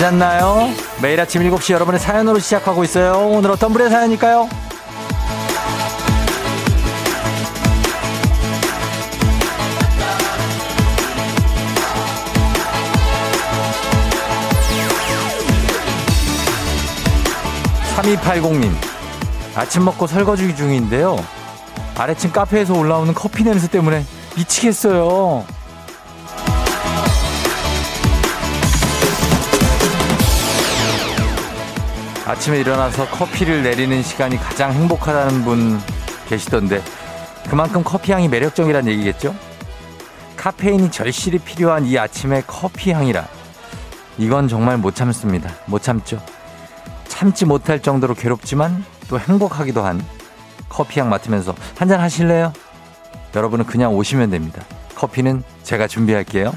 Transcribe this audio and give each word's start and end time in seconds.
잤나요? 0.00 0.70
매일 1.02 1.20
아침 1.20 1.42
7시 1.42 1.74
여러분의 1.74 2.00
사연으로 2.00 2.38
시작하고 2.38 2.84
있어요. 2.84 3.18
오늘 3.18 3.50
어떤 3.50 3.70
분의 3.70 3.90
사연일까요? 3.90 4.48
3280님, 17.98 18.72
아침 19.54 19.84
먹고 19.84 20.06
설거지 20.06 20.56
중인데요. 20.56 21.22
아래층 21.98 22.32
카페에서 22.32 22.72
올라오는 22.72 23.12
커피 23.12 23.44
냄새 23.44 23.68
때문에 23.68 24.06
미치겠어요. 24.34 25.59
아침에 32.30 32.60
일어나서 32.60 33.08
커피를 33.08 33.64
내리는 33.64 34.04
시간이 34.04 34.36
가장 34.36 34.72
행복하다는 34.72 35.42
분 35.42 35.80
계시던데 36.28 36.80
그만큼 37.48 37.82
커피 37.82 38.12
향이 38.12 38.28
매력적이란 38.28 38.86
얘기겠죠? 38.86 39.34
카페인이 40.36 40.92
절실히 40.92 41.40
필요한 41.40 41.86
이 41.86 41.98
아침에 41.98 42.44
커피 42.46 42.92
향이라 42.92 43.26
이건 44.16 44.46
정말 44.46 44.78
못 44.78 44.94
참습니다. 44.94 45.50
못 45.66 45.82
참죠. 45.82 46.22
참지 47.08 47.46
못할 47.46 47.80
정도로 47.80 48.14
괴롭지만 48.14 48.84
또 49.08 49.18
행복하기도 49.18 49.82
한 49.82 50.00
커피 50.68 51.00
향 51.00 51.08
맡으면서 51.10 51.56
한잔 51.76 52.00
하실래요? 52.00 52.52
여러분은 53.34 53.66
그냥 53.66 53.92
오시면 53.96 54.30
됩니다. 54.30 54.62
커피는 54.94 55.42
제가 55.64 55.88
준비할게요. 55.88 56.52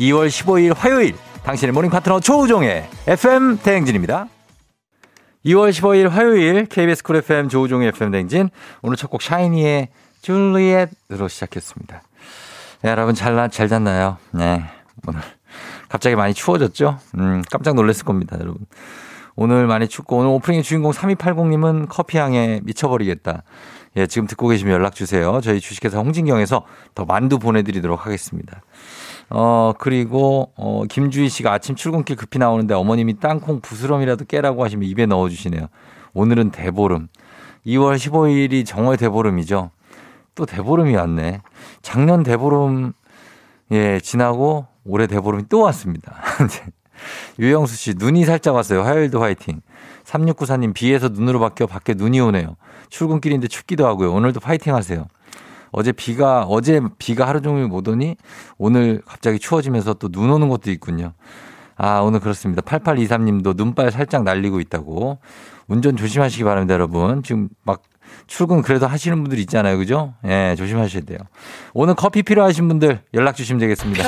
2월 0.00 0.26
15일 0.26 0.74
화요일 0.76 1.14
당신의 1.44 1.72
모닝 1.72 1.90
파트너 1.90 2.18
조우종의 2.18 2.88
FM 3.06 3.58
대행진입니다. 3.58 4.26
2월 5.44 5.70
15일 5.70 6.08
화요일 6.08 6.66
KBS 6.66 7.02
쿨 7.02 7.16
FM 7.16 7.48
조우종의 7.48 7.88
FM 7.88 8.10
대행진 8.12 8.50
오늘 8.82 8.96
첫 8.96 9.10
곡 9.10 9.22
샤이니의 9.22 9.88
줄리엣으로 10.22 11.26
시작했습니다. 11.28 12.02
네, 12.82 12.90
여러분 12.90 13.14
잘, 13.14 13.50
잘 13.50 13.68
잤나요? 13.68 14.18
네. 14.30 14.64
오늘 15.06 15.20
갑자기 15.88 16.14
많이 16.14 16.32
추워졌죠? 16.32 16.98
음, 17.18 17.42
깜짝 17.50 17.74
놀랐을 17.74 18.04
겁니다, 18.04 18.36
여러분. 18.40 18.64
오늘 19.34 19.66
많이 19.66 19.88
춥고 19.88 20.18
오늘 20.18 20.30
오프닝의 20.30 20.62
주인공 20.62 20.92
3280님은 20.92 21.88
커피향에 21.88 22.60
미쳐버리겠다. 22.62 23.42
예, 23.96 24.06
지금 24.06 24.26
듣고 24.26 24.48
계시면 24.48 24.72
연락 24.72 24.94
주세요. 24.94 25.40
저희 25.42 25.60
주식회사 25.60 25.98
홍진경에서 25.98 26.64
더 26.94 27.04
만두 27.04 27.38
보내드리도록 27.38 28.06
하겠습니다. 28.06 28.62
어, 29.34 29.72
그리고, 29.78 30.52
어, 30.56 30.84
김주희 30.88 31.30
씨가 31.30 31.52
아침 31.52 31.74
출근길 31.74 32.16
급히 32.16 32.38
나오는데 32.38 32.74
어머님이 32.74 33.18
땅콩 33.18 33.60
부스럼이라도 33.60 34.26
깨라고 34.26 34.62
하시면 34.62 34.86
입에 34.88 35.06
넣어주시네요. 35.06 35.68
오늘은 36.12 36.50
대보름. 36.50 37.08
2월 37.66 37.96
15일이 37.96 38.66
정월 38.66 38.98
대보름이죠. 38.98 39.70
또 40.34 40.46
대보름이 40.46 40.94
왔네. 40.94 41.40
작년 41.80 42.22
대보름, 42.22 42.92
예, 43.70 44.00
지나고 44.00 44.66
올해 44.84 45.06
대보름이 45.06 45.44
또 45.48 45.60
왔습니다. 45.62 46.14
유영수 47.38 47.74
씨, 47.74 47.94
눈이 47.96 48.26
살짝 48.26 48.54
왔어요. 48.54 48.82
화요일도 48.82 49.22
화이팅. 49.22 49.62
3694님, 50.04 50.74
비에서 50.74 51.08
눈으로 51.08 51.40
바뀌어 51.40 51.66
밖에 51.66 51.94
눈이 51.94 52.20
오네요. 52.20 52.56
출근길인데 52.90 53.48
춥기도 53.48 53.86
하고요. 53.86 54.12
오늘도 54.12 54.40
파이팅 54.40 54.74
하세요. 54.74 55.06
어제 55.72 55.90
비가, 55.92 56.42
어제 56.42 56.80
비가 56.98 57.26
하루 57.26 57.40
종일 57.40 57.66
못 57.66 57.88
오니 57.88 58.16
오늘 58.58 59.02
갑자기 59.06 59.38
추워지면서 59.38 59.94
또 59.94 60.08
눈 60.08 60.30
오는 60.30 60.48
것도 60.48 60.70
있군요. 60.70 61.14
아, 61.76 62.00
오늘 62.00 62.20
그렇습니다. 62.20 62.62
8823님도 62.62 63.56
눈발 63.56 63.90
살짝 63.90 64.22
날리고 64.22 64.60
있다고. 64.60 65.18
운전 65.68 65.96
조심하시기 65.96 66.44
바랍니다, 66.44 66.74
여러분. 66.74 67.22
지금 67.22 67.48
막 67.64 67.82
출근 68.26 68.60
그래도 68.62 68.86
하시는 68.86 69.20
분들 69.22 69.38
있잖아요. 69.40 69.78
그죠? 69.78 70.14
예, 70.26 70.54
조심하셔야 70.56 71.02
돼요. 71.02 71.18
오늘 71.72 71.94
커피 71.94 72.22
필요하신 72.22 72.68
분들 72.68 73.00
연락 73.14 73.36
주시면 73.36 73.58
되겠습니다. 73.60 74.02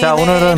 자, 0.00 0.14
오늘은 0.14 0.56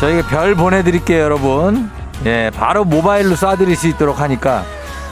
저희가 0.00 0.28
별 0.28 0.54
보내드릴게요, 0.56 1.20
여러분. 1.22 1.88
예, 2.26 2.50
바로 2.54 2.84
모바일로 2.84 3.36
쏴드릴 3.36 3.76
수 3.76 3.86
있도록 3.88 4.20
하니까 4.20 4.64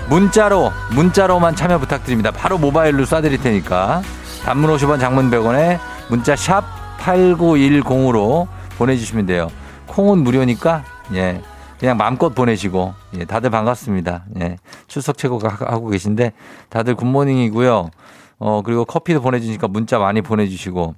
문자로, 0.08 0.72
문자로만 0.94 1.54
참여 1.54 1.78
부탁드립니다. 1.78 2.30
바로 2.30 2.56
모바일로 2.56 3.04
쏴드릴 3.04 3.42
테니까. 3.42 4.02
단문 4.42 4.74
50원 4.74 4.98
장문 5.00 5.30
100원에 5.30 5.78
문자 6.08 6.34
샵 6.34 6.64
8910으로 6.98 8.48
보내주시면 8.78 9.26
돼요. 9.26 9.48
콩은 9.86 10.18
무료니까, 10.18 10.84
예. 11.14 11.42
그냥 11.78 11.98
마음껏 11.98 12.30
보내시고, 12.30 12.94
예. 13.18 13.24
다들 13.26 13.50
반갑습니다. 13.50 14.24
예. 14.40 14.56
출석 14.86 15.18
최고 15.18 15.38
하고 15.42 15.88
계신데, 15.88 16.32
다들 16.70 16.94
굿모닝이고요. 16.94 17.90
어, 18.38 18.62
그리고 18.64 18.86
커피도 18.86 19.20
보내주니까 19.20 19.68
문자 19.68 19.98
많이 19.98 20.22
보내주시고, 20.22 20.94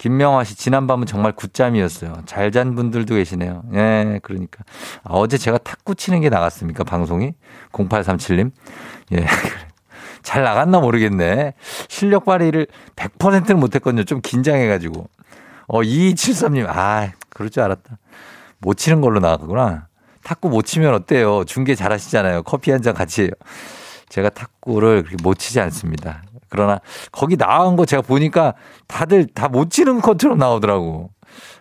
김명화 0.00 0.44
씨, 0.44 0.54
지난밤은 0.56 1.06
정말 1.06 1.32
굿잠이었어요. 1.32 2.22
잘 2.24 2.50
잔 2.52 2.74
분들도 2.74 3.16
계시네요. 3.16 3.62
예, 3.74 4.18
그러니까. 4.22 4.64
아, 5.04 5.10
어제 5.12 5.36
제가 5.36 5.58
탁구 5.58 5.94
치는 5.94 6.22
게 6.22 6.30
나갔습니까? 6.30 6.84
방송이? 6.84 7.34
0837님. 7.72 8.50
예. 9.12 9.26
잘 10.22 10.42
나갔나 10.42 10.80
모르겠네. 10.80 11.52
실력 11.88 12.24
발휘를 12.24 12.66
100%는 12.96 13.60
못했거든요. 13.60 14.04
좀 14.04 14.22
긴장해가지고. 14.22 15.06
어, 15.68 15.80
2273님. 15.82 16.66
아, 16.66 17.10
그럴 17.28 17.50
줄 17.50 17.62
알았다. 17.62 17.98
못 18.60 18.78
치는 18.78 19.02
걸로 19.02 19.20
나갔구나. 19.20 19.88
탁구 20.24 20.48
못 20.48 20.62
치면 20.62 20.94
어때요? 20.94 21.44
중계 21.44 21.74
잘 21.74 21.92
하시잖아요. 21.92 22.44
커피 22.44 22.70
한 22.70 22.80
잔 22.80 22.94
같이 22.94 23.24
해요. 23.24 23.30
제가 24.08 24.30
탁구를 24.30 25.02
그렇게 25.02 25.22
못 25.22 25.34
치지 25.38 25.60
않습니다. 25.60 26.22
그러나 26.50 26.80
거기 27.12 27.36
나온 27.36 27.76
거 27.76 27.86
제가 27.86 28.02
보니까 28.02 28.54
다들 28.86 29.26
다 29.28 29.48
못 29.48 29.70
치는 29.70 30.00
것처럼 30.00 30.38
나오더라고. 30.38 31.10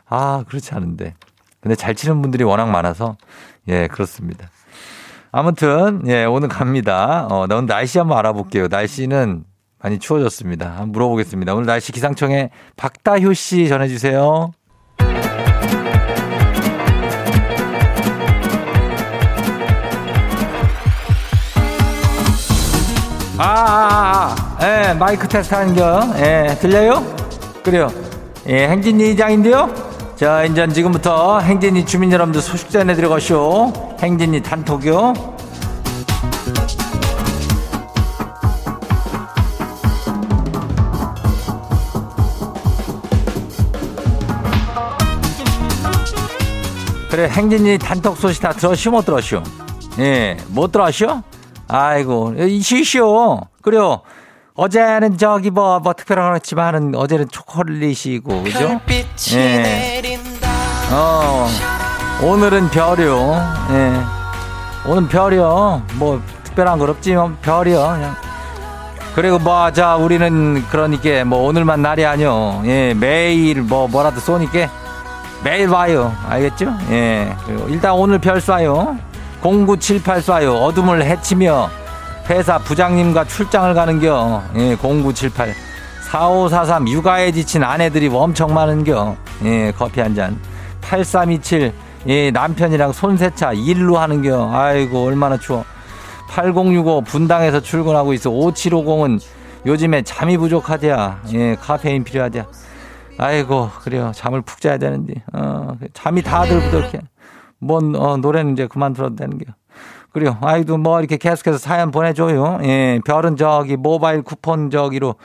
아, 0.08 0.44
그렇지 0.48 0.74
않은데. 0.76 1.16
근데 1.62 1.76
잘 1.76 1.96
치는 1.96 2.22
분들이 2.22 2.44
워낙 2.44 2.66
많아서 2.70 3.18
예, 3.68 3.88
그렇습니다. 3.88 4.50
아무튼 5.32 6.04
예, 6.08 6.26
오늘 6.26 6.50
갑니다. 6.50 7.28
어, 7.30 7.44
오늘 7.50 7.66
날씨 7.68 7.98
한번 8.00 8.18
알아볼게요. 8.18 8.68
날씨는 8.68 9.44
많이 9.82 10.00
추워졌습니다. 10.00 10.68
한번 10.70 10.92
물어보겠습니다. 10.92 11.54
오늘 11.54 11.66
날씨 11.66 11.92
기상청에 11.92 12.50
박다효 12.76 13.34
씨 13.34 13.68
전해 13.70 13.88
주세요. 13.88 14.52
아, 23.38 23.44
아, 23.44 24.36
아, 24.36 24.49
예, 24.62 24.94
마이크 24.94 25.28
테스트 25.28 25.53
하는 25.56 25.74
겨. 25.74 26.02
예, 26.18 26.58
들려요? 26.59 27.02
그래요. 27.64 27.90
예, 28.47 28.68
행진이 28.68 29.12
이장인데요. 29.12 29.74
자, 30.18 30.44
이제 30.44 30.68
지금부터 30.68 31.39
행진이 31.39 31.86
주민 31.86 32.12
여러분들 32.12 32.42
소식 32.42 32.69
전해드려가시오. 32.69 33.95
행진이 34.01 34.44
단톡이요. 34.44 35.13
그래, 47.10 47.30
행진이 47.30 47.78
단톡 47.80 48.18
소식 48.18 48.42
다 48.42 48.51
들었슈, 48.51 48.92
못 48.92 49.06
들었슈? 49.06 49.42
예, 50.00 50.36
못 50.50 50.72
들었슈? 50.74 51.22
아이고, 51.69 52.34
이시시오. 52.38 53.42
그래요. 53.62 54.01
어제는 54.60 55.18
저기 55.18 55.52
뭐, 55.52 55.80
뭐 55.80 55.94
특별한 55.94 56.32
거였지만은 56.32 56.94
어제는 56.94 57.30
초콜릿이고, 57.30 58.44
그죠? 58.44 58.82
예. 59.36 60.02
어, 60.92 61.48
오늘은 62.22 62.70
별이요. 62.70 63.54
예. 63.72 63.94
오늘 64.86 65.08
별이요. 65.08 65.84
뭐, 65.94 66.22
특별한 66.44 66.78
건 66.78 66.90
없지, 66.90 67.14
뭐, 67.14 67.34
별이요. 67.42 67.78
그냥. 67.80 68.16
그리고 69.16 69.40
뭐, 69.40 69.72
자, 69.72 69.96
우리는 69.96 70.62
그러니까 70.70 71.24
뭐, 71.24 71.48
오늘만 71.48 71.82
날이 71.82 72.06
아니요. 72.06 72.62
예, 72.66 72.94
매일 72.94 73.62
뭐, 73.62 73.88
뭐라도 73.88 74.20
쏘니까 74.20 74.70
매일 75.42 75.70
와요. 75.70 76.14
알겠죠? 76.28 76.76
예. 76.92 77.34
그리고 77.46 77.70
일단 77.70 77.94
오늘 77.94 78.20
별 78.20 78.40
쏴요. 78.40 78.98
0978 79.42 80.20
쏴요. 80.20 80.62
어둠을 80.64 81.06
해치며 81.06 81.70
회사 82.30 82.60
부장님과 82.60 83.26
출장을 83.26 83.74
가는겨. 83.74 84.44
예, 84.56 84.76
0978. 84.76 85.54
4543 86.12 86.88
육아에 86.88 87.31
지친 87.31 87.64
아내들이 87.64 88.08
엄청 88.08 88.54
많은겨. 88.54 89.16
예, 89.46 89.72
커피 89.76 90.00
한 90.00 90.14
잔. 90.14 90.40
8327 90.81 91.74
예, 92.08 92.31
남편이랑 92.31 92.94
손세차 92.94 93.54
일로 93.54 93.98
하는겨. 93.98 94.52
아이고, 94.54 95.06
얼마나 95.06 95.38
추워. 95.38 95.66
8065 96.30 97.02
분당에서 97.02 97.60
출근하고 97.62 98.14
있어. 98.14 98.30
5750은 98.30 99.20
요즘에 99.66 100.04
잠이 100.04 100.38
부족하대야. 100.38 101.22
예, 101.34 101.56
카페인 101.56 102.04
필요하대야. 102.04 102.46
아이고, 103.18 103.70
그래요. 103.82 104.12
잠을 104.16 104.42
푹 104.42 104.62
자야 104.62 104.78
되는데. 104.78 105.16
어, 105.34 105.75
잠이 105.94 106.22
다 106.22 106.44
들고 106.44 106.78
이렇게. 106.78 107.02
뭔, 107.58 107.96
어, 107.96 108.18
노래는 108.18 108.54
이제 108.54 108.68
그만 108.68 108.94
들어도 108.94 109.16
되는 109.16 109.38
게. 109.38 109.46
그래요. 110.12 110.38
아이도 110.42 110.78
뭐 110.78 111.00
이렇게 111.00 111.18
계속해서 111.18 111.58
사연 111.58 111.92
보내줘요. 111.92 112.60
예, 112.64 113.00
별은 113.06 113.36
저기 113.38 113.76
모바일 113.78 114.22
쿠폰 114.24 114.70
저기로 114.72 115.16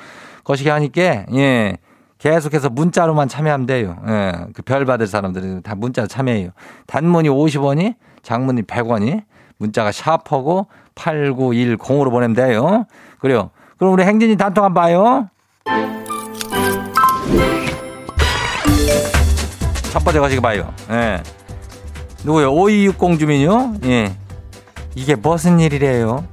거시기 0.45 0.69
하니까, 0.69 1.25
예, 1.35 1.77
계속해서 2.19 2.69
문자로만 2.71 3.29
참여하면 3.29 3.67
돼요. 3.67 3.97
예, 4.09 4.33
그 4.55 4.63
별 4.63 4.85
받을 4.85 5.07
사람들은 5.07 5.63
다 5.63 5.75
문자로 5.75 6.07
참여해요. 6.09 6.51
단문이 6.87 7.29
50원이, 7.29 7.95
장문이 8.23 8.63
100원이, 8.63 9.23
문자가 9.59 9.91
샤퍼고 9.93 10.67
8910으로 10.95 12.11
보내면 12.11 12.35
돼요. 12.35 12.85
그래요. 13.19 13.51
그럼 13.79 13.95
우리 13.95 14.05
행진이 14.05 14.37
단통 14.37 14.65
한번 14.65 14.83
봐요. 14.83 15.29
첫 19.93 20.05
번째 20.05 20.21
거시기 20.21 20.41
봐요. 20.41 20.73
예. 20.91 21.23
누구요? 22.25 22.51
5260 22.53 23.19
주민요? 23.19 23.75
예. 23.85 24.13
이게 24.95 25.15
무슨 25.15 25.61
일이래요? 25.61 26.27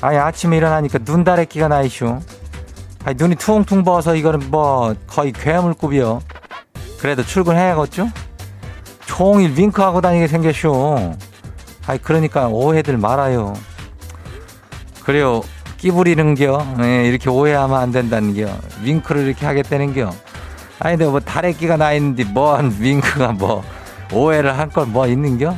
아니, 0.00 0.18
아침에 0.18 0.56
일어나니까 0.56 0.98
눈다래끼가 1.02 1.68
나이쇼. 1.68 2.20
아니, 3.04 3.16
눈이 3.16 3.36
퉁퉁 3.36 3.84
부어서 3.84 4.16
이거는 4.16 4.50
뭐 4.50 4.94
거의 5.06 5.32
괴물급이요. 5.32 6.20
그래도 6.98 7.24
출근해야겠죠? 7.24 8.08
종일 9.06 9.56
윙크하고 9.56 10.00
다니게 10.00 10.26
생겼쇼. 10.26 11.14
아니, 11.86 12.02
그러니까 12.02 12.48
오해들 12.48 12.96
말아요. 12.98 13.54
그래요. 15.04 15.42
끼부리는겨. 15.78 16.76
예, 16.82 17.08
이렇게 17.08 17.28
오해하면 17.28 17.78
안 17.78 17.92
된다는겨. 17.92 18.48
윙크를 18.82 19.26
이렇게 19.26 19.46
하겠다는겨. 19.46 20.10
아니, 20.78 20.96
근데 20.96 21.10
뭐 21.10 21.20
다래끼가 21.20 21.76
나 21.76 21.92
있는데 21.92 22.24
뭔 22.24 22.74
윙크가 22.78 23.32
뭐 23.32 23.64
오해를 24.12 24.56
할걸뭐 24.58 25.06
있는겨? 25.08 25.56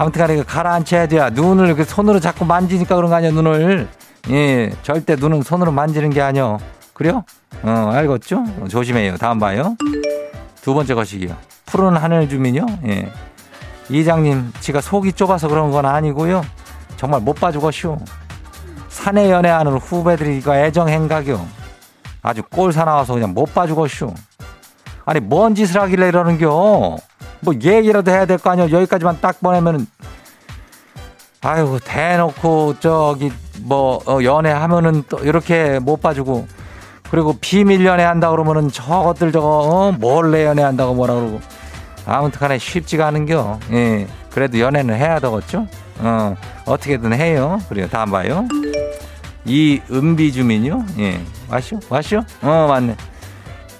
아무튼 0.00 0.22
간에 0.22 0.42
가라앉혀야 0.42 1.08
돼. 1.08 1.28
눈을 1.30 1.74
그 1.74 1.84
손으로 1.84 2.20
자꾸 2.20 2.46
만지니까 2.46 2.96
그런 2.96 3.10
거 3.10 3.16
아니야, 3.16 3.32
눈을. 3.32 3.86
예, 4.30 4.70
절대 4.82 5.14
눈은 5.14 5.42
손으로 5.42 5.72
만지는 5.72 6.08
게 6.08 6.22
아니요. 6.22 6.58
그래요? 6.94 7.22
어, 7.62 7.90
알겠죠? 7.92 8.42
조심해요. 8.70 9.18
다음 9.18 9.38
봐요. 9.38 9.76
두 10.62 10.72
번째 10.72 10.94
것이기요. 10.94 11.36
푸른 11.66 11.98
하늘 11.98 12.30
주민요? 12.30 12.64
예. 12.86 13.12
이장님, 13.90 14.54
지가 14.60 14.80
속이 14.80 15.12
좁아서 15.12 15.48
그런 15.48 15.70
건 15.70 15.84
아니고요. 15.84 16.46
정말 16.96 17.20
못 17.20 17.34
봐주겠쇼. 17.34 17.98
사내 18.88 19.30
연애하는 19.30 19.76
후배들이 19.76 20.38
이거 20.38 20.56
애정 20.56 20.88
행각이요. 20.88 21.46
아주 22.22 22.42
꼴 22.50 22.72
사나워서 22.72 23.12
그냥 23.12 23.34
못 23.34 23.52
봐주겠쇼. 23.52 24.14
아니, 25.04 25.20
뭔 25.20 25.54
짓을 25.54 25.78
하길래 25.78 26.08
이러는겨? 26.08 26.96
뭐 27.40 27.54
얘기라도 27.54 28.10
해야 28.10 28.26
될 28.26 28.38
거 28.38 28.50
아니야. 28.50 28.70
여기까지만 28.70 29.18
딱 29.20 29.40
보내면은 29.40 29.86
아유 31.42 31.78
대놓고 31.84 32.80
저기 32.80 33.32
뭐 33.62 34.00
어, 34.06 34.22
연애하면은 34.22 35.04
또 35.08 35.18
이렇게 35.20 35.78
못 35.78 36.00
봐주고 36.00 36.46
그리고 37.10 37.36
비밀 37.40 37.84
연애 37.86 38.02
한다 38.04 38.30
그러면은 38.30 38.70
저것들 38.70 39.32
저거 39.32 39.48
어? 39.48 39.92
몰래 39.92 40.44
연애 40.44 40.62
한다고 40.62 40.94
뭐라 40.94 41.14
그러고 41.14 41.40
아무튼간에 42.06 42.58
쉽지가 42.58 43.06
않은겨. 43.08 43.58
예. 43.72 44.06
그래도 44.30 44.58
연애는 44.60 44.94
해야 44.96 45.18
되겠죠. 45.18 45.66
어 45.98 46.36
어떻게든 46.66 47.12
해요. 47.14 47.58
그래요. 47.68 47.88
다음 47.88 48.10
봐요. 48.10 48.46
이 49.44 49.80
은비 49.90 50.32
주민요. 50.32 50.84
예. 50.98 51.20
와쇼 51.50 51.80
와쇼. 51.88 52.18
어 52.42 52.66
맞네. 52.68 52.96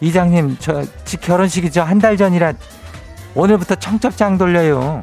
이장님 0.00 0.56
저 0.60 0.82
결혼식이 1.20 1.70
저 1.70 1.82
한 1.84 1.98
달 2.00 2.16
전이라 2.16 2.54
오늘부터 3.34 3.76
청첩장 3.76 4.38
돌려요. 4.38 5.02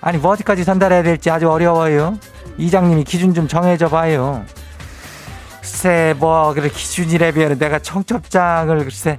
아니 0.00 0.18
뭐 0.18 0.32
어디까지 0.32 0.64
전달해야 0.64 1.02
될지 1.02 1.30
아주 1.30 1.50
어려워요. 1.50 2.18
이장님이 2.58 3.04
기준 3.04 3.34
좀 3.34 3.48
정해줘 3.48 3.88
봐요. 3.88 4.44
글쎄 5.60 6.14
뭐 6.18 6.54
그래 6.54 6.68
기준이래면 6.68 7.58
내가 7.58 7.78
청첩장을 7.78 8.78
글쎄 8.78 9.18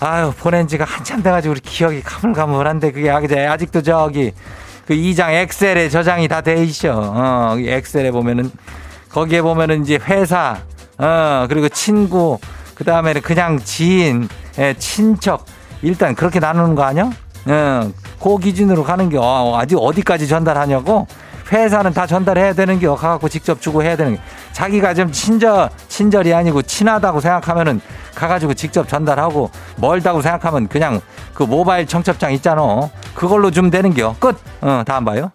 아유 0.00 0.32
보낸 0.36 0.66
지가 0.68 0.84
한참 0.84 1.22
돼가지고 1.22 1.52
우리 1.52 1.60
기억이 1.60 2.02
가물가물한데 2.02 2.92
그게 2.92 3.10
아직도 3.10 3.82
저기 3.82 4.32
그 4.86 4.94
이장 4.94 5.32
엑셀에 5.32 5.88
저장이 5.88 6.28
다 6.28 6.40
돼 6.40 6.62
있어. 6.64 6.90
어 7.14 7.56
엑셀에 7.58 8.10
보면은 8.10 8.50
거기에 9.10 9.40
보면은 9.40 9.82
이제 9.82 9.98
회사 10.02 10.58
어 10.98 11.46
그리고 11.48 11.68
친구 11.68 12.38
그 12.74 12.84
다음에는 12.84 13.22
그냥 13.22 13.58
지인 13.58 14.28
예, 14.58 14.74
친척 14.78 15.46
일단 15.82 16.14
그렇게 16.14 16.40
나누는 16.40 16.74
거 16.74 16.82
아니야? 16.82 17.10
예, 17.48 17.90
그 18.20 18.38
기준으로 18.38 18.82
가는 18.84 19.08
게 19.08 19.18
어, 19.18 19.56
아직 19.56 19.76
어디까지 19.76 20.28
전달하냐고? 20.28 21.06
회사는 21.52 21.92
다 21.92 22.06
전달해야 22.06 22.54
되는 22.54 22.80
게 22.80 22.88
가갖고 22.88 23.28
직접 23.28 23.60
주고 23.60 23.82
해야 23.82 23.96
되는 23.96 24.16
게. 24.16 24.20
자기가 24.52 24.94
좀 24.94 25.12
친절 25.12 25.70
친절이 25.88 26.34
아니고 26.34 26.62
친하다고 26.62 27.20
생각하면은 27.20 27.80
가가지고 28.16 28.54
직접 28.54 28.88
전달하고 28.88 29.50
멀다고 29.76 30.22
생각하면 30.22 30.66
그냥 30.66 31.00
그 31.34 31.44
모바일 31.44 31.86
청첩장 31.86 32.32
있잖아. 32.32 32.90
그걸로 33.14 33.50
주면 33.52 33.70
되는겨 33.70 34.16
끝. 34.18 34.36
어, 34.60 34.82
다음 34.84 35.04
봐요. 35.04 35.30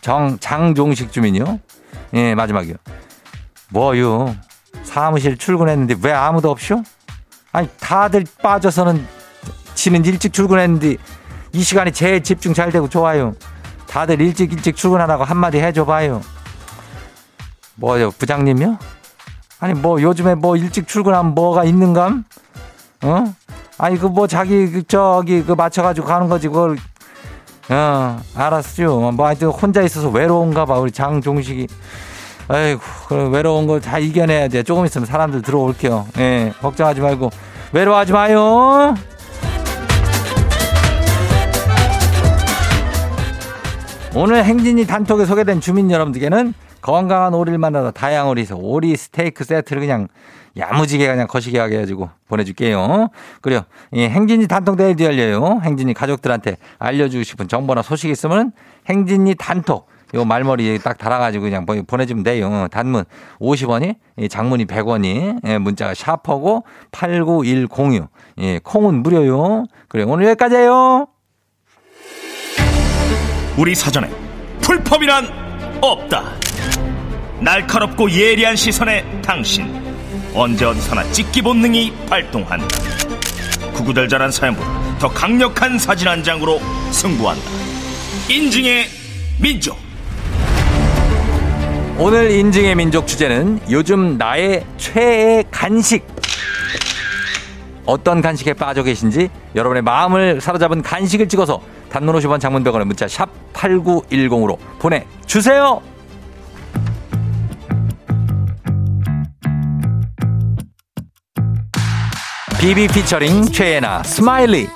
정 0.00 0.38
장종식 0.38 1.10
주민요. 1.10 1.58
예 2.14 2.34
마지막이요. 2.36 2.76
뭐요? 3.70 4.36
사무실 4.84 5.36
출근했는데 5.36 5.96
왜 6.02 6.12
아무도 6.12 6.50
없쇼? 6.50 6.82
아니 7.50 7.68
다들 7.80 8.24
빠져서는 8.40 9.04
지는 9.78 10.04
일찍 10.04 10.32
출근했는데 10.32 10.96
이 11.52 11.62
시간이 11.62 11.92
제일 11.92 12.20
집중 12.22 12.52
잘 12.52 12.72
되고 12.72 12.88
좋아요. 12.88 13.34
다들 13.86 14.20
일찍 14.20 14.52
일찍 14.52 14.76
출근하라고 14.76 15.22
한마디 15.22 15.60
해줘봐요. 15.60 16.20
뭐요, 17.76 18.10
부장님요? 18.10 18.76
아니, 19.60 19.74
뭐 19.74 20.02
요즘에 20.02 20.34
뭐 20.34 20.56
일찍 20.56 20.88
출근하면 20.88 21.34
뭐가 21.34 21.62
있는감? 21.64 22.24
어? 23.04 23.24
아니, 23.78 23.96
그 23.96 24.08
뭐 24.08 24.26
자기, 24.26 24.68
그 24.68 24.82
저기, 24.82 25.44
그 25.44 25.52
맞춰가지고 25.52 26.06
가는 26.08 26.28
거지, 26.28 26.48
그걸. 26.48 26.76
어, 27.70 28.20
알았죠. 28.34 29.12
뭐 29.12 29.26
하여튼 29.26 29.48
혼자 29.48 29.82
있어서 29.82 30.08
외로운가 30.08 30.64
봐, 30.64 30.78
우리 30.78 30.90
장종식이. 30.90 31.68
아이고, 32.48 32.80
그럼 33.08 33.32
외로운 33.32 33.68
걸 33.68 33.80
다 33.80 33.98
이겨내야 34.00 34.48
돼. 34.48 34.64
조금 34.64 34.84
있으면 34.86 35.06
사람들 35.06 35.42
들어올게요. 35.42 36.08
예, 36.18 36.52
걱정하지 36.60 37.00
말고. 37.00 37.30
외로워하지 37.72 38.12
마요. 38.12 38.94
오늘 44.14 44.44
행진이 44.44 44.86
단톡에 44.86 45.26
소개된 45.26 45.60
주민 45.60 45.90
여러분들께는 45.90 46.54
건강한 46.80 47.34
오리를 47.34 47.58
만나서 47.58 47.90
다양한 47.90 48.30
오리에서 48.30 48.56
오리 48.56 48.96
스테이크 48.96 49.44
세트를 49.44 49.80
그냥 49.80 50.08
야무지게 50.56 51.06
그냥 51.06 51.26
거시게 51.26 51.58
하게 51.58 51.76
해가지고 51.76 52.08
보내줄게요. 52.28 53.08
그래요. 53.42 53.62
예, 53.94 54.08
행진이 54.08 54.48
단톡 54.48 54.76
내일도 54.76 55.04
열려요. 55.04 55.60
행진이 55.62 55.94
가족들한테 55.94 56.56
알려주고 56.78 57.22
싶은 57.22 57.48
정보나 57.48 57.82
소식 57.82 58.10
있으면 58.10 58.52
행진이 58.86 59.34
단톡 59.36 59.88
요 60.14 60.24
말머리 60.24 60.78
딱 60.82 60.96
달아가지고 60.96 61.44
그냥 61.44 61.66
보내주면 61.66 62.24
돼요. 62.24 62.66
단문 62.70 63.04
50원이, 63.40 63.96
장문이 64.30 64.64
100원이, 64.64 65.40
예, 65.46 65.58
문자가 65.58 65.92
샤퍼고 65.94 66.64
89106. 66.90 68.08
예, 68.38 68.58
콩은 68.58 69.02
무료요. 69.02 69.64
그래 69.88 70.04
오늘 70.04 70.26
여기까지예요. 70.28 71.08
우리 73.58 73.74
사전에 73.74 74.08
풀펌이란 74.60 75.78
없다. 75.80 76.32
날카롭고 77.40 78.08
예리한 78.08 78.54
시선에 78.54 79.04
당신 79.20 79.66
언제 80.32 80.64
어디서나 80.64 81.02
찍기 81.10 81.42
본능이 81.42 81.92
발동한다. 82.08 82.68
구구절절한 83.74 84.30
사연보다 84.30 84.98
더 85.00 85.08
강력한 85.08 85.76
사진 85.76 86.06
한 86.06 86.22
장으로 86.22 86.60
승부한다. 86.92 87.42
인증의 88.30 88.86
민족. 89.40 89.76
오늘 91.98 92.30
인증의 92.30 92.76
민족 92.76 93.08
주제는 93.08 93.58
요즘 93.72 94.16
나의 94.18 94.64
최애 94.76 95.42
간식. 95.50 96.06
어떤 97.86 98.20
간식에 98.20 98.52
빠져 98.52 98.84
계신지 98.84 99.30
여러분의 99.56 99.82
마음을 99.82 100.40
사로잡은 100.40 100.80
간식을 100.82 101.28
찍어서 101.28 101.60
단문 101.90 102.14
50원 102.16 102.40
장문 102.40 102.60
100원의 102.60 102.86
문자 102.86 103.08
샵 103.08 103.28
8910으로 103.52 104.58
보내주세요. 104.78 105.80
비비 112.60 112.88
피처링 112.88 113.46
최예나 113.46 114.02
스마일리 114.02 114.68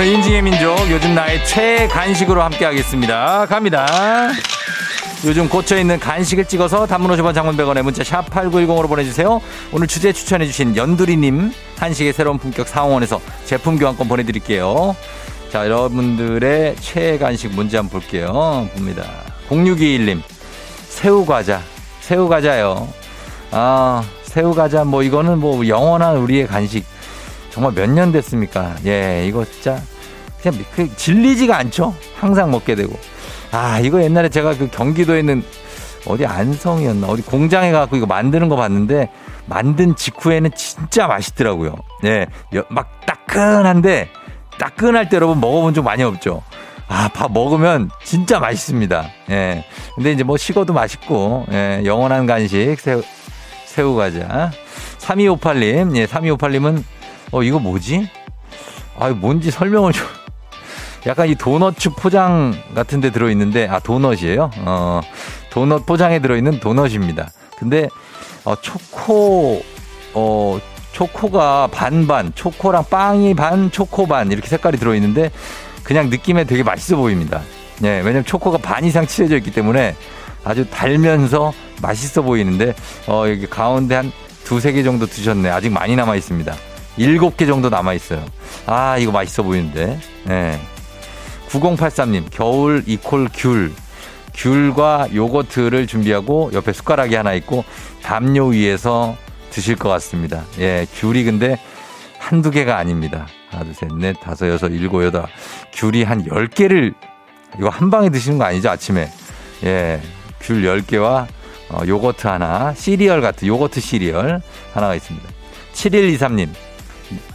오늘 0.00 0.14
인증의 0.14 0.40
민족 0.40 0.90
요즘 0.90 1.14
나의 1.14 1.44
최애 1.44 1.86
간식으로 1.88 2.42
함께 2.42 2.64
하겠습니다. 2.64 3.44
갑니다. 3.44 3.86
요즘 5.26 5.46
꽂혀있는 5.46 6.00
간식을 6.00 6.46
찍어서 6.46 6.86
단문 6.86 7.10
50원 7.10 7.34
장문 7.34 7.54
100원에 7.54 7.82
문자 7.82 8.02
샵 8.02 8.24
8910으로 8.30 8.88
보내주세요. 8.88 9.42
오늘 9.72 9.86
주제 9.86 10.10
추천해주신 10.10 10.74
연두리님 10.74 11.52
한식의 11.76 12.14
새로운 12.14 12.38
품격 12.38 12.66
상원에서 12.66 13.20
제품 13.44 13.78
교환권 13.78 14.08
보내드릴게요. 14.08 14.96
자, 15.52 15.66
여러분들의 15.66 16.76
최애 16.80 17.18
간식 17.18 17.54
뭔지 17.54 17.76
한번 17.76 18.00
볼게요. 18.00 18.70
봅니다. 18.74 19.04
0621님, 19.50 20.22
새우과자. 20.88 21.60
새우과자요. 22.00 22.88
아, 23.50 24.02
새우과자 24.22 24.84
뭐 24.84 25.02
이거는 25.02 25.36
뭐 25.40 25.68
영원한 25.68 26.16
우리의 26.16 26.46
간식. 26.46 26.86
정말 27.50 27.72
몇 27.72 27.90
년 27.90 28.12
됐습니까? 28.12 28.76
예, 28.86 29.26
이거 29.26 29.44
진짜 29.44 29.82
그냥 30.42 30.64
그 30.74 30.94
질리지가 30.96 31.56
않죠? 31.56 31.94
항상 32.16 32.50
먹게 32.50 32.74
되고. 32.74 32.96
아, 33.52 33.80
이거 33.80 34.02
옛날에 34.02 34.28
제가 34.28 34.56
그 34.56 34.68
경기도에 34.68 35.20
있는 35.20 35.42
어디 36.06 36.24
안성이었나? 36.24 37.06
어디 37.08 37.22
공장에 37.22 37.72
가고 37.72 37.96
이거 37.96 38.06
만드는 38.06 38.48
거 38.48 38.56
봤는데 38.56 39.10
만든 39.46 39.96
직후에는 39.96 40.50
진짜 40.54 41.06
맛있더라고요. 41.06 41.74
예, 42.04 42.26
막 42.68 42.88
따끈한데 43.06 44.08
따끈할 44.58 45.08
때 45.08 45.16
여러분 45.16 45.40
먹어본 45.40 45.74
적 45.74 45.82
많이 45.82 46.02
없죠? 46.02 46.42
아, 46.88 47.08
밥 47.08 47.32
먹으면 47.32 47.88
진짜 48.04 48.40
맛있습니다. 48.40 49.08
예. 49.30 49.64
근데 49.94 50.10
이제 50.10 50.24
뭐 50.24 50.36
식어도 50.36 50.72
맛있고, 50.72 51.46
예, 51.52 51.82
영원한 51.84 52.26
간식, 52.26 52.76
새우, 52.80 53.00
새우 53.64 53.94
과자. 53.94 54.50
3258님, 54.98 55.96
예, 55.96 56.06
3258님은, 56.06 56.82
어, 57.30 57.42
이거 57.44 57.60
뭐지? 57.60 58.10
아, 58.98 59.10
뭔지 59.10 59.52
설명을 59.52 59.92
좀. 59.92 60.04
약간 61.06 61.28
이 61.28 61.34
도너츠 61.34 61.90
포장 61.90 62.54
같은 62.74 63.00
데 63.00 63.10
들어있는데, 63.10 63.68
아, 63.68 63.78
도넛이에요? 63.78 64.50
어, 64.58 65.00
도넛 65.50 65.86
포장에 65.86 66.18
들어있는 66.18 66.60
도넛입니다. 66.60 67.30
근데, 67.58 67.88
어, 68.44 68.54
초코, 68.60 69.62
어, 70.14 70.58
초코가 70.92 71.68
반반, 71.72 72.32
초코랑 72.34 72.84
빵이 72.90 73.34
반, 73.34 73.70
초코 73.70 74.06
반, 74.06 74.30
이렇게 74.30 74.48
색깔이 74.48 74.78
들어있는데, 74.78 75.30
그냥 75.82 76.10
느낌에 76.10 76.44
되게 76.44 76.62
맛있어 76.62 76.96
보입니다. 76.96 77.40
예, 77.82 77.98
왜냐면 77.98 78.24
초코가 78.24 78.58
반 78.58 78.84
이상 78.84 79.06
칠해져 79.06 79.36
있기 79.38 79.52
때문에 79.52 79.96
아주 80.44 80.68
달면서 80.68 81.52
맛있어 81.80 82.22
보이는데, 82.22 82.74
어, 83.06 83.24
여기 83.26 83.46
가운데 83.46 83.94
한 83.94 84.12
두세 84.44 84.72
개 84.72 84.82
정도 84.82 85.06
드셨네. 85.06 85.48
아직 85.48 85.70
많이 85.70 85.96
남아 85.96 86.16
있습니다. 86.16 86.54
일곱 86.96 87.36
개 87.36 87.46
정도 87.46 87.70
남아 87.70 87.94
있어요. 87.94 88.24
아, 88.66 88.98
이거 88.98 89.12
맛있어 89.12 89.42
보이는데. 89.42 89.98
예. 90.28 90.60
9083님, 91.50 92.26
겨울 92.30 92.82
이콜 92.86 93.28
귤. 93.34 93.72
귤과 94.34 95.08
요거트를 95.12 95.86
준비하고 95.86 96.50
옆에 96.54 96.72
숟가락이 96.72 97.14
하나 97.16 97.32
있고 97.34 97.64
담요 98.02 98.46
위에서 98.46 99.16
드실 99.50 99.74
것 99.76 99.88
같습니다. 99.88 100.44
예, 100.60 100.86
귤이 100.94 101.24
근데 101.24 101.60
한두 102.18 102.50
개가 102.50 102.76
아닙니다. 102.76 103.26
하나, 103.50 103.64
둘, 103.64 103.74
셋, 103.74 103.88
넷, 103.96 104.18
다섯, 104.20 104.48
여섯, 104.48 104.68
일곱, 104.68 105.02
여덟. 105.04 105.26
귤이 105.72 106.04
한 106.04 106.24
10개를 106.24 106.94
이거 107.58 107.68
한 107.68 107.90
방에 107.90 108.08
드시는 108.10 108.38
거 108.38 108.44
아니죠, 108.44 108.70
아침에? 108.70 109.10
예, 109.64 110.00
귤 110.40 110.62
10개와 110.62 111.26
어, 111.70 111.80
요거트 111.86 112.26
하나, 112.26 112.72
시리얼 112.74 113.20
같은 113.20 113.46
요거트 113.48 113.80
시리얼 113.80 114.40
하나가 114.72 114.94
있습니다. 114.94 115.28
7123님, 115.72 116.48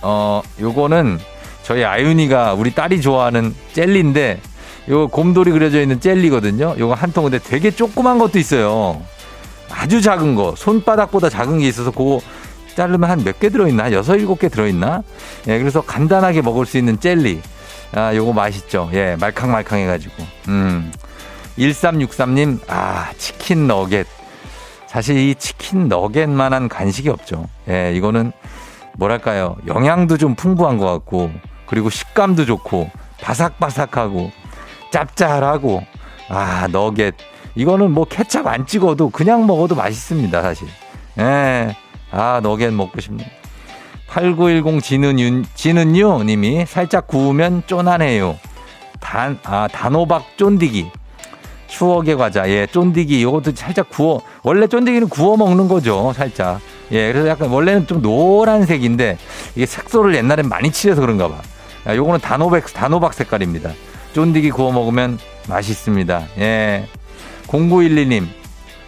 어, 0.02 0.42
요거는 0.60 1.20
저희 1.66 1.84
아윤이가 1.84 2.54
우리 2.54 2.72
딸이 2.76 3.02
좋아하는 3.02 3.56
젤리인데 3.74 4.40
요 4.90 5.08
곰돌이 5.08 5.50
그려져 5.52 5.82
있는 5.82 6.00
젤리거든요. 6.00 6.76
요거 6.78 6.94
한 6.94 7.12
통 7.12 7.24
근데 7.24 7.40
되게 7.40 7.72
조그만 7.72 8.20
것도 8.20 8.38
있어요. 8.38 9.02
아주 9.72 10.00
작은 10.00 10.36
거, 10.36 10.54
손바닥보다 10.56 11.28
작은 11.30 11.58
게 11.60 11.68
있어서 11.68 11.90
그거 11.90 12.22
자르면 12.76 13.10
한 13.10 13.20
몇 13.22 13.40
개 13.40 13.50
들어있나? 13.50 13.92
여섯, 13.94 14.16
일곱 14.16 14.40
개 14.40 14.48
들어있나? 14.48 15.02
예, 15.48 15.58
그래서 15.58 15.82
간단하게 15.82 16.42
먹을 16.44 16.68
수 16.68 16.78
있는 16.78 17.00
젤리. 17.00 17.42
아, 17.94 18.14
요거 18.14 18.34
맛있죠. 18.34 18.90
예, 18.94 19.16
말캉말캉 19.20 19.80
해가지고. 19.80 20.14
음. 20.50 20.92
1363님, 21.58 22.60
아, 22.68 23.10
치킨 23.18 23.66
너겟. 23.68 24.06
사실 24.88 25.18
이 25.18 25.34
치킨 25.36 25.88
너겟만한 25.88 26.70
간식이 26.70 27.10
없죠. 27.10 27.48
예, 27.70 27.92
이거는 27.96 28.32
뭐랄까요. 28.98 29.56
영양도 29.68 30.18
좀 30.18 30.36
풍부한 30.36 30.78
것 30.78 30.86
같고, 30.86 31.32
그리고 31.66 31.90
식감도 31.90 32.46
좋고, 32.46 32.90
바삭바삭하고, 33.22 34.32
짭짤하고, 34.92 35.84
아, 36.30 36.68
너겟. 36.72 37.14
이거는 37.56 37.92
뭐 37.92 38.06
케찹 38.06 38.48
안 38.48 38.66
찍어도 38.66 39.10
그냥 39.10 39.48
먹어도 39.48 39.76
맛있습니다, 39.76 40.42
사실. 40.42 40.68
예. 41.20 41.76
아, 42.12 42.40
너겟 42.44 42.72
먹고 42.72 43.00
싶네. 43.00 43.26
8910 44.08 44.82
지는유, 44.82 45.44
지는유 45.56 46.24
님이 46.26 46.66
살짝 46.66 47.08
구우면 47.08 47.64
쫀하네요. 47.68 48.38
단, 49.00 49.40
아, 49.44 49.68
단호박 49.72 50.38
쫀디기. 50.38 50.92
추억의 51.68 52.16
과자. 52.16 52.48
예, 52.50 52.68
쫀디기. 52.68 53.20
이것도 53.22 53.52
살짝 53.56 53.90
구워. 53.90 54.22
원래 54.44 54.68
쫀디기는 54.68 55.10
구워 55.10 55.36
먹는 55.36 55.68
거죠, 55.68 56.14
살짝. 56.16 56.62
예, 56.92 57.12
그래서 57.12 57.28
약간 57.28 57.50
원래는 57.50 57.88
좀 57.88 58.02
노란색인데 58.02 59.18
이게 59.56 59.66
색소를 59.66 60.16
옛날엔 60.16 60.48
많이 60.48 60.72
칠해서 60.72 61.02
그런가 61.02 61.28
봐. 61.28 61.42
야, 61.88 61.96
요거는 61.96 62.20
단호박, 62.20 62.74
단호박 62.74 63.14
색깔입니다. 63.14 63.72
쫀디기 64.14 64.52
구워 64.52 64.72
먹으면 64.72 65.20
맛있습니다. 65.48 66.28
예. 66.40 66.88
0912님, 67.48 68.28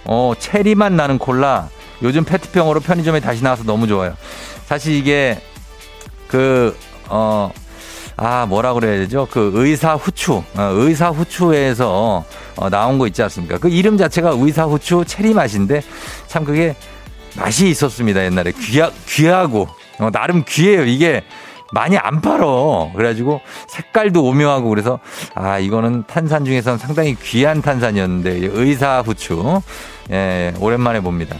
어, 0.05 0.33
체리맛 0.37 0.93
나는 0.93 1.17
콜라. 1.17 1.69
요즘 2.01 2.23
페트병으로 2.23 2.79
편의점에 2.79 3.19
다시 3.19 3.43
나와서 3.43 3.63
너무 3.63 3.87
좋아요. 3.87 4.15
사실 4.65 4.93
이게 4.95 5.41
그, 6.27 6.77
어, 7.07 7.51
아, 8.15 8.47
뭐라 8.47 8.73
그래야 8.73 8.97
되죠? 8.97 9.27
그 9.29 9.51
의사 9.53 9.93
후추, 9.93 10.43
어, 10.55 10.61
의사 10.73 11.09
후추에서 11.09 12.25
어, 12.55 12.69
나온 12.69 12.97
거 12.97 13.05
있지 13.07 13.21
않습니까? 13.21 13.59
그 13.59 13.69
이름 13.69 13.97
자체가 13.97 14.31
의사 14.35 14.63
후추 14.63 15.03
체리 15.05 15.33
맛인데 15.33 15.81
참 16.27 16.43
그게 16.43 16.75
맛이 17.35 17.69
있었습니다. 17.69 18.23
옛날에 18.25 18.51
귀하, 18.59 18.91
귀하고, 19.07 19.67
어, 19.99 20.09
나름 20.11 20.43
귀해요. 20.47 20.85
이게 20.85 21.23
많이 21.71 21.97
안 21.97 22.21
팔어. 22.21 22.91
그래가지고 22.95 23.41
색깔도 23.67 24.23
오묘하고 24.23 24.69
그래서 24.69 24.99
아 25.35 25.59
이거는 25.59 26.03
탄산 26.07 26.45
중에서는 26.45 26.77
상당히 26.77 27.15
귀한 27.15 27.61
탄산이었는데 27.61 28.49
의사 28.53 29.01
후추 29.01 29.61
예 30.11 30.53
오랜만에 30.59 30.99
봅니다. 31.01 31.35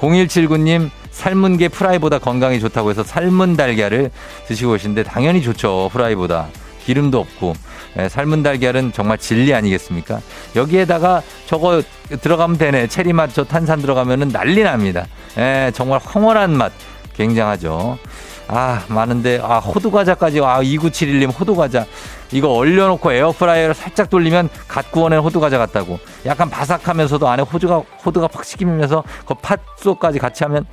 0179님 0.00 0.90
삶은 1.10 1.56
게 1.56 1.68
프라이보다 1.68 2.18
건강에 2.18 2.58
좋다고 2.58 2.90
해서 2.90 3.02
삶은 3.02 3.56
달걀을 3.56 4.10
드시고 4.46 4.72
계신데 4.72 5.04
당연히 5.04 5.42
좋죠 5.42 5.88
프라이보다 5.92 6.48
기름도 6.84 7.18
없고 7.18 7.54
예, 7.98 8.08
삶은 8.08 8.42
달걀은 8.42 8.92
정말 8.92 9.18
진리 9.18 9.54
아니겠습니까? 9.54 10.20
여기에다가 10.54 11.22
저거 11.46 11.82
들어가면 12.20 12.58
되네 12.58 12.86
체리 12.88 13.12
맛 13.12 13.30
저 13.34 13.42
탄산 13.44 13.80
들어가면은 13.80 14.28
난리 14.28 14.62
납니다. 14.62 15.06
예, 15.38 15.72
정말 15.74 15.98
황홀한 16.04 16.56
맛 16.56 16.72
굉장하죠. 17.16 17.98
아, 18.48 18.84
많은데, 18.88 19.40
아, 19.42 19.58
호두과자까지, 19.58 20.40
아, 20.40 20.60
2971님 20.62 21.38
호두과자. 21.38 21.86
이거 22.32 22.50
얼려놓고 22.50 23.12
에어프라이어를 23.12 23.74
살짝 23.74 24.10
돌리면 24.10 24.48
갓 24.68 24.90
구워낸 24.90 25.20
호두과자 25.20 25.58
같다고. 25.58 25.98
약간 26.26 26.50
바삭하면서도 26.50 27.28
안에 27.28 27.42
호두가, 27.42 27.82
호두가 28.04 28.28
팍 28.28 28.44
씹히면서 28.44 29.04
그 29.26 29.34
팥소까지 29.34 30.18
같이 30.18 30.44
하면 30.44 30.66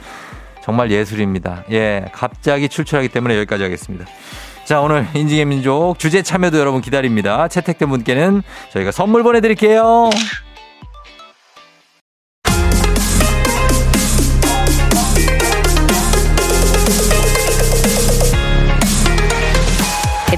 정말 0.63 0.91
예술입니다. 0.91 1.63
예, 1.71 2.05
갑자기 2.13 2.69
출출하기 2.69 3.09
때문에 3.09 3.35
여기까지 3.37 3.63
하겠습니다. 3.63 4.05
자, 4.65 4.79
오늘 4.79 5.05
인증의 5.13 5.45
민족 5.45 5.99
주제 5.99 6.21
참여도 6.21 6.57
여러분 6.57 6.79
기다립니다. 6.81 7.47
채택된 7.49 7.89
분께는 7.89 8.43
저희가 8.71 8.91
선물 8.91 9.23
보내드릴게요. 9.23 10.09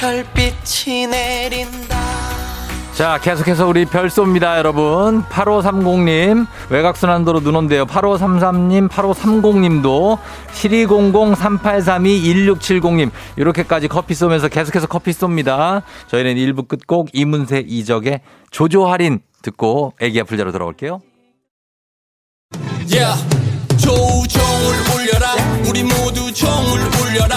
별빛이 0.00 1.06
내린다. 1.08 2.00
자, 2.94 3.20
계속해서 3.22 3.66
우리 3.66 3.84
별 3.84 4.08
쏩니다, 4.08 4.56
여러분. 4.56 5.22
8530님, 5.24 6.46
외곽순환도로 6.70 7.40
눈 7.40 7.56
온대요. 7.56 7.84
8533님, 7.84 8.88
8530님도, 8.88 10.16
7200-3832-1670님, 10.54 13.10
이렇게까지 13.36 13.88
커피 13.88 14.14
쏘면서 14.14 14.48
계속해서 14.48 14.86
커피 14.86 15.10
쏩니다. 15.10 15.82
저희는 16.08 16.36
1부 16.36 16.66
끝곡 16.66 17.10
이문세 17.12 17.66
이적의 17.68 18.22
조조할인 18.50 19.20
듣고 19.42 19.92
애기야 20.00 20.24
풀자로 20.24 20.50
돌아올게요. 20.52 21.02
Yeah. 22.90 23.22
조종을 23.76 24.80
울려라. 24.94 25.34
우리 25.68 25.82
모두 25.82 26.32
종을 26.32 26.80
울려라. 27.02 27.36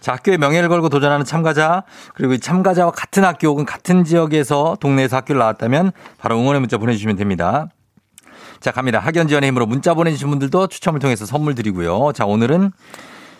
자, 0.00 0.14
학교의 0.14 0.38
명예를 0.38 0.68
걸고 0.68 0.88
도전하는 0.88 1.24
참가자, 1.24 1.84
그리고 2.14 2.32
이 2.32 2.40
참가자와 2.40 2.90
같은 2.90 3.24
학교 3.24 3.48
혹은 3.48 3.64
같은 3.64 4.04
지역에서 4.04 4.76
동네에서 4.80 5.18
학교를 5.18 5.38
나왔다면 5.38 5.92
바로 6.18 6.38
응원의 6.38 6.60
문자 6.60 6.78
보내주시면 6.78 7.16
됩니다. 7.16 7.68
자, 8.60 8.72
갑니다. 8.72 8.98
학연 8.98 9.28
지원의 9.28 9.48
힘으로 9.48 9.66
문자 9.66 9.94
보내주신 9.94 10.28
분들도 10.30 10.66
추첨을 10.68 11.00
통해서 11.00 11.26
선물 11.26 11.54
드리고요. 11.54 12.12
자, 12.12 12.24
오늘은 12.26 12.72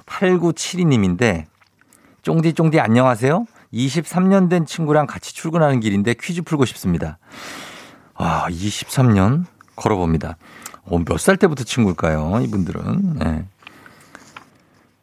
8972님인데, 0.06 1.44
쫑디쫑디 2.22 2.78
안녕하세요. 2.78 3.46
23년 3.72 4.50
된 4.50 4.66
친구랑 4.66 5.06
같이 5.06 5.34
출근하는 5.34 5.80
길인데 5.80 6.14
퀴즈 6.14 6.42
풀고 6.42 6.64
싶습니다. 6.66 7.18
와, 8.14 8.46
23년 8.50 9.44
걸어봅니다. 9.76 10.36
어, 10.84 10.98
몇살 11.08 11.36
때부터 11.36 11.64
친구일까요? 11.64 12.40
이분들은. 12.42 13.18
네. 13.18 13.44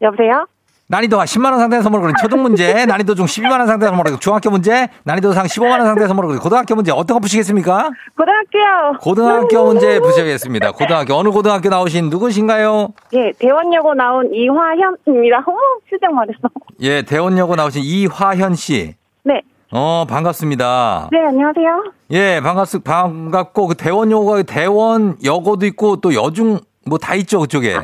여보세요? 0.01 0.47
난이도가 0.89 1.25
10만원 1.25 1.57
상당의 1.57 1.83
선물을 1.83 2.01
거는 2.03 2.15
초등 2.21 2.41
문제, 2.41 2.85
난이도 2.87 3.15
중 3.15 3.25
12만원 3.25 3.67
상당의 3.67 3.87
선물을 3.89 4.03
거는 4.11 4.19
중학교 4.21 4.49
문제, 4.49 4.87
난이도 5.03 5.33
상 5.33 5.45
15만원 5.45 5.83
상당의 5.83 6.07
선물을 6.07 6.27
거는 6.29 6.41
고등학교 6.41 6.75
문제, 6.75 6.91
어떤 6.93 7.15
거 7.15 7.19
푸시겠습니까? 7.19 7.89
고등학교요. 8.15 8.97
고등학교 9.01 9.65
문제 9.65 9.99
푸시겠습니다. 9.99 10.71
고등학교, 10.71 11.13
어느 11.15 11.29
고등학교 11.29 11.67
나오신 11.67 12.09
누구신가요? 12.09 12.93
예, 13.13 13.33
대원여고 13.37 13.95
나온 13.95 14.33
이화현입니다. 14.33 15.43
어머, 15.45 15.57
실장 15.89 16.15
말했어. 16.15 16.39
예, 16.79 17.01
대원여고 17.01 17.55
나오신 17.57 17.83
이화현 17.83 18.55
씨. 18.55 18.95
네. 19.23 19.41
어, 19.73 20.05
반갑습니다. 20.09 21.09
네, 21.11 21.19
안녕하세요. 21.27 21.83
예, 22.11 22.39
반갑습, 22.41 22.85
반갑고, 22.85 23.67
그 23.67 23.75
대원여고가 23.75 24.43
대원여고도 24.43 25.65
있고, 25.65 25.97
또 25.97 26.13
여중, 26.13 26.59
뭐 26.87 26.97
다 26.97 27.15
있죠, 27.15 27.39
그쪽에. 27.39 27.69
예, 27.69 27.75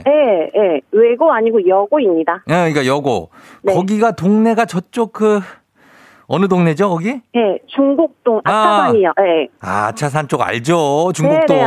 예. 0.55 0.81
외고 0.91 1.31
아니고 1.31 1.67
여고입니다. 1.67 2.43
예, 2.49 2.53
그러니까 2.53 2.85
여고. 2.85 3.29
네. 3.61 3.73
거기가 3.73 4.11
동네가 4.11 4.65
저쪽 4.65 5.13
그, 5.13 5.41
어느 6.27 6.47
동네죠, 6.47 6.89
거기? 6.89 7.09
예, 7.35 7.57
중곡동 7.67 8.39
아차산이요. 8.45 9.13
예. 9.19 9.47
아, 9.61 9.91
차산 9.93 10.27
쪽 10.27 10.41
알죠? 10.41 11.11
중곡동. 11.13 11.57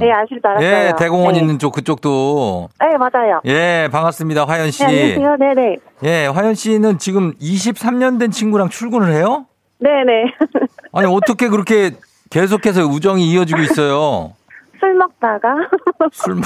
네, 0.00 0.06
네, 0.06 0.12
아실 0.12 0.40
줄 0.40 0.46
알았어요. 0.50 0.66
예, 0.68 0.92
대공원 0.98 1.34
네. 1.34 1.40
있는 1.40 1.58
쪽 1.58 1.72
그쪽도. 1.72 2.68
예, 2.82 2.96
맞아요. 2.98 3.40
예, 3.46 3.88
반갑습니다. 3.92 4.44
화연 4.44 4.70
씨. 4.70 4.84
네, 4.84 5.14
안녕하세요. 5.14 5.54
네, 5.54 5.54
네. 5.54 5.76
예, 6.24 6.26
화연 6.26 6.54
씨는 6.54 6.98
지금 6.98 7.32
23년 7.40 8.18
된 8.18 8.30
친구랑 8.30 8.68
출근을 8.70 9.12
해요? 9.14 9.46
네, 9.78 9.88
네. 10.04 10.24
아니, 10.92 11.06
어떻게 11.06 11.48
그렇게 11.48 11.92
계속해서 12.30 12.82
우정이 12.86 13.30
이어지고 13.30 13.60
있어요? 13.62 14.32
술 14.82 14.94
먹다가. 14.94 15.54
술 16.10 16.34
먹, 16.34 16.44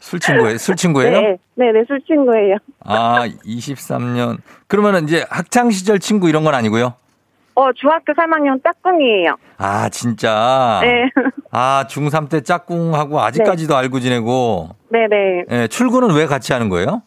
술 0.00 0.18
친구예요? 0.18 0.58
술 0.58 0.74
친구예요? 0.74 1.20
네, 1.20 1.36
네, 1.54 1.70
네, 1.70 1.84
술 1.86 2.00
친구예요. 2.04 2.56
아, 2.80 3.24
23년. 3.46 4.38
그러면은 4.66 5.04
이제 5.04 5.24
학창 5.30 5.70
시절 5.70 6.00
친구 6.00 6.28
이런 6.28 6.42
건 6.42 6.56
아니고요? 6.56 6.94
어, 7.54 7.72
중학교 7.74 8.12
3학년 8.14 8.60
짝꿍이에요. 8.64 9.36
아, 9.58 9.88
진짜. 9.90 10.80
네. 10.82 11.08
아, 11.52 11.84
중3 11.88 12.28
때 12.28 12.40
짝꿍하고 12.40 13.20
아직까지도 13.20 13.76
알고 13.76 14.00
지내고. 14.00 14.70
네, 14.88 15.06
네. 15.08 15.44
예, 15.52 15.68
출근은 15.68 16.16
왜 16.16 16.26
같이 16.26 16.52
하는 16.52 16.68
거예요? 16.68 17.02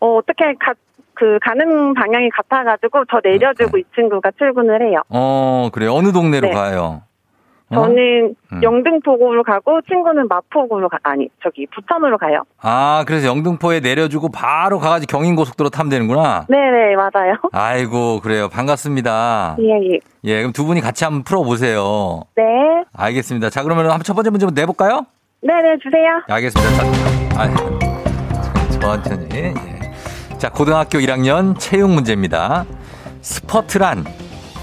어, 0.00 0.16
어떻게 0.16 0.54
가, 0.58 0.72
그, 1.12 1.38
가는 1.42 1.92
방향이 1.92 2.30
같아가지고 2.30 3.04
저 3.10 3.20
내려주고 3.22 3.76
이 3.76 3.84
친구가 3.94 4.30
출근을 4.38 4.80
해요. 4.88 5.02
어, 5.10 5.68
그래요. 5.74 5.92
어느 5.92 6.10
동네로 6.10 6.48
네. 6.48 6.54
가요? 6.54 7.02
어? 7.70 7.74
저는 7.74 8.34
음. 8.52 8.62
영등포구로 8.62 9.44
가고 9.44 9.80
친구는 9.82 10.26
마포구로 10.28 10.88
가 10.88 10.98
아니 11.04 11.28
저기 11.42 11.66
부천으로 11.74 12.18
가요. 12.18 12.42
아, 12.60 13.04
그래서 13.06 13.28
영등포에 13.28 13.80
내려주고 13.80 14.30
바로 14.30 14.78
가가지고 14.78 15.16
경인고속도로 15.18 15.70
타면 15.70 15.90
되는구나. 15.90 16.46
네네 16.48 16.96
맞아요. 16.96 17.34
아이고, 17.52 18.20
그래요. 18.20 18.48
반갑습니다. 18.48 19.56
예 19.60 19.94
예. 19.94 19.98
예, 20.24 20.38
그럼 20.38 20.52
두 20.52 20.64
분이 20.64 20.80
같이 20.80 21.04
한번 21.04 21.22
풀어보세요. 21.22 22.22
네. 22.36 22.42
알겠습니다. 22.92 23.50
자, 23.50 23.62
그러면 23.62 23.86
한번 23.86 24.02
첫 24.02 24.14
번째 24.14 24.30
문제 24.30 24.46
한번 24.46 24.60
내볼까요? 24.60 25.06
네네 25.42 25.78
주세요. 25.82 26.20
알겠습니다. 26.28 27.30
자, 27.34 27.42
아, 27.42 29.02
천천히. 29.02 29.28
예. 29.34 29.54
자, 30.38 30.50
고등학교 30.50 30.98
1학년 30.98 31.54
체육 31.58 31.90
문제입니다. 31.90 32.64
스퍼트란 33.20 34.04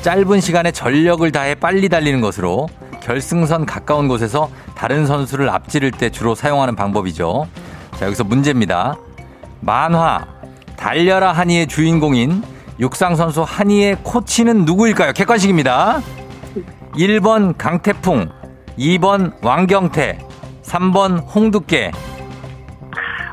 짧은 0.02 0.40
시간에 0.42 0.72
전력을 0.72 1.30
다해 1.32 1.56
빨리 1.56 1.90
달리는 1.90 2.20
것으로 2.22 2.68
결승선 3.08 3.66
가까운 3.66 4.10
곳에서 4.10 4.50
다른 4.76 5.06
선수를 5.06 5.50
앞지를 5.50 5.92
때 5.92 6.10
주로 6.10 6.36
사용하는 6.36 6.76
방법이죠. 6.76 7.48
자, 7.96 8.06
여기서 8.06 8.26
문제입니다. 8.26 8.98
만화 9.62 10.28
달려라 10.76 11.32
한이의 11.32 11.68
주인공인 11.68 12.44
육상 12.82 13.16
선수 13.16 13.44
한이의 13.48 14.00
코치는 14.04 14.66
누구일까요? 14.66 15.14
객관식입니다. 15.14 16.02
1번 16.96 17.58
강태풍, 17.58 18.28
2번 18.78 19.32
왕경태, 19.42 20.20
3번 20.64 21.24
홍두깨. 21.34 21.92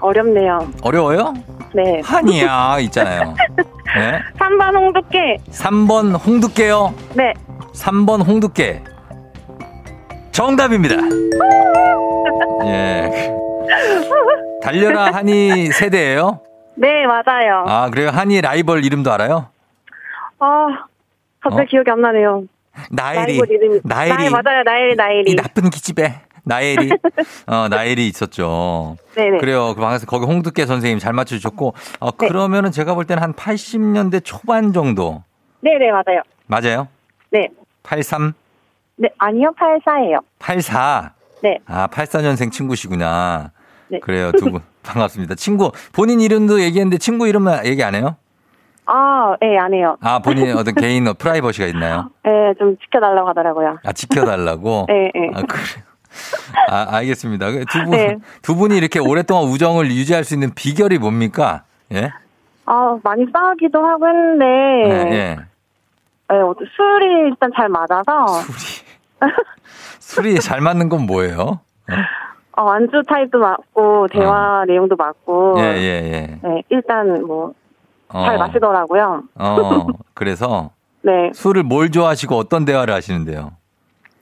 어렵네요. 0.00 0.68
어려워요? 0.82 1.34
네. 1.74 2.00
한이야 2.04 2.78
있잖아요. 2.82 3.34
네. 3.96 4.20
3번 4.38 4.76
홍두깨. 4.76 5.36
3번 5.50 6.24
홍두깨요. 6.24 6.94
네. 7.14 7.32
3번 7.72 8.24
홍두깨. 8.24 8.93
정답입니다. 10.34 10.96
예. 12.66 13.32
달려라 14.60 15.12
한이 15.12 15.68
세대예요? 15.68 16.40
네 16.76 17.06
맞아요. 17.06 17.64
아, 17.68 17.88
그래요? 17.90 18.08
한이 18.10 18.40
라이벌 18.40 18.84
이름도 18.84 19.12
알아요? 19.12 19.46
아 20.40 20.66
갑자기 21.40 21.62
어? 21.62 21.66
기억이 21.70 21.90
안 21.90 22.00
나네요. 22.00 22.44
나엘이. 22.90 23.40
나엘이. 23.84 24.24
네 24.24 24.30
맞아요 24.30 24.62
나엘이 24.64 24.92
이 24.92 24.96
나엘이. 24.96 25.36
나쁜 25.36 25.70
기집애. 25.70 26.20
나엘이. 26.42 26.90
어, 27.46 27.68
나엘이 27.70 28.08
있었죠. 28.08 28.96
네네. 29.14 29.38
그래요. 29.38 29.72
그 29.74 29.80
방에서 29.80 30.04
거기 30.06 30.26
홍두깨 30.26 30.66
선생님 30.66 30.98
잘 30.98 31.12
맞춰주셨고, 31.14 31.74
어, 32.00 32.10
네. 32.10 32.28
그러면은 32.28 32.70
제가 32.70 32.94
볼 32.94 33.06
때는 33.06 33.22
한 33.22 33.32
80년대 33.32 34.22
초반 34.24 34.72
정도. 34.74 35.22
네네 35.60 35.90
맞아요. 35.92 36.22
맞아요? 36.46 36.88
네. 37.30 37.48
83? 37.84 38.34
네 38.96 39.08
아니요 39.18 39.52
84예요. 39.58 40.20
84. 40.38 41.12
네. 41.42 41.58
아, 41.66 41.86
84년생 41.88 42.50
친구시구나. 42.50 43.50
네. 43.88 44.00
그래요. 44.00 44.32
두 44.32 44.50
분. 44.50 44.60
반갑습니다. 44.82 45.34
친구, 45.34 45.72
본인 45.92 46.20
이름도 46.20 46.60
얘기했는데 46.60 46.98
친구 46.98 47.26
이름은 47.28 47.66
얘기 47.66 47.82
안 47.82 47.94
해요? 47.94 48.16
아, 48.86 49.34
네, 49.40 49.58
안 49.58 49.72
해요. 49.72 49.96
아, 50.00 50.18
본인의 50.18 50.52
어떤 50.52 50.74
개인 50.74 51.06
어, 51.08 51.14
프라이버시가 51.14 51.66
있나요? 51.68 52.10
네, 52.22 52.30
좀 52.58 52.76
지켜달라고 52.78 53.28
하더라고요. 53.28 53.78
아, 53.82 53.92
지켜달라고? 53.92 54.86
네, 54.88 55.10
네. 55.14 55.30
아, 55.34 55.42
그래요. 55.42 55.84
아, 56.68 56.96
알겠습니다. 56.96 57.50
그두 57.50 57.84
분, 57.84 57.90
네. 57.90 58.16
두 58.42 58.54
분이 58.56 58.76
이렇게 58.76 59.00
오랫동안 59.00 59.44
우정을 59.44 59.90
유지할 59.90 60.24
수 60.24 60.34
있는 60.34 60.52
비결이 60.54 60.98
뭡니까? 60.98 61.64
예? 61.92 62.10
아, 62.66 62.98
많이 63.02 63.26
싸우기도 63.32 63.84
하고 63.84 64.06
했는데, 64.06 64.44
예, 64.86 64.90
예. 65.12 65.36
네, 66.28 66.36
어, 66.36 66.54
술이 66.56 67.28
일단 67.30 67.50
잘 67.56 67.68
맞아서, 67.68 68.26
술이. 68.26 68.73
술이 70.00 70.40
잘 70.40 70.60
맞는 70.60 70.88
건 70.88 71.06
뭐예요? 71.06 71.60
어, 72.56 72.68
안주 72.70 73.02
타입도 73.08 73.38
맞고, 73.38 74.06
대화 74.08 74.64
내용도 74.66 74.94
맞고, 74.96 75.54
예, 75.58 75.62
예, 75.62 76.12
예. 76.12 76.38
네, 76.48 76.62
일단 76.68 77.26
뭐, 77.26 77.52
어, 78.08 78.24
잘 78.24 78.38
마시더라고요. 78.38 79.22
어, 79.34 79.86
그래서 80.14 80.70
네, 81.02 81.30
술을 81.34 81.64
뭘 81.64 81.90
좋아하시고 81.90 82.36
어떤 82.36 82.64
대화를 82.64 82.94
하시는데요? 82.94 83.52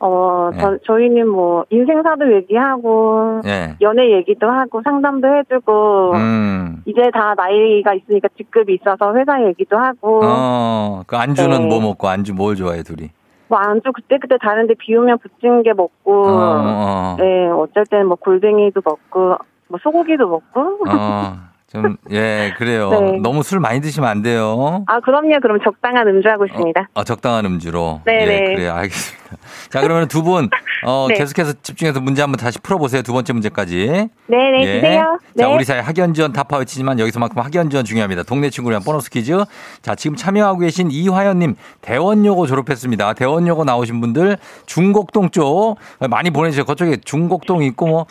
어, 0.00 0.50
네. 0.52 0.60
저, 0.60 0.78
저희는 0.86 1.28
뭐, 1.28 1.64
인생사도 1.70 2.34
얘기하고, 2.36 3.42
예. 3.44 3.76
연애 3.82 4.10
얘기도 4.12 4.50
하고, 4.50 4.80
상담도 4.82 5.28
해주고, 5.28 6.12
음. 6.14 6.82
이제 6.86 7.02
다 7.12 7.34
나이가 7.36 7.94
있으니까 7.94 8.28
직급이 8.36 8.74
있어서 8.80 9.14
회사 9.14 9.44
얘기도 9.44 9.78
하고, 9.78 10.20
어, 10.24 11.02
그 11.06 11.16
안주는 11.16 11.56
네. 11.56 11.66
뭐 11.66 11.80
먹고 11.80 12.08
안주 12.08 12.34
뭘 12.34 12.56
좋아해, 12.56 12.82
둘이? 12.82 13.10
뭐 13.52 13.58
안주 13.58 13.92
그때그때 13.92 14.38
다른데 14.38 14.76
비우면 14.78 15.18
부친 15.18 15.62
게 15.62 15.74
먹고, 15.74 16.26
어, 16.26 17.14
어, 17.14 17.16
네, 17.18 17.48
어쩔 17.48 17.84
때는 17.84 18.06
뭐 18.06 18.16
골뱅이도 18.16 18.80
먹고, 18.82 19.36
뭐 19.68 19.78
소고기도 19.82 20.26
먹고. 20.26 20.60
어, 20.88 21.51
좀, 21.72 21.96
예, 22.10 22.52
그래요. 22.58 22.90
네. 22.90 23.18
너무 23.22 23.42
술 23.42 23.58
많이 23.58 23.80
드시면 23.80 24.08
안 24.08 24.20
돼요. 24.20 24.84
아, 24.86 25.00
그럼요. 25.00 25.40
그럼 25.40 25.58
적당한 25.64 26.06
음주하고 26.06 26.44
있습니다. 26.44 26.90
어, 26.92 27.04
적당한 27.04 27.46
음주로. 27.46 28.02
네네. 28.04 28.34
예, 28.34 28.54
그래요. 28.54 28.74
알겠습니다. 28.74 29.22
자, 29.70 29.80
그러면 29.80 30.06
두 30.08 30.22
분, 30.22 30.50
어, 30.84 31.06
네. 31.08 31.14
계속해서 31.14 31.54
집중해서 31.62 32.00
문제 32.00 32.20
한번 32.20 32.38
다시 32.38 32.58
풀어보세요. 32.58 33.00
두 33.00 33.14
번째 33.14 33.32
문제까지. 33.32 34.08
네네, 34.26 34.62
예. 34.62 34.74
주세요. 34.74 35.18
자, 35.38 35.46
네. 35.46 35.54
우리 35.54 35.64
사회 35.64 35.80
학연 35.80 36.12
지원 36.12 36.32
타파 36.34 36.58
외치지만 36.58 36.98
여기서만큼 36.98 37.40
학연 37.40 37.70
지원 37.70 37.86
중요합니다. 37.86 38.24
동네 38.24 38.50
친구를 38.50 38.74
위한 38.74 38.84
보너스 38.84 39.08
퀴즈. 39.08 39.42
자, 39.80 39.94
지금 39.94 40.14
참여하고 40.14 40.58
계신 40.58 40.90
이화연님 40.90 41.54
대원여고 41.80 42.46
졸업했습니다. 42.46 43.14
대원여고 43.14 43.64
나오신 43.64 44.00
분들 44.02 44.36
중곡동 44.66 45.30
쪽 45.30 45.76
많이 46.10 46.30
보내주세요. 46.30 46.66
그쪽에 46.66 46.98
중곡동 46.98 47.62
있고 47.62 47.86
뭐 47.86 48.06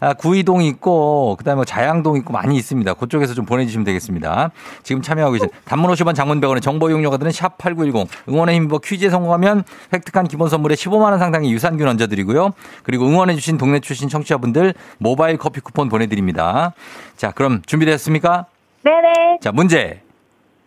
아, 0.00 0.12
구이동 0.12 0.62
있고 0.62 1.36
그 1.38 1.44
다음에 1.44 1.56
뭐 1.56 1.64
자양동 1.64 2.16
있고 2.18 2.32
많이 2.32 2.56
있습니다. 2.56 2.94
그쪽에서 3.06 3.34
좀 3.34 3.44
보내주시면 3.46 3.84
되겠습니다. 3.84 4.50
지금 4.82 5.02
참여하고 5.02 5.32
계신 5.32 5.48
단문 5.64 5.90
50원 5.92 6.14
장문 6.14 6.40
100원의 6.40 6.62
정보 6.62 6.90
이용료가 6.90 7.16
드는 7.16 7.32
샵8910 7.32 8.08
응원의 8.28 8.56
힘입어 8.56 8.78
퀴즈에 8.78 9.10
성공하면 9.10 9.64
획득한 9.92 10.28
기본 10.28 10.48
선물에 10.48 10.74
15만 10.74 11.10
원 11.10 11.18
상당의 11.18 11.50
유산균 11.52 11.86
얹어드리고요. 11.88 12.50
그리고 12.82 13.06
응원해주신 13.06 13.58
동네 13.58 13.80
출신 13.80 14.08
청취자분들 14.08 14.74
모바일 14.98 15.36
커피 15.36 15.60
쿠폰 15.60 15.88
보내드립니다. 15.88 16.74
자, 17.16 17.30
그럼 17.30 17.62
준비됐습니까? 17.66 18.46
네네. 18.82 19.38
자, 19.40 19.52
문제 19.52 20.02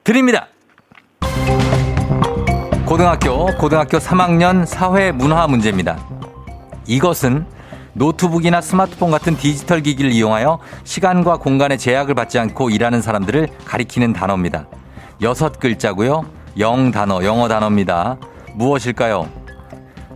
드립니다. 0.04 0.48
고등학교, 2.86 3.46
고등학교 3.58 4.00
3학년 4.00 4.66
사회 4.66 5.12
문화 5.12 5.46
문제입니다. 5.48 6.00
이것은 6.88 7.46
노트북이나 7.94 8.62
스마트폰 8.62 9.12
같은 9.12 9.36
디지털 9.36 9.82
기기를 9.82 10.12
이용하여 10.12 10.60
시간과 10.84 11.38
공간의 11.38 11.78
제약을 11.78 12.16
받지 12.16 12.40
않고 12.40 12.70
일하는 12.70 13.02
사람들을 13.02 13.48
가리키는 13.66 14.14
단어입니다. 14.14 14.68
여섯 15.22 15.60
글자고요. 15.60 16.26
영 16.60 16.92
단어, 16.92 17.24
영어 17.24 17.48
단어입니다. 17.48 18.18
무엇일까요? 18.54 19.30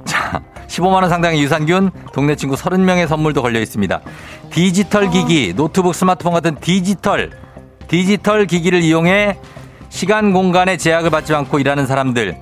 자, 0.05 0.41
15만원 0.67 1.09
상당의 1.09 1.41
유산균, 1.41 1.91
동네 2.13 2.35
친구 2.35 2.55
30명의 2.55 3.07
선물도 3.07 3.41
걸려 3.41 3.59
있습니다. 3.59 4.01
디지털 4.49 5.09
기기, 5.09 5.53
노트북, 5.55 5.93
스마트폰 5.95 6.33
같은 6.33 6.55
디지털, 6.59 7.31
디지털 7.87 8.45
기기를 8.45 8.81
이용해 8.81 9.37
시간, 9.89 10.33
공간의 10.33 10.77
제약을 10.77 11.09
받지 11.09 11.33
않고 11.35 11.59
일하는 11.59 11.85
사람들. 11.85 12.37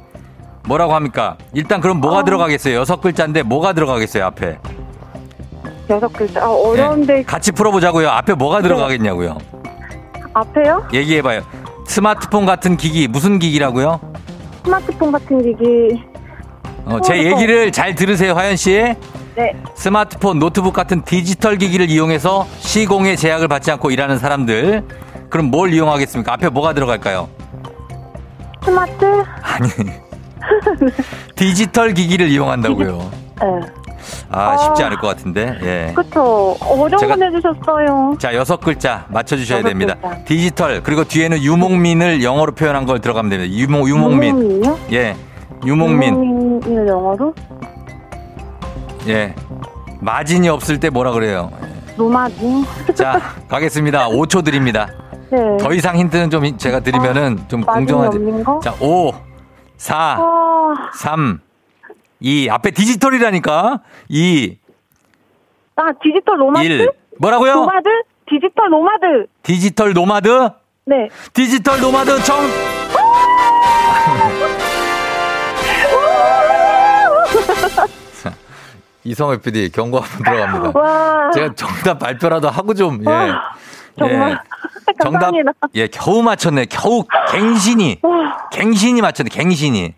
뭐라고 0.67 0.94
합니까? 0.94 1.38
일단 1.54 1.82
그럼 1.82 2.00
뭐가 2.00 2.24
들어가겠어요? 2.24 2.76
여섯 2.76 3.02
글자인데 3.02 3.44
뭐가 3.44 3.74
들어가겠어요, 3.74 4.26
앞에? 4.26 4.60
여섯 5.91 6.12
글자. 6.13 6.43
아, 6.43 6.49
어려운데, 6.49 7.15
네. 7.15 7.23
같이 7.23 7.51
풀어보자고요. 7.51 8.10
앞에 8.10 8.34
뭐가 8.34 8.62
들어가겠냐고요. 8.62 9.38
앞에요? 10.34 10.88
얘기해봐요. 10.93 11.41
스마트폰 11.86 12.45
같은 12.45 12.77
기기, 12.77 13.08
무슨 13.08 13.38
기기라고요? 13.38 13.99
스마트폰 14.63 15.12
같은 15.12 15.41
기기. 15.43 16.01
어, 16.86 16.99
제. 17.01 17.25
얘기를 17.25 17.71
잘 17.71 17.93
들으세요, 17.93 18.34
화연 18.34 18.56
씨. 18.56 18.95
네. 19.36 19.54
스마트폰, 19.75 20.39
노트북 20.39 20.73
같은 20.73 21.01
디지털 21.04 21.58
기기를 21.58 21.89
이용해서 21.89 22.47
시공의 22.60 23.17
제약을 23.17 23.47
받지 23.49 23.71
않고 23.71 23.91
일하는 23.91 24.17
사람들. 24.17 24.84
그럼 25.30 25.47
뭘 25.47 25.73
이용하겠습니까? 25.73 26.34
앞에 26.34 26.49
뭐가 26.49 26.73
들어갈까요? 26.73 27.27
스마트? 28.63 29.06
아니. 29.41 29.69
디지털 31.36 31.93
기기를 31.93 32.30
이용한다고요. 32.30 32.97
네. 33.41 33.81
아, 34.29 34.57
쉽지 34.57 34.83
않을 34.83 34.97
것 34.97 35.07
같은데. 35.07 35.57
예. 35.63 35.93
그쵸. 35.95 36.55
어려운 36.61 36.89
거 37.07 37.15
내주셨어요. 37.15 38.15
자, 38.19 38.33
여섯 38.35 38.59
글자 38.59 39.05
맞춰주셔야 39.09 39.59
여섯 39.59 39.67
됩니다. 39.69 39.95
글자. 40.01 40.23
디지털, 40.25 40.83
그리고 40.83 41.03
뒤에는 41.03 41.41
유목민을 41.41 42.23
영어로 42.23 42.53
표현한 42.53 42.85
걸 42.85 42.99
들어가면 42.99 43.29
됩니다. 43.29 43.53
유목, 43.53 43.89
유목민. 43.89 44.37
유목민이요? 44.37 44.79
예. 44.93 45.15
유목민. 45.65 46.13
유목민을 46.15 46.87
영어로? 46.87 47.33
예. 49.07 49.35
마진이 49.99 50.49
없을 50.49 50.79
때 50.79 50.89
뭐라 50.89 51.11
그래요? 51.11 51.51
노마진? 51.97 52.63
자, 52.95 53.19
가겠습니다. 53.47 54.07
5초 54.09 54.43
드립니다. 54.43 54.87
네. 55.29 55.57
더 55.57 55.73
이상 55.73 55.97
힌트는 55.97 56.29
좀 56.29 56.57
제가 56.57 56.79
드리면은 56.81 57.39
좀 57.47 57.61
마진이 57.61 57.85
공정하지. 57.91 58.19
자, 58.63 58.73
5, 58.81 59.13
4, 59.77 59.95
아, 60.19 60.73
3, 60.95 61.39
이 62.21 62.47
앞에 62.49 62.71
디지털이라니까. 62.71 63.81
2, 64.10 64.57
아, 65.75 65.91
디지털 66.01 66.38
노마드? 66.38 66.65
1. 66.65 66.89
뭐라고요? 67.19 67.55
노마드? 67.55 67.89
디지털 68.29 68.69
노마드. 68.69 69.25
디지털 69.43 69.93
노마드? 69.93 70.49
네. 70.86 71.10
디지털 71.34 71.81
노마드 71.81 72.23
정. 72.23 72.38
이성호 79.03 79.38
PD 79.38 79.71
경고 79.71 79.99
한번 79.99 80.23
들어갑니다. 80.23 80.79
와. 80.79 81.31
제가 81.31 81.55
정답 81.55 81.97
발표라도 81.97 82.49
하고 82.49 82.75
좀, 82.75 83.01
예. 83.03 83.10
와, 83.10 83.41
정말. 83.97 84.39
정답, 85.01 85.21
감사합니다. 85.21 85.51
예, 85.73 85.88
겨우 85.88 86.21
맞췄네. 86.21 86.65
겨우 86.65 87.03
갱신이. 87.31 87.99
와, 88.03 88.47
갱신이 88.51 89.01
맞췄네, 89.01 89.29
갱신이. 89.31 89.81
네, 89.81 89.95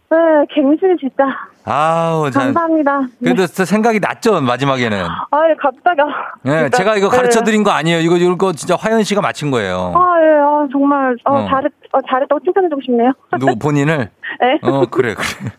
갱신 0.53 0.97
진짜. 0.99 1.25
아우, 1.65 2.29
참. 2.29 2.45
감사합니다. 2.53 2.99
네. 3.19 3.33
그래도 3.33 3.47
생각이 3.47 3.99
났죠, 3.99 4.41
마지막에는. 4.41 4.97
아 5.31 5.49
예 5.49 5.55
갑자기. 5.59 5.99
예, 6.45 6.61
진짜. 6.63 6.77
제가 6.77 6.97
이거 6.97 7.09
네. 7.09 7.17
가르쳐 7.17 7.41
드린 7.43 7.63
거 7.63 7.71
아니에요. 7.71 7.99
이거, 7.99 8.17
이거 8.17 8.51
진짜 8.53 8.75
화연 8.75 9.03
씨가 9.03 9.21
맞힌 9.21 9.49
거예요. 9.51 9.93
아, 9.95 10.15
예, 10.21 10.39
아, 10.41 10.67
정말, 10.71 11.15
어, 11.25 11.35
어. 11.35 11.47
잘했, 11.47 11.71
어, 11.93 11.99
잘했다고 12.09 12.39
칭찬해주고 12.43 12.81
싶네요. 12.85 13.11
누구 13.39 13.55
본인을? 13.57 14.09
네. 14.41 14.59
어, 14.61 14.85
그래, 14.91 15.13
그래. 15.13 15.51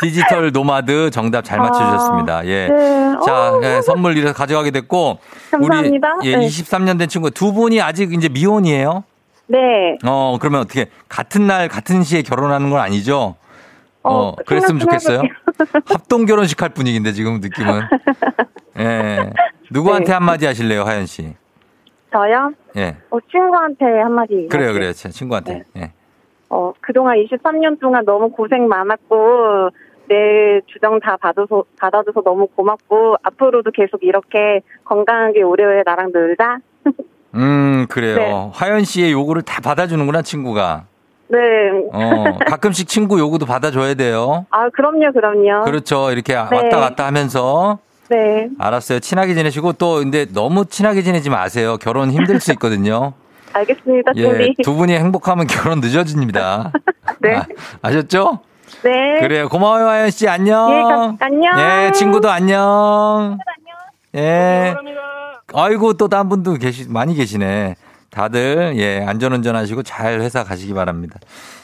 디지털 0.00 0.50
노마드 0.52 1.10
정답 1.10 1.44
잘 1.44 1.58
맞춰주셨습니다. 1.58 2.46
예. 2.46 2.68
네. 2.68 3.16
자, 3.26 3.52
어, 3.52 3.60
예, 3.62 3.82
선물 3.82 4.16
이래서 4.16 4.32
가져가게 4.32 4.70
됐고. 4.70 5.18
감사합니다. 5.50 6.14
우리, 6.20 6.30
예, 6.32 6.36
네. 6.36 6.46
23년 6.46 6.98
된 6.98 7.08
친구 7.08 7.30
두 7.30 7.52
분이 7.52 7.82
아직 7.82 8.12
이제 8.14 8.28
미혼이에요? 8.30 9.04
네. 9.48 9.58
어, 10.06 10.38
그러면 10.40 10.60
어떻게, 10.60 10.86
같은 11.08 11.46
날, 11.46 11.68
같은 11.68 12.02
시에 12.04 12.22
결혼하는 12.22 12.70
건 12.70 12.80
아니죠? 12.80 13.34
어, 14.02 14.28
어, 14.28 14.36
그랬으면 14.46 14.80
좋겠어요. 14.80 15.22
합동 15.86 16.24
결혼식 16.26 16.60
할 16.62 16.70
분위기인데, 16.70 17.12
지금 17.12 17.40
느낌은. 17.40 17.82
예. 18.78 19.30
누구한테 19.70 20.06
네. 20.06 20.12
한마디 20.12 20.46
하실래요, 20.46 20.82
하연 20.82 21.06
씨? 21.06 21.34
저요? 22.12 22.52
예. 22.76 22.96
어, 23.10 23.18
친구한테 23.30 23.84
한마디. 23.84 24.48
그래요. 24.50 24.72
그래요. 24.72 24.92
제 24.92 25.10
친구한테. 25.10 25.64
예. 25.76 25.92
어, 26.48 26.72
그동안 26.80 27.16
23년 27.18 27.78
동안 27.78 28.04
너무 28.04 28.30
고생 28.30 28.66
많았고, 28.68 29.70
내 30.08 30.60
주정 30.66 30.98
다 30.98 31.16
받아서, 31.16 31.64
받아줘서 31.78 32.22
너무 32.22 32.48
고맙고, 32.48 33.16
앞으로도 33.22 33.70
계속 33.70 34.02
이렇게 34.02 34.60
건강하게 34.84 35.42
오래오래 35.42 35.82
나랑 35.84 36.10
놀자. 36.12 36.58
음, 37.34 37.86
그래요. 37.88 38.16
네. 38.16 38.50
하연 38.52 38.82
씨의 38.82 39.12
요구를 39.12 39.42
다 39.42 39.60
받아주는구나, 39.60 40.22
친구가. 40.22 40.86
네. 41.30 41.38
어, 41.92 42.38
가끔씩 42.46 42.88
친구 42.88 43.18
요구도 43.18 43.46
받아줘야 43.46 43.94
돼요. 43.94 44.46
아, 44.50 44.68
그럼요, 44.70 45.12
그럼요. 45.12 45.64
그렇죠. 45.64 46.10
이렇게 46.10 46.32
네. 46.34 46.38
왔다 46.38 46.80
갔다 46.80 47.06
하면서. 47.06 47.78
네. 48.08 48.48
알았어요. 48.58 48.98
친하게 48.98 49.34
지내시고 49.34 49.74
또, 49.74 49.96
근데 49.98 50.26
너무 50.32 50.64
친하게 50.66 51.02
지내지 51.02 51.30
마세요. 51.30 51.76
결혼 51.80 52.10
힘들 52.10 52.40
수 52.40 52.50
있거든요. 52.52 53.12
알겠습니다, 53.52 54.12
예. 54.16 54.54
두 54.62 54.74
분이 54.74 54.92
행복하면 54.94 55.46
결혼 55.48 55.80
늦어집니다. 55.80 56.72
네. 57.20 57.36
아, 57.36 57.44
아셨죠? 57.82 58.40
네. 58.82 59.20
그래요. 59.20 59.48
고마워요, 59.48 59.86
하연 59.88 60.10
씨. 60.10 60.28
안녕. 60.28 60.70
예, 60.72 60.82
가- 60.82 61.16
안녕. 61.26 61.52
예, 61.58 61.92
친구도 61.92 62.30
안녕. 62.30 63.38
예. 64.16 64.74
아이고, 65.52 65.94
또딴 65.94 66.28
분도 66.28 66.54
계시, 66.54 66.88
많이 66.88 67.14
계시네. 67.14 67.74
다들, 68.10 68.74
예, 68.76 69.04
안전운전 69.06 69.56
하시고 69.56 69.82
잘 69.82 70.20
회사 70.20 70.44
가시기 70.44 70.74
바랍니다. 70.74 71.18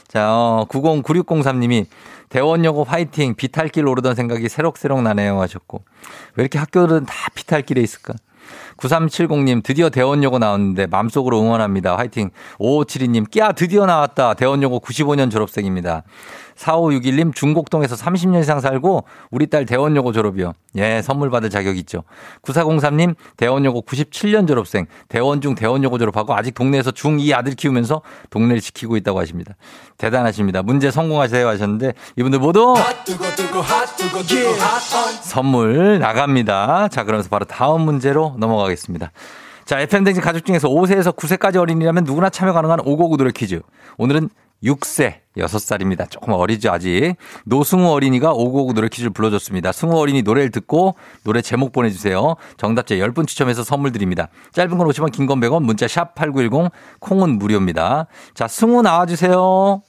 자, 0.09 0.33
어, 0.33 0.67
909603님이 0.69 1.87
대원여고 2.29 2.85
화이팅, 2.85 3.35
비탈길 3.35 3.87
오르던 3.87 4.15
생각이 4.15 4.49
새록새록 4.49 5.03
나네요 5.03 5.41
하셨고. 5.41 5.83
왜 6.37 6.43
이렇게 6.43 6.59
학교들은 6.59 7.07
다 7.07 7.15
비탈길에 7.35 7.81
있을까? 7.81 8.15
9370님, 8.77 9.63
드디어 9.63 9.91
대원여고 9.91 10.39
나왔는데 10.39 10.87
맘속으로 10.87 11.41
응원합니다. 11.41 11.97
화이팅. 11.97 12.31
5572님, 12.59 13.31
끼야, 13.31 13.53
드디어 13.53 13.87
나왔다. 13.87 14.35
대원여고 14.35 14.81
95년 14.81 15.31
졸업생입니다. 15.31 16.03
4561님, 16.57 17.35
중곡동에서 17.35 17.97
30년 17.97 18.41
이상 18.41 18.61
살고 18.61 19.05
우리 19.31 19.47
딸 19.47 19.67
대원여고 19.67 20.13
졸업이요. 20.13 20.53
예, 20.77 21.03
선물 21.03 21.31
받을 21.31 21.51
자격 21.51 21.77
있죠. 21.79 22.03
9403님, 22.43 23.15
대원여고 23.37 23.83
97년 23.83 24.49
졸업생. 24.49 24.87
대원 25.09 25.41
중 25.41 25.55
대원여고 25.55 25.99
졸업하고 25.99 26.35
아직 26.35 26.55
동네에서 26.55 26.91
중2 26.91 27.35
아들 27.35 27.55
키우면서 27.55 28.03
동네를 28.31 28.61
지키고 28.61 28.97
있다고 28.97 29.21
하십니다. 29.21 29.55
대단하십니다. 29.99 30.63
문제 30.63 30.91
성공하세요 30.91 31.47
하셨는데 31.49 31.93
이분들 32.17 32.39
모두 32.39 32.75
선물 35.23 35.99
나갑니다. 35.99 36.89
자, 36.89 37.05
그러면서 37.05 37.29
바로 37.29 37.45
다음 37.45 37.83
문제로 37.83 38.35
넘어가겠습니다. 38.39 39.13
자, 39.65 39.81
FM댕진 39.81 40.23
가족 40.23 40.45
중에서 40.45 40.69
5세에서 40.69 41.17
9세까지 41.17 41.57
어린이라면 41.57 42.05
누구나 42.05 42.31
참여 42.31 42.53
가능한 42.53 42.81
5고구 42.81 43.19
노래 43.19 43.33
퀴즈. 43.33 43.61
오늘은 43.99 44.31
6세, 44.63 45.17
6살입니다. 45.37 46.11
조금 46.11 46.33
어리죠, 46.33 46.71
아직. 46.71 47.15
노승우 47.45 47.89
어린이가 47.93 48.33
5고구 48.35 48.75
노래 48.75 48.89
퀴즈를 48.89 49.11
불러줬습니다. 49.11 49.73
승우 49.73 49.97
어린이 49.99 50.23
노래를 50.23 50.51
듣고 50.51 50.95
노래 51.25 51.43
제목 51.43 51.73
보내주세요. 51.73 52.37
정답자 52.57 52.95
10분 52.97 53.27
추첨해서 53.27 53.63
선물 53.65 53.93
드립니다. 53.93 54.29
짧은 54.53 54.77
건 54.79 54.87
50원, 54.89 55.13
긴 55.13 55.27
건 55.27 55.41
100원, 55.41 55.63
문자 55.63 55.89
샵 55.89 56.15
8910, 56.15 56.71
콩은 57.01 57.39
무료입니다. 57.39 58.07
자, 58.35 58.47
승우 58.49 58.83
나와주세요. 58.83 59.83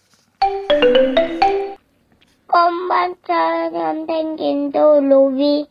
꽃만처럼 2.48 4.06
생긴 4.08 4.72
도로 4.72 5.28
위 5.28 5.68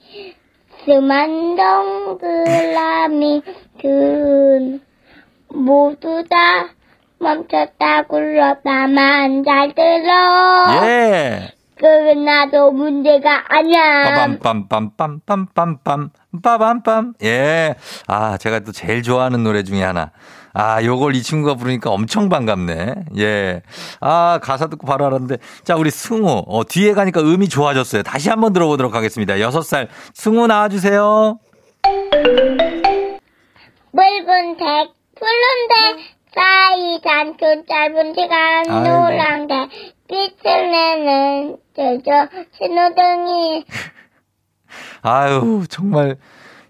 스만 0.85 1.57
동그라미 1.57 3.43
그 3.81 4.79
모두 5.49 6.23
다 6.29 6.69
멈췄다 7.19 8.03
굴렀다만 8.09 9.45
잘 9.45 9.75
들어 9.75 10.87
예. 10.87 11.53
그건 11.79 12.25
나도 12.25 12.73
문제가 12.73 13.45
아니야 13.49 14.29
빠밤빰빰빰빰빰빰 14.41 16.11
빠밤빰 16.43 17.15
예. 17.23 17.75
아, 18.07 18.37
제가 18.39 18.61
또 18.61 18.73
제일 18.73 19.03
좋아하는 19.03 19.43
노래 19.45 19.63
중에 19.63 19.83
하나. 19.83 20.11
아, 20.55 20.83
요걸 20.83 21.15
이 21.17 21.23
친구가 21.23 21.55
부르니까 21.57 21.91
엄청 21.91 22.31
반갑네. 22.31 22.95
예. 23.19 23.61
아, 24.01 24.39
가사 24.43 24.69
듣고 24.69 24.87
바로 24.87 25.05
알았는데. 25.07 25.37
자, 25.65 25.77
우리 25.77 25.91
승우. 25.91 26.45
어, 26.47 26.65
뒤에 26.65 26.95
가니까 26.95 27.21
음이 27.21 27.51
좋아졌어요. 27.51 28.03
다시 28.03 28.31
한번 28.31 28.55
들어보도록 28.55 28.95
하겠습니다. 28.95 29.39
여섯 29.41 29.61
살 29.63 29.89
승우 30.15 30.47
나와주세요. 30.47 31.39
붉은 33.93 34.57
색 34.59 34.91
푸른 35.15 35.99
색 35.99 36.16
사이 36.37 37.01
단추 37.03 37.65
짧은 37.67 38.15
시간 38.15 38.71
아이고. 38.71 38.89
노란색 38.89 39.71
빛을 40.09 40.71
내는 40.71 41.57
저저 41.75 42.29
신호등이 42.59 43.65
아유, 45.03 45.65
정말 45.69 46.17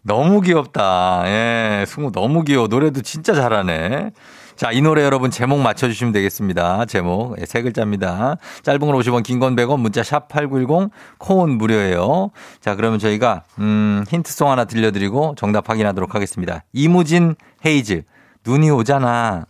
너무 0.03 0.41
귀엽다. 0.41 1.25
예, 1.27 1.85
승우 1.87 2.13
너무 2.13 2.45
귀여워. 2.45 2.69
노래도 2.69 3.03
진짜 3.03 3.35
잘하네. 3.35 4.13
자, 4.55 4.71
이 4.73 4.81
노래 4.81 5.03
여러분 5.03 5.31
제목 5.31 5.59
맞춰주시면 5.61 6.13
되겠습니다. 6.13 6.85
제목. 6.87 7.37
예, 7.41 7.45
세 7.45 7.61
글자입니다. 7.63 8.37
짧은 8.63 8.79
건 8.81 8.91
50원, 8.91 9.23
긴 9.25 9.41
건 9.41 9.57
100원, 9.57 9.81
문자 9.81 10.03
샵 10.03 10.29
8910, 10.29 10.91
콩은 11.19 11.59
무료예요. 11.59 12.31
자, 12.61 12.75
그러면 12.77 12.99
저희가, 12.99 13.43
음, 13.59 14.05
힌트송 14.09 14.51
하나 14.51 14.65
들려드리고 14.65 15.35
정답 15.37 15.69
확인하도록 15.69 16.15
하겠습니다. 16.15 16.63
이무진 16.73 17.35
헤이즈, 17.67 18.03
눈이 18.47 18.71
오잖아. 18.71 19.47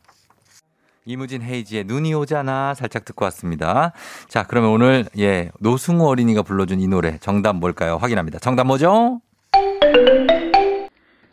이무진 1.08 1.40
헤이지의 1.40 1.84
눈이 1.84 2.12
오잖아 2.14 2.74
살짝 2.74 3.04
듣고 3.04 3.24
왔습니다. 3.26 3.92
자, 4.28 4.42
그러면 4.42 4.70
오늘 4.70 5.04
예 5.16 5.50
노승우 5.60 6.04
어린이가 6.06 6.42
불러준 6.42 6.80
이 6.80 6.88
노래 6.88 7.16
정답 7.18 7.54
뭘까요? 7.54 7.96
확인합니다. 7.96 8.40
정답 8.40 8.64
뭐죠? 8.66 9.20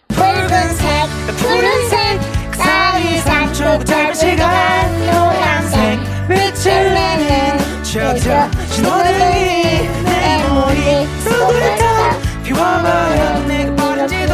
붉은색 0.09 1.09
푸른색 1.39 2.21
사이 2.53 3.19
단추 3.25 3.63
짧은 3.83 4.13
시간 4.13 4.91
노란색 5.07 5.99
빛을 6.27 6.93
내는 6.93 7.57
저저 7.83 8.51
신호등이 8.69 9.89
내 10.05 10.47
머리 10.49 11.07
속을 11.23 11.77
다 11.77 12.17
비워버려 12.43 13.39
내가 13.47 13.75
버린지도 13.75 14.33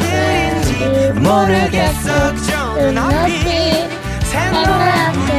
느린지 0.00 1.20
모르겠어 1.20 2.32
그저 2.34 2.74
눈앞이 2.80 3.71
tender 4.32 5.31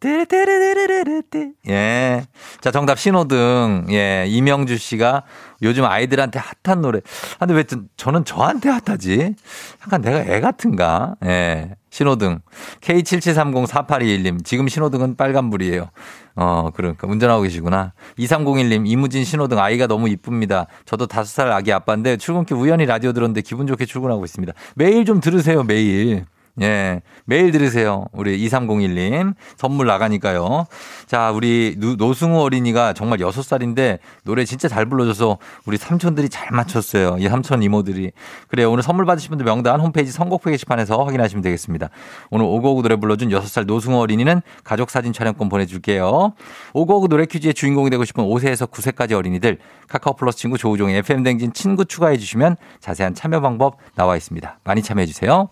띠르띠르르르르띠. 0.00 1.52
예. 1.68 2.26
자, 2.60 2.70
정답 2.70 2.98
신호등. 2.98 3.86
예, 3.90 4.24
이명주 4.26 4.78
씨가 4.78 5.24
요즘 5.62 5.84
아이들한테 5.84 6.40
핫한 6.64 6.80
노래. 6.80 7.00
아, 7.38 7.46
근데 7.46 7.54
왜 7.54 7.64
저는 7.96 8.24
저한테 8.24 8.70
핫하지? 8.70 9.34
약간 9.82 10.00
내가 10.00 10.20
애 10.20 10.40
같은가? 10.40 11.16
예. 11.24 11.76
신호등. 11.90 12.40
K77304821님. 12.80 14.44
지금 14.44 14.68
신호등은 14.68 15.16
빨간불이에요. 15.16 15.90
어, 16.36 16.70
그러니까 16.74 17.06
운전하고 17.06 17.42
계시구나. 17.42 17.92
2301님. 18.18 18.86
이무진 18.86 19.24
신호등 19.24 19.58
아이가 19.58 19.86
너무 19.86 20.08
이쁩니다. 20.08 20.66
저도 20.86 21.06
다섯 21.06 21.26
살 21.26 21.52
아기 21.52 21.72
아빠인데 21.72 22.16
출근길 22.16 22.56
우연히 22.56 22.86
라디오 22.86 23.12
들었는데 23.12 23.42
기분 23.42 23.66
좋게 23.66 23.84
출근하고 23.84 24.24
있습니다. 24.24 24.52
매일 24.76 25.04
좀 25.04 25.20
들으세요, 25.20 25.62
매일. 25.62 26.24
예. 26.60 27.00
매일 27.24 27.52
들으세요. 27.52 28.06
우리 28.12 28.38
2301님. 28.46 29.34
선물 29.56 29.86
나가니까요. 29.86 30.66
자, 31.06 31.30
우리 31.30 31.76
노승우 31.78 32.40
어린이가 32.40 32.92
정말 32.92 33.18
6살인데 33.18 33.98
노래 34.24 34.44
진짜 34.44 34.68
잘 34.68 34.86
불러줘서 34.86 35.38
우리 35.64 35.76
삼촌들이 35.76 36.28
잘 36.28 36.48
맞췄어요. 36.50 37.16
이 37.18 37.28
삼촌 37.28 37.62
이모들이. 37.62 38.12
그래요. 38.48 38.70
오늘 38.70 38.82
선물 38.82 39.06
받으신 39.06 39.30
분들 39.30 39.44
명단 39.44 39.80
홈페이지 39.80 40.12
선곡표 40.12 40.50
게시판에서 40.50 41.02
확인하시면 41.02 41.42
되겠습니다. 41.42 41.88
오늘 42.30 42.46
오고오고 42.46 42.82
노래 42.82 42.96
불러준 42.96 43.28
6살 43.28 43.66
노승우 43.66 43.98
어린이는 43.98 44.42
가족 44.64 44.90
사진 44.90 45.12
촬영권 45.12 45.48
보내줄게요. 45.48 46.34
오고오고 46.74 47.08
노래 47.08 47.26
퀴즈의 47.26 47.54
주인공이 47.54 47.90
되고 47.90 48.04
싶은 48.04 48.24
5세에서 48.24 48.70
9세까지 48.70 49.12
어린이들 49.12 49.58
카카오 49.88 50.14
플러스 50.14 50.38
친구 50.38 50.58
조우종의 50.58 50.98
FM댕진 50.98 51.52
친구 51.52 51.84
추가해 51.84 52.16
주시면 52.16 52.56
자세한 52.80 53.14
참여 53.14 53.40
방법 53.40 53.76
나와 53.94 54.16
있습니다. 54.16 54.60
많이 54.64 54.82
참여해 54.82 55.06
주세요. 55.06 55.50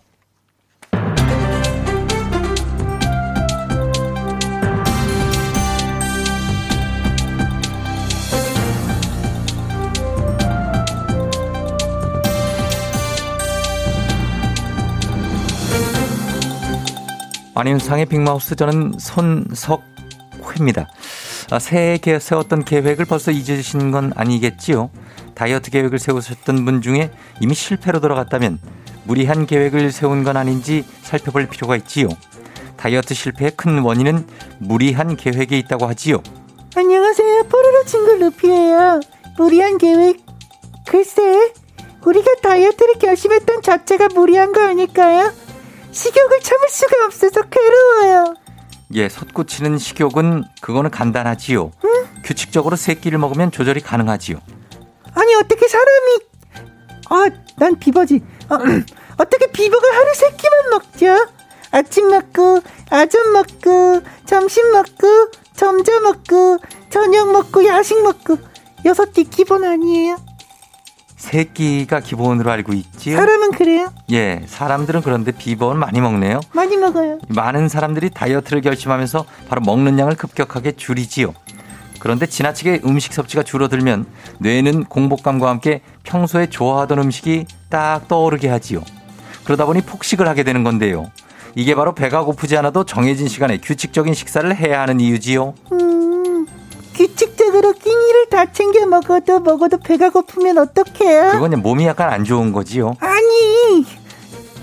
안윤상의 17.59 18.07
빅마우스 18.07 18.55
저는 18.55 18.93
손석회입니다. 19.01 20.89
아, 21.51 21.59
새해 21.59 21.99
세웠던 21.99 22.65
계획을 22.65 23.05
벌써 23.05 23.33
잊으신 23.33 23.91
건 23.91 24.13
아니겠지요? 24.15 24.91
다이어트 25.35 25.73
계획을 25.73 25.99
세우셨던 25.99 26.65
분 26.65 26.83
중에 26.83 27.11
이미 27.41 27.55
실패로 27.55 27.99
돌아갔다면 27.99 28.61
무리한 29.03 29.45
계획을 29.45 29.91
세운 29.91 30.23
건 30.23 30.37
아닌지 30.37 30.85
살펴볼 31.03 31.49
필요가 31.49 31.75
있지요. 31.75 32.09
다이어트 32.77 33.13
실패의 33.15 33.51
큰 33.57 33.81
원인은 33.81 34.25
무리한 34.61 35.17
계획에 35.17 35.59
있다고 35.59 35.89
하지요. 35.89 36.23
안녕하세요. 36.77 37.43
포로로 37.43 37.85
친구 37.87 38.15
루피예요. 38.15 39.01
무리한 39.37 39.79
계획. 39.79 40.21
글쎄, 40.87 41.53
우리가 42.07 42.37
다이어트를 42.41 42.95
결심했던 43.01 43.63
자체가 43.63 44.11
무리한 44.15 44.53
거 44.53 44.61
아닐까요? 44.61 45.33
식욕을 45.93 46.41
참을 46.41 46.69
수가 46.69 47.07
없어서 47.07 47.43
괴로워요. 47.43 48.35
예, 48.95 49.09
솟구치는 49.09 49.79
식욕은 49.79 50.45
그거는 50.61 50.91
간단하지요. 50.91 51.73
응? 51.85 52.07
규칙적으로 52.25 52.77
세 52.77 52.95
끼를 52.95 53.19
먹으면 53.19 53.51
조절이 53.51 53.81
가능하지요. 53.81 54.41
아니 55.15 55.35
어떻게 55.35 55.69
사람이 55.69 56.19
아, 57.11 57.29
난 57.57 57.79
비버지. 57.79 58.21
어, 58.51 58.55
어떻게 59.19 59.51
비버가 59.51 59.87
하루 59.89 60.15
세 60.15 60.31
끼만 60.31 60.71
먹죠? 60.71 61.27
아침 61.71 62.09
먹고, 62.09 62.61
아점 62.91 63.33
먹고, 63.33 64.03
점심 64.27 64.71
먹고, 64.73 65.31
점자 65.55 66.01
먹고, 66.01 66.59
저녁 66.91 67.33
먹고, 67.33 67.67
야식 67.67 68.03
먹고. 68.03 68.39
여섯 68.85 69.13
끼 69.13 69.25
기본 69.25 69.65
아니에요? 69.65 70.17
세 71.19 71.45
끼가 71.45 71.99
기본으로 72.01 72.51
알고 72.51 72.73
있지요? 72.73 73.17
사람은 73.17 73.51
그래요? 73.51 73.93
예, 74.13 74.41
사람들은 74.47 75.03
그런데 75.03 75.33
비법은 75.33 75.77
많이 75.77 76.01
먹네요. 76.01 76.41
많이 76.53 76.77
먹어요. 76.77 77.19
많은 77.29 77.69
사람들이 77.69 78.11
다이어트를 78.11 78.63
결심하면서 78.63 79.27
바로 79.49 79.61
먹는 79.61 79.99
양을 79.99 80.15
급격하게 80.15 80.73
줄이지요. 80.77 81.35
그런데 81.99 82.27
지나치게 82.27 82.83
음식 82.85 83.13
섭취가 83.13 83.43
줄어들면 83.43 84.07
뇌는 84.39 84.85
공복감과 84.85 85.49
함께 85.49 85.81
평소에 86.05 86.47
좋아하던 86.49 87.01
음식이 87.01 87.47
딱 87.69 88.07
떠오르게 88.07 88.49
하지요. 88.49 88.83
그러다 89.45 89.67
보니 89.67 89.81
폭식을 89.83 90.29
하게 90.29 90.45
되는 90.45 90.63
건데요. 90.63 91.11
이게 91.57 91.75
바로 91.75 91.95
배가 91.97 92.23
고프지 92.23 92.57
않아도 92.59 92.85
정해진 92.85 93.27
시간에 93.27 93.59
규칙적인 93.59 94.15
식사를 94.15 94.55
해야 94.55 94.83
하는 94.83 95.01
이유지요. 95.01 95.55
음, 95.73 96.47
규칙 96.95 97.37
적으로 97.59 97.73
끼니를 97.73 98.27
다 98.31 98.47
챙겨 98.47 98.87
먹어도 98.87 99.41
먹어도 99.41 99.79
배가 99.79 100.11
고프면 100.11 100.59
어떡해요? 100.59 101.33
그건 101.33 101.61
몸이 101.61 101.87
약간 101.87 102.11
안 102.11 102.25
좋은 102.25 102.53
거지요. 102.53 102.95
아니, 103.01 103.85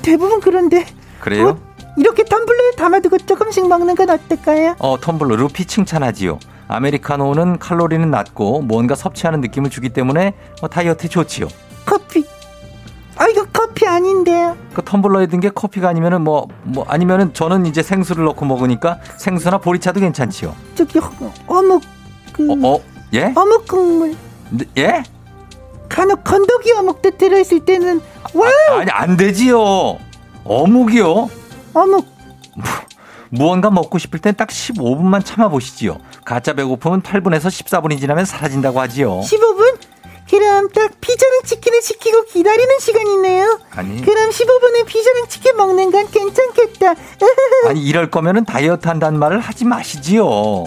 대부분 0.01 0.39
그런데. 0.39 0.85
그래요? 1.19 1.49
어, 1.49 1.57
이렇게 1.97 2.23
텀블러에 2.23 2.77
담아두고 2.77 3.17
조금씩 3.19 3.67
먹는 3.67 3.95
건 3.95 4.09
어떨까요? 4.09 4.75
어, 4.79 4.97
텀블러 4.97 5.35
루피 5.35 5.65
칭찬하지요. 5.65 6.39
아메리카노는 6.67 7.59
칼로리는 7.59 8.09
낮고 8.09 8.61
뭔가 8.61 8.95
섭취하는 8.95 9.41
느낌을 9.41 9.69
주기 9.69 9.89
때문에 9.89 10.33
어, 10.61 10.67
다이어트에 10.69 11.09
좋지요. 11.09 11.47
커피. 11.85 12.25
아 13.17 13.27
이거 13.27 13.45
커피 13.53 13.85
아닌데요. 13.87 14.57
그 14.73 14.81
텀블러에 14.81 15.29
든 15.29 15.39
게 15.39 15.49
커피가 15.49 15.87
아니면은 15.89 16.21
뭐뭐 16.23 16.47
뭐 16.63 16.85
아니면은 16.87 17.33
저는 17.33 17.65
이제 17.65 17.81
생수를 17.81 18.25
넣고 18.25 18.45
먹으니까 18.45 18.99
생수나 19.17 19.57
보리차도 19.57 19.99
괜찮지요. 20.01 20.53
저기 20.75 20.99
어묵 21.47 21.81
그 22.35 22.51
어, 22.51 22.75
어? 22.75 22.83
예? 23.13 23.31
어묵 23.33 23.65
국물. 23.65 24.15
네, 24.49 24.65
예? 24.77 25.03
간혹 25.87 26.23
건더기 26.25 26.73
어묵도 26.73 27.11
들어있을 27.11 27.61
때는 27.63 28.01
와. 28.33 28.47
아, 28.71 28.79
아니 28.79 28.91
안 28.91 29.15
되지요. 29.15 29.97
어묵이요? 30.43 31.29
어묵. 31.73 32.05
무언가 33.29 33.69
먹고 33.69 33.97
싶을 33.97 34.19
땐 34.19 34.33
딱 34.35 34.49
15분만 34.49 35.23
참아 35.23 35.47
보시지요. 35.49 35.97
가짜 36.25 36.53
배고픔은 36.53 37.01
8분에서 37.03 37.47
14분이 37.47 37.99
지나면 37.99 38.25
사라진다고 38.25 38.79
하지요. 38.81 39.21
15분? 39.21 39.77
그럼 40.29 40.69
딱 40.69 40.91
피자랑 40.99 41.41
치킨을 41.45 41.81
시키고 41.81 42.25
기다리는 42.25 42.79
시간이네요. 42.79 43.59
아니. 43.75 44.01
그럼 44.01 44.29
15분에 44.29 44.85
피자랑 44.85 45.27
치킨 45.29 45.55
먹는 45.55 45.91
건 45.91 46.09
괜찮겠다. 46.09 46.95
아니 47.67 47.81
이럴 47.81 48.09
거면은 48.11 48.43
다이어트 48.43 48.87
한다는 48.87 49.19
말을 49.19 49.39
하지 49.39 49.63
마시지요. 49.65 50.65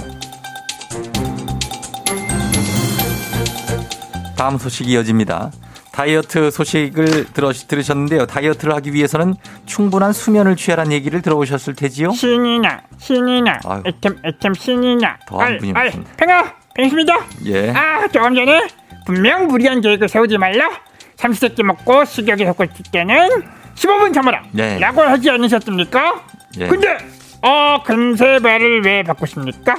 다음 4.38 4.57
소식이 4.57 4.92
이어집니다. 4.92 5.51
다이어트 5.90 6.53
소식을 6.53 7.27
들으셨는데요. 7.66 8.27
다이어트를 8.27 8.72
하기 8.77 8.94
위해서는 8.94 9.35
충분한 9.66 10.12
수면을 10.12 10.55
취하라는 10.55 10.92
얘기를 10.92 11.20
들어보셨을 11.22 11.74
테지요. 11.74 12.12
신이나 12.12 12.83
신이나 12.98 13.59
애템 13.85 14.16
애템 14.24 14.55
신이나 14.55 15.18
더한 15.27 15.59
분이 15.59 15.72
아이 15.74 15.90
팽아 16.16 16.53
팽입니다. 16.77 17.18
예. 17.46 17.72
아 17.72 18.07
조금 18.07 18.37
전에 18.37 18.68
분명 19.07 19.48
무리한 19.48 19.81
계획을 19.81 20.09
세우지 20.09 20.38
말라. 20.38 20.70
삼시세끼 21.16 21.64
먹고 21.64 22.05
식욕이 22.05 22.44
솟고 22.46 22.62
있을 22.62 22.85
때는 22.92 23.29
15분 23.74 24.14
참아라. 24.14 24.44
네. 24.53 24.79
라고 24.79 25.03
하지 25.03 25.31
않으셨습니까? 25.31 26.22
예. 26.60 26.69
근데 26.69 26.96
어 27.42 27.83
금세 27.85 28.38
배를 28.38 28.83
왜 28.85 29.02
바꾸십니까? 29.02 29.75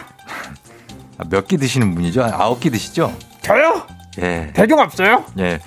아, 1.17 1.23
몇끼 1.29 1.55
드시는 1.55 1.95
분이죠? 1.95 2.23
아홉 2.25 2.59
끼 2.59 2.69
드시죠? 2.69 3.15
저요? 3.41 3.87
예. 4.21 4.51
대중 4.53 4.79
없어요? 4.79 5.23
예. 5.39 5.59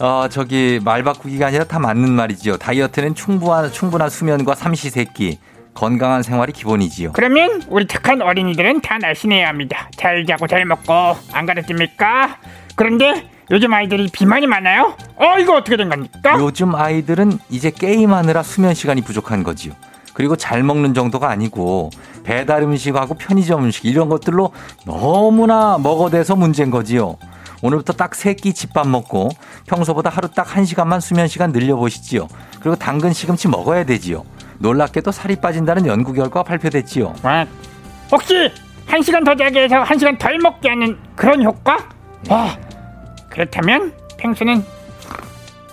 어, 0.00 0.28
저기 0.30 0.80
말 0.84 1.02
바꾸기가 1.02 1.48
아니라 1.48 1.64
다 1.64 1.78
맞는 1.78 2.10
말이지요. 2.12 2.56
다이어트는 2.58 3.14
충분한 3.14 3.72
충분한 3.72 4.10
수면과 4.10 4.54
삼시세끼 4.54 5.38
건강한 5.74 6.22
생활이 6.22 6.52
기본이지요. 6.52 7.12
그러면 7.12 7.62
우리 7.68 7.86
착한 7.86 8.20
어린이들은 8.20 8.80
다 8.80 8.98
날씬해야 8.98 9.48
합니다. 9.48 9.90
잘 9.96 10.26
자고 10.26 10.46
잘 10.46 10.64
먹고 10.64 10.92
안 11.32 11.46
가르칩니까? 11.46 12.38
그런데 12.74 13.28
요즘 13.50 13.72
아이들이 13.72 14.08
비만이 14.12 14.46
많아요? 14.46 14.94
어 15.16 15.38
이거 15.38 15.56
어떻게 15.56 15.76
된 15.76 15.88
겁니까? 15.88 16.36
요즘 16.38 16.74
아이들은 16.74 17.38
이제 17.50 17.70
게임하느라 17.70 18.42
수면 18.42 18.74
시간이 18.74 19.02
부족한 19.02 19.42
거지요. 19.42 19.72
그리고 20.14 20.34
잘 20.34 20.64
먹는 20.64 20.94
정도가 20.94 21.30
아니고 21.30 21.90
배달 22.24 22.62
음식하고 22.62 23.14
편의점 23.14 23.62
음식 23.64 23.84
이런 23.84 24.08
것들로 24.08 24.50
너무나 24.84 25.78
먹어대서 25.78 26.34
문제인 26.34 26.70
거지요. 26.70 27.16
오늘부터 27.62 27.92
딱 27.94 28.14
세 28.14 28.34
끼 28.34 28.52
집밥 28.52 28.86
먹고 28.88 29.30
평소보다 29.66 30.10
하루 30.10 30.28
딱 30.30 30.56
한시간만 30.56 31.00
수면 31.00 31.26
시간 31.28 31.52
늘려보시지요. 31.52 32.28
그리고 32.60 32.76
당근 32.76 33.12
시금치 33.12 33.48
먹어야 33.48 33.84
되지요. 33.84 34.24
놀랍게도 34.58 35.10
살이 35.12 35.36
빠진다는 35.36 35.86
연구 35.86 36.12
결과가 36.12 36.42
발표됐지요. 36.44 37.14
와, 37.22 37.46
혹시 38.10 38.50
한 38.86 39.02
시간 39.02 39.22
더 39.24 39.34
자게 39.34 39.64
해서 39.64 39.82
한 39.82 39.98
시간 39.98 40.16
덜 40.18 40.38
먹게 40.38 40.68
하는 40.68 40.98
그런 41.14 41.42
효과? 41.44 41.78
와, 42.28 42.56
그렇다면 43.28 43.92
펭수는 44.16 44.64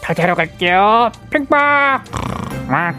더 0.01 0.13
자러 0.13 0.36
갈게요. 0.36 1.11
팽박. 1.31 2.03
와. 2.69 2.93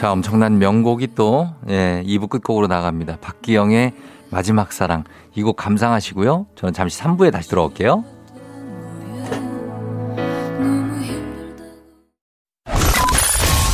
자, 0.00 0.12
엄청난 0.12 0.58
명곡이 0.58 1.08
또, 1.14 1.50
예, 1.68 2.02
2부 2.06 2.30
끝곡으로 2.30 2.68
나갑니다. 2.68 3.18
박기영의 3.20 3.92
마지막 4.30 4.72
사랑. 4.72 5.04
이 5.36 5.42
곡 5.42 5.56
감상하시고요. 5.56 6.46
저는 6.56 6.72
잠시 6.72 6.98
3부에 7.00 7.30
다시 7.30 7.50
돌아올게요. 7.50 8.02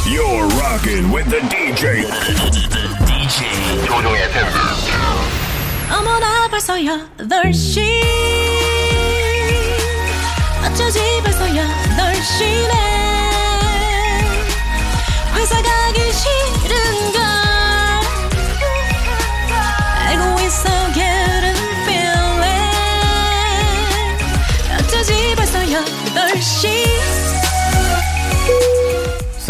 You're 0.06 0.48
rocking 0.58 1.10
with 1.14 1.28
the 1.30 1.40
DJ. 1.48 2.02
DJ 3.06 3.86
조종의 3.86 4.22
FM. 4.22 4.46
어머나 5.92 6.48
벌써 6.48 6.74
8시 6.74 7.80
어쩌지 10.64 11.00
벌써 11.22 11.44
8시네 11.46 12.85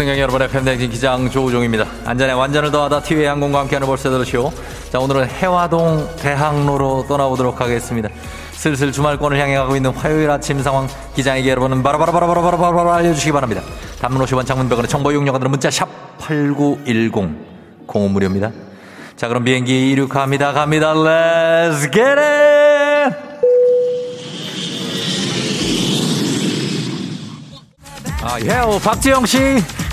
승경 0.07 0.21
여러분의 0.21 0.47
팬데믹 0.47 0.89
기장 0.89 1.29
조우종입니다. 1.29 1.85
안전에 2.05 2.31
완전을 2.31 2.71
더하다 2.71 3.01
티웨이 3.01 3.25
항공과 3.25 3.59
함께하는 3.59 3.87
볼세더쇼. 3.87 4.53
자, 4.89 4.99
오늘은 4.99 5.27
해화동 5.27 6.15
대학로로 6.15 7.07
떠나보도록 7.09 7.59
하겠습니다. 7.59 8.07
슬슬 8.53 8.93
주말권을 8.93 9.37
향해 9.37 9.57
가고 9.57 9.75
있는 9.75 9.91
화요일 9.91 10.29
아침 10.29 10.63
상황 10.63 10.87
기장에게 11.13 11.49
여러분은 11.49 11.83
바로바로바로바로바로바로 11.83 12.89
알려주시기 12.89 13.33
바랍니다. 13.33 13.61
단문 13.99 14.23
50원 14.23 14.45
장문병원의 14.45 14.87
정보 14.87 15.11
이용료가 15.11 15.39
문자 15.39 15.69
샵 15.69 15.89
8910 16.19 17.85
공원 17.85 18.11
무료입니다. 18.11 18.51
자, 19.17 19.27
그럼 19.27 19.43
비행기 19.43 19.91
이륙합니다. 19.91 20.53
갑니다. 20.53 20.93
Let's 20.93 21.81
get 21.91 21.99
it! 21.99 23.17
아, 28.21 28.39
예, 28.39 28.79
박지영 28.79 29.25
씨. 29.25 29.37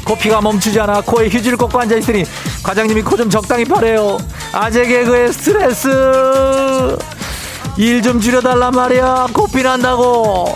코피가 0.05 0.41
멈추지 0.41 0.79
않아 0.81 1.01
코에 1.03 1.29
휴지를 1.29 1.57
꽂고 1.57 1.79
앉아 1.81 1.97
있으니 1.97 2.25
과장님이 2.63 3.03
코 3.03 3.17
좀 3.17 3.31
적당히 3.31 3.65
파래요. 3.65 4.19
아재 4.53 4.85
개그의 4.87 5.33
스트레스. 5.33 5.89
일 7.77 8.03
좀 8.03 8.21
줄여달란 8.21 8.73
말이야. 8.75 9.29
코피 9.33 9.63
난다고. 9.63 10.55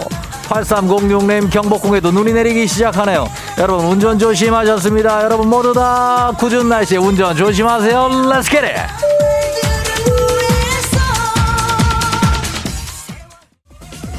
8306님 0.48 1.50
경복궁에도 1.50 2.10
눈이 2.10 2.32
내리기 2.32 2.66
시작하네요. 2.66 3.28
여러분 3.58 3.86
운전 3.86 4.18
조심하셨습니다. 4.18 5.22
여러분 5.24 5.48
모두 5.48 5.72
다 5.74 6.32
굳은 6.38 6.68
날씨에 6.68 6.96
운전 6.98 7.36
조심하세요. 7.36 8.08
Get 8.48 8.64
it. 8.66 8.80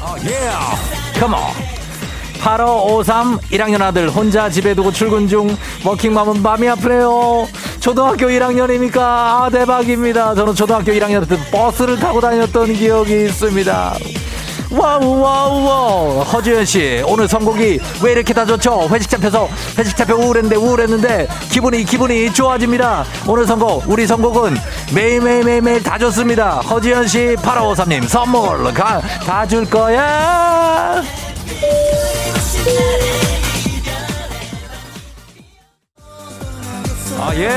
어, 0.00 0.12
yeah. 0.22 0.76
Come 1.18 1.34
on. 1.34 1.69
8553 2.40 3.38
1학년 3.52 3.82
아들 3.82 4.08
혼자 4.08 4.48
집에 4.48 4.74
두고 4.74 4.90
출근 4.92 5.28
중 5.28 5.56
워킹맘은 5.84 6.42
마음이 6.42 6.68
아프네요. 6.68 7.46
초등학교 7.80 8.26
1학년입니까. 8.26 8.96
아 8.98 9.48
대박입니다. 9.52 10.34
저는 10.34 10.54
초등학교 10.54 10.92
1학년 10.92 11.28
때 11.28 11.36
버스를 11.50 11.98
타고 11.98 12.20
다녔던 12.20 12.72
기억이 12.74 13.26
있습니다. 13.26 13.94
와우 14.72 15.20
와우 15.20 15.64
와우. 15.64 16.20
허주연씨 16.22 17.02
오늘 17.06 17.26
선곡이 17.26 17.80
왜 18.02 18.12
이렇게 18.12 18.32
다 18.32 18.44
좋죠? 18.46 18.88
회식 18.90 19.10
잡혀서 19.10 19.48
회식 19.76 19.96
잡혀 19.96 20.14
우울했는데 20.14 20.56
우울했는데 20.56 21.28
기분이 21.50 21.84
기분이 21.84 22.32
좋아집니다. 22.32 23.04
오늘 23.26 23.46
선곡 23.46 23.84
우리 23.88 24.06
선곡은 24.06 24.56
매일매일매일매일 24.94 25.82
다 25.82 25.98
좋습니다. 25.98 26.60
허주연씨 26.60 27.36
8553님 27.40 28.06
선물 28.06 28.72
다 28.72 29.46
줄 29.46 29.68
거야 29.68 31.02
아, 37.22 37.34
예, 37.34 37.50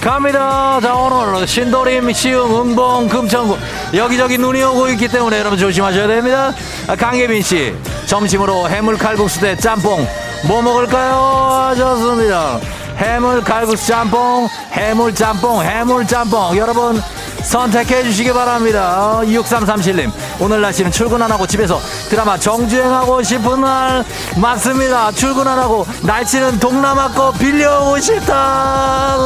갑니다. 0.00 0.80
자, 0.80 0.94
오늘 0.94 1.46
신도림, 1.46 2.12
시흥, 2.12 2.60
응봉, 2.60 3.08
금천구 3.08 3.58
여기저기 3.94 4.38
눈이 4.38 4.62
오고 4.62 4.88
있기 4.88 5.06
때문에 5.08 5.38
여러분 5.38 5.58
조심하셔야 5.58 6.06
됩니다. 6.06 6.52
아, 6.88 6.96
강예빈 6.96 7.42
씨, 7.42 7.74
점심으로 8.06 8.68
해물 8.68 8.96
칼국수 8.96 9.40
대 9.40 9.54
짬뽕 9.56 10.06
뭐 10.46 10.62
먹을까요? 10.62 11.74
좋습니다. 11.76 12.58
해물 12.96 13.42
칼국수 13.42 13.86
짬뽕, 13.86 14.48
해물 14.72 15.14
짬뽕, 15.14 15.62
해물 15.62 16.06
짬뽕. 16.06 16.56
여러분 16.56 17.00
선택해 17.44 18.02
주시기 18.04 18.32
바랍니다. 18.32 19.20
6337님, 19.24 20.10
오늘 20.40 20.60
날씨는 20.60 20.90
출근 20.90 21.20
안 21.22 21.30
하고 21.30 21.46
집에서 21.46 21.80
드라마 22.08 22.38
정주행하고 22.38 23.22
싶은 23.22 23.60
날 23.60 24.04
맞습니다. 24.36 25.12
출근 25.12 25.46
안 25.46 25.58
하고 25.58 25.86
날씨는 26.02 26.58
동남아 26.58 27.08
거 27.08 27.32
빌려오고 27.32 27.98
싶다. 28.00 29.16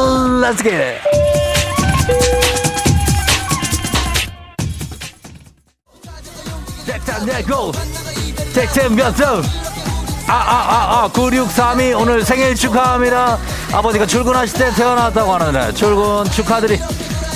Let's 0.41 0.63
get 0.63 0.75
it. 0.75 1.27
내고 7.25 7.71
잭탄 8.53 8.95
몇점 8.95 9.43
아아아아 10.27 11.07
9632 11.09 11.93
오늘 11.93 12.23
생일 12.23 12.53
축하합니다. 12.53 13.37
아버지가 13.71 14.05
출근하실 14.05 14.59
때 14.59 14.71
태어났다고 14.71 15.33
하는데 15.33 15.73
출근 15.73 16.25
축하드리. 16.31 16.79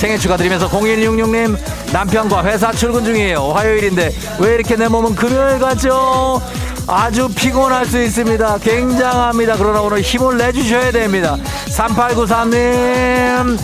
생일 0.01 0.17
축하드리면서 0.17 0.67
0166님 0.67 1.55
남편과 1.93 2.43
회사 2.45 2.71
출근 2.71 3.05
중이에요. 3.05 3.51
화요일인데 3.51 4.11
왜 4.39 4.55
이렇게 4.55 4.75
내 4.75 4.87
몸은 4.87 5.13
금요일 5.13 5.59
같죠? 5.59 6.41
아주 6.87 7.29
피곤할 7.29 7.85
수 7.85 8.01
있습니다. 8.01 8.57
굉장합니다. 8.63 9.57
그러나 9.59 9.79
오늘 9.81 10.01
힘을 10.01 10.37
내주셔야 10.37 10.91
됩니다. 10.91 11.37
3893님 11.67 13.59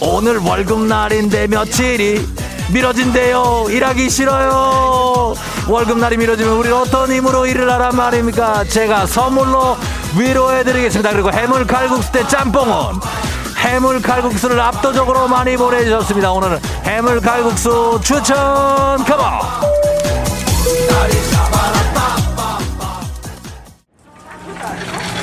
오늘 0.00 0.38
월급날인데 0.38 1.48
며칠이 1.48 2.28
미뤄진대요. 2.72 3.66
일하기 3.68 4.08
싫어요. 4.08 5.34
월급날이 5.68 6.16
미뤄지면 6.16 6.58
우리 6.58 6.70
어떤 6.70 7.10
힘으로 7.10 7.44
일을 7.44 7.68
하란 7.68 7.96
말입니까? 7.96 8.66
제가 8.68 9.06
선물로 9.06 9.76
위로해드리겠습니다. 10.16 11.10
그리고 11.10 11.32
해물 11.32 11.66
칼국수 11.66 12.12
때 12.12 12.24
짬뽕은 12.28 13.00
해물 13.62 14.02
칼국수를 14.02 14.60
압도적으로 14.60 15.28
많이 15.28 15.56
보내주셨습니다. 15.56 16.32
오늘은 16.32 16.58
해물 16.84 17.20
칼국수 17.20 18.00
추천 18.02 18.36
컴온! 19.04 19.82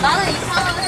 나는 0.01 0.31
이상한 0.31 0.79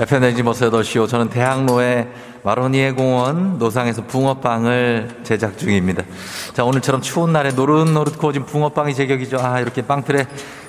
FNNG 0.00 0.44
버스 0.44 0.70
8시오. 0.70 1.08
저는 1.08 1.28
대학로의 1.28 2.06
마로니에 2.44 2.92
공원 2.92 3.58
노상에서 3.58 4.04
붕어빵을 4.06 5.22
제작 5.24 5.58
중입니다. 5.58 6.04
자, 6.52 6.64
오늘처럼 6.64 7.02
추운 7.02 7.32
날에 7.32 7.50
노릇노릇 7.50 8.16
구워진 8.16 8.44
붕어빵이 8.46 8.94
제격이죠. 8.94 9.38
아, 9.40 9.58
이렇게 9.58 9.82
빵틀에 9.82 10.26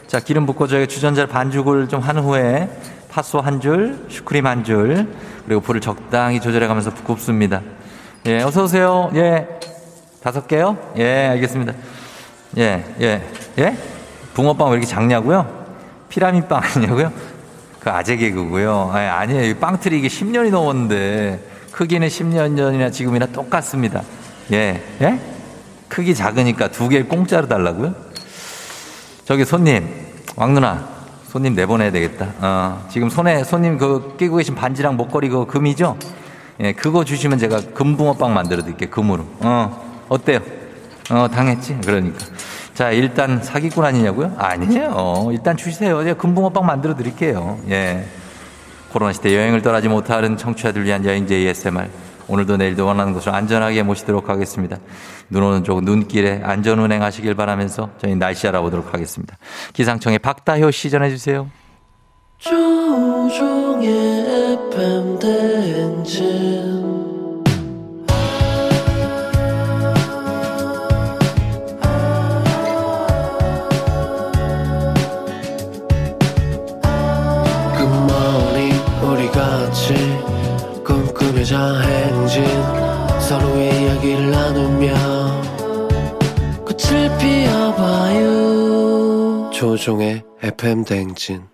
자, 0.10 0.20
기름 0.20 0.48
붓고 0.48 0.66
저희 0.66 0.88
주전자 0.88 1.28
반죽을 1.28 1.88
좀 1.88 2.02
한 2.02 2.18
후에 2.18 2.68
팥소 3.10 3.42
한 3.42 3.62
줄, 3.62 4.06
슈크림 4.10 4.48
한 4.48 4.64
줄, 4.64 5.08
그리고 5.46 5.62
불을 5.62 5.82
적당히 5.82 6.40
조절해 6.42 6.66
가면서 6.66 6.92
굽습니다. 6.92 7.62
예, 8.26 8.42
어서 8.42 8.64
오세요. 8.64 9.12
예. 9.14 9.48
다섯 10.24 10.48
개요? 10.48 10.78
예, 10.98 11.28
알겠습니다. 11.28 11.74
예, 12.58 12.84
예, 13.02 13.22
예? 13.60 13.78
붕어빵 14.34 14.70
왜 14.70 14.78
이렇게 14.78 14.88
작냐고요? 14.88 15.46
피라미빵 16.10 16.60
아니냐고요? 16.64 17.14
그 17.80 17.92
아재 17.92 18.18
개그고요. 18.18 18.90
아니, 18.92 19.08
아니에요. 19.08 19.56
빵틀이 19.58 20.00
이게 20.00 20.08
10년이 20.08 20.50
넘었는데 20.50 21.40
크기는 21.72 22.08
10년 22.08 22.58
전이나 22.58 22.90
지금이나 22.90 23.28
똑같습니다. 23.28 24.02
예, 24.52 24.82
예? 25.02 25.20
크기 25.88 26.16
작으니까 26.16 26.70
두 26.70 26.90
개 26.90 27.04
공짜로 27.04 27.48
달라고요? 27.48 27.94
저기 29.30 29.46
손님, 29.46 29.88
왕 30.38 30.56
누나, 30.56 30.90
손님 31.28 31.54
내보내야 31.54 31.92
되겠다. 31.92 32.34
어, 32.40 32.88
지금 32.90 33.12
손에 33.12 33.44
손님 33.44 33.78
그 33.78 34.16
끼고 34.18 34.38
계신 34.38 34.56
반지랑 34.56 34.98
목걸이 34.98 35.30
그거 35.30 35.46
금이죠? 35.46 36.00
예, 36.62 36.74
그거 36.74 37.06
주시면 37.06 37.38
제가 37.38 37.62
금붕어빵 37.76 38.34
만들어 38.34 38.64
드릴게요. 38.64 38.90
금으로. 38.90 39.28
어, 39.42 40.08
어때요? 40.10 40.40
어, 41.12 41.28
당했지? 41.32 41.78
그러니까. 41.86 42.18
자, 42.74 42.90
일단 42.90 43.44
사기꾼 43.44 43.86
아니냐고요? 43.86 44.34
아니에요. 44.36 44.94
어, 44.96 45.32
일단 45.32 45.56
주세요. 45.56 46.04
제가 46.04 46.20
금붕어빵 46.20 46.66
만들어 46.66 46.96
드릴게요. 46.96 47.60
예. 47.70 48.08
코로나 48.92 49.14
시대 49.14 49.36
여행을 49.36 49.62
떠나지 49.62 49.90
못하는 49.90 50.38
청취자들 50.38 50.86
위한 50.86 51.06
여행제 51.06 51.36
ASMR. 51.36 51.88
오늘도 52.30 52.58
내일도 52.58 52.86
원하는 52.86 53.14
곳으로 53.14 53.34
안전하게 53.34 53.84
모시도록 53.84 54.30
하겠습니다. 54.30 54.78
눈 55.30 55.44
오는 55.44 55.64
쪽 55.64 55.84
눈길에 55.84 56.42
안전 56.44 56.80
운행하시길 56.80 57.36
바라면서 57.36 57.90
저희 57.98 58.16
날씨 58.16 58.48
알아보도록 58.48 58.94
하겠습니다. 58.94 59.38
기상청의 59.74 60.20
박다효 60.20 60.72
씨 60.72 60.90
전해주세요. 60.90 61.50
조종의 62.38 63.90
FM 64.70 65.20
대행진 65.20 66.49
FM 90.60 90.84
대행진 90.84 91.48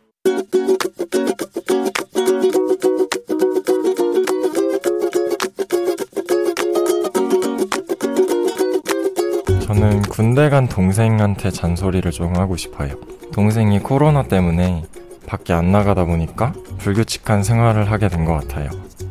저는 9.63 10.01
군대 10.03 10.49
간 10.49 10.67
동생한테 10.67 11.51
잔소리를 11.51 12.09
좀 12.11 12.35
하고 12.37 12.55
싶어요. 12.55 12.95
동생이 13.33 13.79
코로나 13.79 14.23
때문에 14.23 14.83
밖에 15.25 15.53
안 15.53 15.71
나가다 15.71 16.05
보니까 16.05 16.53
불규칙한 16.79 17.43
생활을 17.43 17.91
하게 17.91 18.09
된 18.09 18.25
것 18.25 18.33
같아요. 18.33 18.69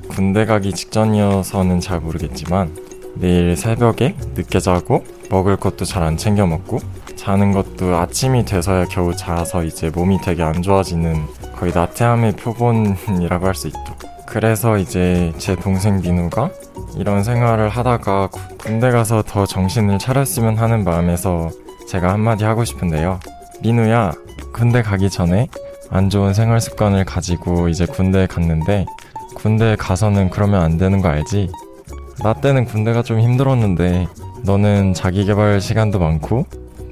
군대 0.09 0.45
가기 0.45 0.73
직전이어서는 0.73 1.81
잘 1.81 2.01
모르겠지만 2.01 2.77
내일 3.15 3.57
새벽에 3.57 4.17
늦게 4.35 4.61
자고 4.61 5.05
먹을 5.31 5.57
것도 5.57 5.85
잘 5.85 6.03
안 6.03 6.17
챙겨 6.17 6.47
먹고 6.47 6.79
자는 7.25 7.53
것도 7.53 7.97
아침이 7.97 8.45
돼서야 8.45 8.85
겨우 8.85 9.17
자서 9.17 9.65
이제 9.65 9.89
몸이 9.89 10.19
되게 10.21 10.43
안 10.43 10.61
좋아지는 10.61 11.25
거의 11.57 11.73
나태함의 11.75 12.37
표본이라고 12.37 13.47
할 13.47 13.55
수 13.55 13.69
있죠. 13.69 13.81
그래서 14.27 14.77
이제 14.77 15.33
제 15.39 15.57
동생 15.57 16.01
민우가 16.01 16.51
이런 16.97 17.25
생활을 17.25 17.69
하다가 17.71 18.27
구- 18.29 18.41
군대 18.59 18.91
가서 18.91 19.23
더 19.27 19.47
정신을 19.47 19.99
차렸으면 19.99 20.59
하는 20.59 20.85
마음에서 20.85 21.51
제가 21.89 22.13
한마디 22.13 22.45
하고 22.45 22.65
싶은데요. 22.65 23.21
민우야, 23.63 24.13
군대 24.53 24.83
가기 24.83 25.09
전에 25.09 25.49
안 25.91 26.11
좋은 26.11 26.35
생활 26.35 26.61
습관을 26.61 27.05
가지고 27.05 27.69
이제 27.69 27.87
군대에 27.87 28.27
갔는데 28.27 28.85
군대에 29.37 29.77
가서는 29.77 30.29
그러면 30.31 30.63
안 30.63 30.77
되는 30.77 31.01
거 31.01 31.09
알지? 31.09 31.51
나 32.23 32.35
때는 32.35 32.65
군대가 32.67 33.03
좀 33.03 33.21
힘들었는데 33.21 34.09
너는 34.45 34.93
자기 34.95 35.25
개발 35.25 35.61
시간도 35.61 35.99
많고 35.99 36.45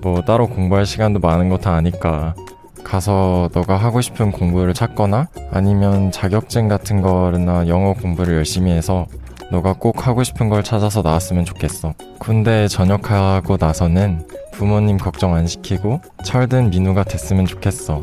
뭐 0.03 0.23
따로 0.23 0.49
공부할 0.49 0.87
시간도 0.87 1.21
많은 1.21 1.49
거 1.49 1.57
다 1.59 1.75
아니까 1.75 2.35
가서 2.83 3.49
너가 3.55 3.77
하고 3.77 4.01
싶은 4.01 4.33
공부를 4.33 4.75
찾거나 4.75 5.29
아니면 5.53 6.11
자격증 6.11 6.67
같은 6.69 7.01
거나 7.01 7.69
영어 7.69 7.93
공부를 7.95 8.35
열심히 8.35 8.73
해서 8.73 9.07
너가 9.53 9.75
꼭 9.75 10.07
하고 10.07 10.25
싶은 10.25 10.49
걸 10.49 10.65
찾아서 10.65 11.03
나왔으면 11.03 11.45
좋겠어. 11.45 11.95
군대에 12.19 12.67
전역하고 12.69 13.57
나서는 13.61 14.27
부모님 14.53 14.97
걱정 14.97 15.35
안 15.35 15.47
시키고 15.47 16.01
철든 16.25 16.71
민우가 16.71 17.05
됐으면 17.05 17.47
좋겠어. 17.47 18.03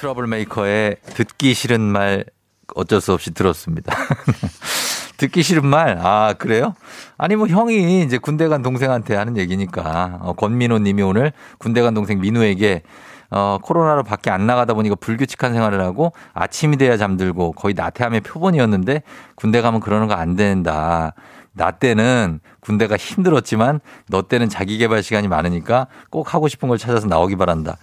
트러블 0.00 0.26
메이커의 0.28 0.96
듣기 1.04 1.52
싫은 1.52 1.78
말 1.78 2.24
어쩔 2.74 3.02
수 3.02 3.12
없이 3.12 3.34
들었습니다. 3.34 3.94
듣기 5.18 5.42
싫은 5.42 5.66
말, 5.66 5.98
아, 6.00 6.32
그래요? 6.38 6.74
아니, 7.18 7.36
뭐, 7.36 7.46
형이 7.46 8.02
이제 8.02 8.16
군대 8.16 8.48
간 8.48 8.62
동생한테 8.62 9.14
하는 9.14 9.36
얘기니까, 9.36 10.20
어, 10.22 10.32
권민호 10.32 10.78
님이 10.78 11.02
오늘 11.02 11.34
군대 11.58 11.82
간 11.82 11.92
동생 11.92 12.18
민우에게, 12.18 12.82
어, 13.30 13.58
코로나로 13.60 14.02
밖에 14.02 14.30
안 14.30 14.46
나가다 14.46 14.72
보니까 14.72 14.94
불규칙한 14.94 15.52
생활을 15.52 15.82
하고 15.82 16.14
아침이 16.32 16.78
돼야 16.78 16.96
잠들고 16.96 17.52
거의 17.52 17.74
나태함의 17.74 18.22
표본이었는데 18.22 19.02
군대 19.36 19.60
가면 19.60 19.80
그러는 19.80 20.08
거 20.08 20.14
안 20.14 20.34
된다. 20.34 21.12
나 21.52 21.70
때는 21.72 22.40
군대가 22.60 22.96
힘들었지만 22.96 23.80
너 24.08 24.22
때는 24.22 24.48
자기 24.48 24.78
개발 24.78 25.02
시간이 25.02 25.28
많으니까 25.28 25.86
꼭 26.10 26.34
하고 26.34 26.48
싶은 26.48 26.68
걸 26.70 26.78
찾아서 26.78 27.06
나오기 27.06 27.36
바란다. 27.36 27.76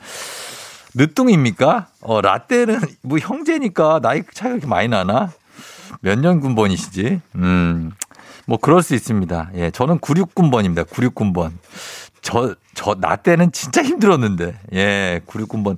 늦둥입니까? 0.98 1.88
어, 2.02 2.22
라떼는 2.22 2.80
뭐 3.04 3.20
형제니까 3.20 4.00
나이 4.02 4.24
차이가 4.34 4.56
그렇게 4.56 4.68
많이 4.68 4.88
나나? 4.88 5.30
몇 6.02 6.20
년 6.20 6.39
군번이시지? 6.41 7.22
음, 7.36 7.91
뭐 8.45 8.58
그럴 8.58 8.82
수 8.84 8.93
있습니다. 8.95 9.52
예, 9.56 9.72
저는 9.72 10.00
96군번입니다. 10.00 10.86
96군번. 10.88 11.52
저, 12.22 12.56
저, 12.74 12.95
나 12.95 13.16
때는 13.16 13.52
진짜 13.52 13.82
힘들었는데. 13.84 14.60
예, 14.74 15.22
96군번. 15.28 15.78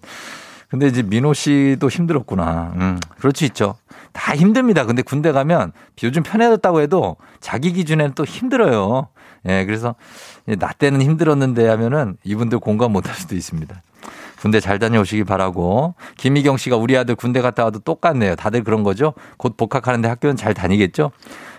근데 0.69 0.87
이제 0.87 1.01
민호 1.03 1.33
씨도 1.33 1.89
힘들었구나. 1.89 2.73
음, 2.75 2.99
그럴 3.17 3.33
수 3.35 3.43
있죠. 3.45 3.75
다 4.13 4.35
힘듭니다. 4.35 4.85
근데 4.85 5.01
군대 5.01 5.31
가면 5.31 5.71
요즘 6.03 6.23
편해졌다고 6.23 6.81
해도 6.81 7.17
자기 7.39 7.73
기준에는 7.73 8.13
또 8.15 8.23
힘들어요. 8.25 9.07
예, 9.47 9.65
그래서 9.65 9.95
나 10.45 10.71
때는 10.73 11.01
힘들었는데 11.01 11.67
하면은 11.67 12.17
이분들 12.23 12.59
공감 12.59 12.91
못 12.93 13.07
할 13.07 13.15
수도 13.15 13.35
있습니다. 13.35 13.81
군대 14.41 14.59
잘 14.59 14.79
다녀오시기 14.79 15.23
바라고. 15.25 15.95
김희경 16.17 16.57
씨가 16.57 16.77
우리 16.77 16.97
아들 16.97 17.15
군대 17.15 17.41
갔다 17.41 17.63
와도 17.65 17.79
똑같네요. 17.79 18.35
다들 18.35 18.63
그런 18.63 18.83
거죠? 18.83 19.13
곧 19.37 19.57
복학하는데 19.57 20.07
학교는 20.07 20.35
잘 20.35 20.53
다니겠죠? 20.53 21.11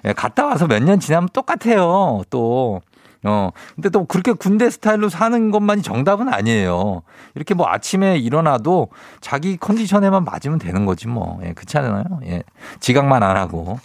예, 0.07 0.13
갔다 0.13 0.47
와서 0.47 0.67
몇 0.67 0.81
년 0.83 0.99
지나면 0.99 1.29
똑같아요. 1.33 2.23
또. 2.31 2.81
어, 3.25 3.51
근데 3.75 3.91
또 3.91 4.07
그렇게 4.07 4.33
군대 4.33 4.71
스타일로 4.71 5.09
사는 5.09 5.51
것만이 5.51 5.83
정답은 5.83 6.33
아니에요. 6.33 7.03
이렇게 7.35 7.55
뭐 7.55 7.67
아침에 7.69 8.17
일어나도 8.17 8.89
자기 9.21 9.57
컨디션에만 9.57 10.25
맞으면 10.25 10.59
되는 10.59 10.87
거지 10.87 11.07
뭐. 11.07 11.39
예, 11.45 11.53
그렇지 11.53 11.79
않아요? 11.79 12.05
예. 12.25 12.43
지각만 12.81 13.23
안 13.23 13.37
하고. 13.37 13.79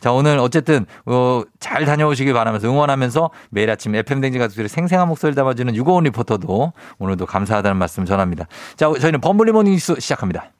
자, 0.00 0.12
오늘 0.12 0.38
어쨌든, 0.38 0.86
어, 1.06 1.42
잘 1.58 1.84
다녀오시길 1.84 2.34
바라면서 2.34 2.68
응원하면서 2.68 3.30
매일 3.50 3.70
아침 3.70 3.94
FM댕진 3.94 4.38
가족들의 4.38 4.68
생생한 4.68 5.08
목소리를 5.08 5.34
담아주는 5.34 5.74
유고원 5.74 6.04
리포터도 6.04 6.72
오늘도 6.98 7.26
감사하다는 7.26 7.76
말씀 7.78 8.04
전합니다. 8.04 8.46
자, 8.76 8.92
저희는 9.00 9.20
범블리 9.20 9.52
모닝 9.52 9.72
뉴스 9.72 9.98
시작합니다. 9.98 10.50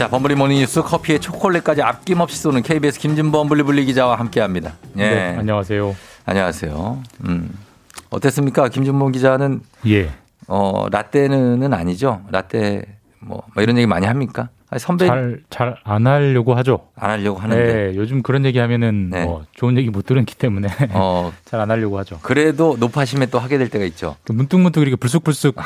자, 0.00 0.08
범블리 0.08 0.34
모닝 0.34 0.56
뉴스 0.56 0.80
커피에 0.80 1.18
초콜릿까지 1.18 1.82
아낌없이 1.82 2.38
쏘는 2.38 2.62
KBS 2.62 2.98
김진범 3.00 3.50
블리블리 3.50 3.84
기자와 3.84 4.18
함께 4.18 4.40
합니다. 4.40 4.72
예. 4.96 5.10
네, 5.10 5.36
안녕하세요. 5.36 5.94
안녕하세요. 6.24 7.02
음. 7.26 7.50
어땠습니까? 8.08 8.70
김준범 8.70 9.12
기자는 9.12 9.60
예. 9.88 10.10
어, 10.48 10.86
라떼는 10.90 11.74
아니죠. 11.74 12.22
라떼 12.30 12.86
뭐, 13.18 13.42
뭐 13.54 13.62
이런 13.62 13.76
얘기 13.76 13.86
많이 13.86 14.06
합니까? 14.06 14.48
아니, 14.70 14.80
선배 14.80 15.06
잘잘 15.06 15.76
안 15.84 16.06
하려고 16.06 16.54
하죠. 16.54 16.86
안 16.94 17.10
하려고 17.10 17.38
하는데. 17.38 17.90
네, 17.90 17.96
요즘 17.96 18.22
그런 18.22 18.46
얘기 18.46 18.58
하면은 18.58 19.10
네. 19.10 19.24
뭐 19.24 19.44
좋은 19.52 19.76
얘기 19.76 19.90
못 19.90 20.06
들었기 20.06 20.34
때문에 20.36 20.68
어, 20.92 21.30
잘 21.44 21.60
안 21.60 21.70
하려고 21.70 21.98
하죠. 21.98 22.20
그래도 22.22 22.76
높아심에 22.80 23.26
또 23.26 23.38
하게 23.38 23.58
될 23.58 23.68
때가 23.68 23.84
있죠. 23.86 24.16
그 24.24 24.32
문득문득 24.32 24.80
이렇게 24.80 24.96
불쑥불쑥 24.96 25.56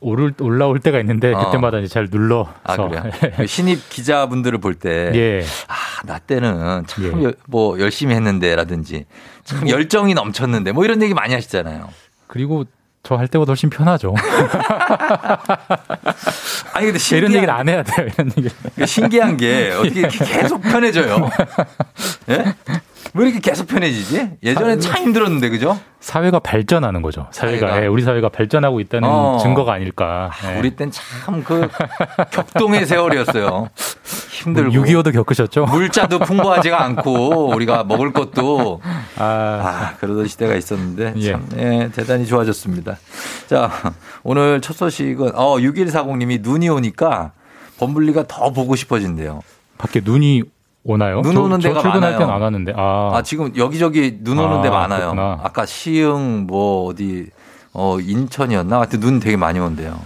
오를 0.00 0.32
올라올 0.40 0.80
때가 0.80 0.98
있는데 1.00 1.32
어. 1.32 1.38
그때마다 1.46 1.78
이제 1.78 1.88
잘 1.88 2.08
눌러서 2.10 2.52
아, 2.64 2.76
그래요? 2.76 3.04
그 3.36 3.46
신입 3.46 3.88
기자분들을 3.90 4.58
볼 4.58 4.74
때. 4.74 5.12
예. 5.14 5.44
아, 5.68 5.74
나 6.06 6.18
때는 6.18 6.84
참 6.86 7.20
예. 7.20 7.24
여- 7.24 7.32
뭐 7.46 7.78
열심히 7.80 8.14
했는데 8.14 8.54
라든지 8.56 9.04
참 9.44 9.68
열정이 9.68 10.14
넘쳤는데 10.14 10.72
뭐 10.72 10.84
이런 10.84 11.02
얘기 11.02 11.12
많이 11.14 11.34
하시잖아요. 11.34 11.88
그리고 12.26 12.64
저 13.02 13.16
할 13.16 13.28
때보다 13.28 13.50
훨씬 13.52 13.70
편하죠. 13.70 14.14
아니, 16.74 16.86
근데 16.86 16.98
신기한, 16.98 17.18
이런 17.18 17.32
얘기를 17.34 17.50
안 17.54 17.68
해야 17.68 17.82
돼요. 17.82 18.06
이런 18.14 18.30
얘기. 18.36 18.48
그 18.76 18.86
신기한 18.86 19.36
게 19.36 19.72
어떻게 19.72 20.00
이렇게 20.00 20.24
계속 20.24 20.60
편해져요? 20.62 21.30
예? 22.28 22.54
왜 23.14 23.24
이렇게 23.24 23.40
계속 23.40 23.66
편해지지? 23.66 24.30
예전에 24.42 24.78
참 24.78 24.96
힘들었는데, 25.02 25.48
그죠? 25.48 25.78
사회가 26.00 26.38
발전하는 26.38 27.02
거죠. 27.02 27.26
사회가, 27.30 27.68
사회가. 27.68 27.82
예, 27.82 27.86
우리 27.88 28.02
사회가 28.02 28.28
발전하고 28.28 28.80
있다는 28.80 29.08
어. 29.08 29.38
증거가 29.42 29.72
아닐까. 29.74 30.30
예. 30.44 30.58
우리 30.58 30.74
땐 30.76 30.90
참 30.90 31.42
그 31.44 31.68
격동의 32.30 32.86
세월이었어요. 32.86 33.68
힘들고. 34.30 34.70
6.25도 34.72 35.12
겪으셨죠? 35.12 35.66
물자도 35.66 36.20
풍부하지가 36.20 36.82
않고 36.82 37.48
우리가 37.54 37.84
먹을 37.84 38.12
것도 38.12 38.80
아, 39.18 39.24
아, 39.24 39.96
그러던 39.98 40.26
시대가 40.28 40.54
있었는데 40.54 41.14
예. 41.16 41.32
참 41.32 41.46
예, 41.58 41.90
대단히 41.94 42.26
좋아졌습니다. 42.26 42.96
자, 43.48 43.70
오늘 44.22 44.60
첫 44.60 44.74
소식은, 44.76 45.32
어, 45.34 45.56
6140님이 45.56 46.40
눈이 46.40 46.68
오니까 46.68 47.32
범블리가 47.78 48.24
더 48.28 48.50
보고 48.52 48.76
싶어진대요. 48.76 49.40
밖에 49.78 50.00
눈이 50.02 50.44
오나요? 50.84 51.20
눈 51.22 51.34
저- 51.34 51.42
오는 51.42 51.60
저 51.60 51.68
데가 51.68 51.80
출근할 51.82 52.12
많아요. 52.12 52.18
땐안 52.26 52.40
왔는데. 52.42 52.72
아, 52.76 53.10
아, 53.14 53.22
지금 53.22 53.52
여기저기 53.56 54.18
눈 54.22 54.38
오는 54.38 54.58
아, 54.58 54.62
데 54.62 54.70
많아요. 54.70 55.12
그렇구나. 55.12 55.38
아까 55.42 55.66
시흥, 55.66 56.46
뭐, 56.46 56.86
어디, 56.86 57.28
어, 57.72 57.98
인천이었나? 58.00 58.76
하여튼 58.78 59.00
눈 59.00 59.20
되게 59.20 59.36
많이 59.36 59.58
온대요. 59.58 59.98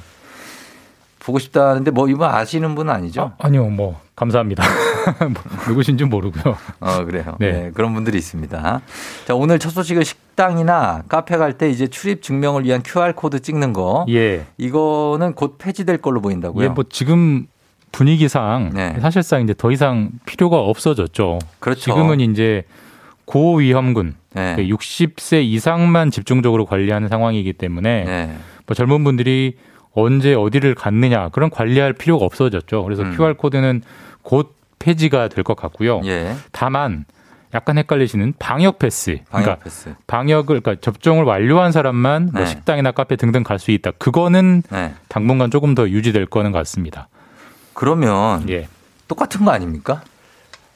보고 1.21 1.39
싶다는데 1.39 1.91
뭐 1.91 2.07
이분 2.09 2.29
아시는 2.29 2.75
분은 2.75 2.93
아니죠? 2.93 3.33
아 3.39 3.49
니요, 3.49 3.65
뭐 3.71 3.99
감사합니다. 4.15 4.63
뭐, 5.33 5.43
누구신지 5.69 6.05
모르고요. 6.05 6.55
어, 6.81 7.05
그래요. 7.07 7.37
네. 7.39 7.51
네. 7.53 7.71
그런 7.73 7.95
분들이 7.95 8.19
있습니다. 8.19 8.81
자, 9.27 9.35
오늘 9.35 9.59
첫 9.59 9.71
소식은 9.71 10.05
식당이나 10.05 11.03
카페 11.09 11.39
갈 11.39 11.55
때 11.57 11.71
이제 11.71 11.87
출입 11.87 12.21
증명을 12.23 12.65
위한 12.65 12.83
QR코드 12.85 13.41
찍는 13.41 13.73
거. 13.73 14.05
예. 14.11 14.45
이거는 14.59 15.33
곧 15.33 15.57
폐지될 15.57 15.97
걸로 15.99 16.21
보인다고요. 16.21 16.63
예, 16.65 16.69
뭐 16.69 16.85
지금 16.91 17.47
분위기상 17.95 18.71
네. 18.75 18.97
사실상 19.01 19.43
이제 19.43 19.55
더 19.57 19.71
이상 19.71 20.11
필요가 20.27 20.59
없어졌죠. 20.59 21.39
그렇죠. 21.61 21.81
지금은 21.81 22.21
이제 22.21 22.65
고위험군 23.25 24.15
네. 24.35 24.57
60세 24.59 25.45
이상만 25.45 26.11
집중적으로 26.11 26.67
관리하는 26.67 27.09
상황이기 27.09 27.53
때문에 27.55 28.05
네. 28.05 28.37
뭐 28.67 28.75
젊은 28.75 29.05
분들이 29.05 29.57
언제 29.93 30.35
어디를 30.35 30.75
갔느냐 30.75 31.29
그런 31.29 31.51
관리할 31.51 31.93
필요가 31.93 32.25
없어졌죠. 32.25 32.83
그래서 32.83 33.03
음. 33.05 33.13
QR 33.17 33.35
코드는 33.35 33.83
곧 34.23 34.55
폐지가 34.81 35.29
될 35.29 35.45
것 35.45 35.57
같고요. 35.57 36.01
예. 36.05 36.35
다만 36.53 37.05
약간 37.55 37.79
헷갈리시는 37.79 38.35
방역 38.41 38.81
패스. 38.81 39.19
방역 39.31 39.45
그러니까 39.45 39.57
패스. 39.65 39.95
방역을 40.09 40.61
그러니까 40.61 40.75
접종을 40.81 41.23
완료한 41.25 41.71
사람만 41.71 42.31
뭐 42.33 42.41
네. 42.43 42.47
식당이나 42.47 42.91
카페 42.91 43.15
등등 43.15 43.45
갈 43.45 43.61
수 43.61 43.71
있다. 43.71 43.93
그거는 43.93 44.63
네. 44.71 44.93
당분간 45.09 45.53
조금 45.53 45.77
더 45.77 45.89
유지될 45.89 46.27
거는 46.27 46.51
같습니다. 46.51 47.09
그러면 47.75 48.49
예. 48.49 48.69
똑같은 49.09 49.45
거 49.45 49.51
아닙니까? 49.51 50.03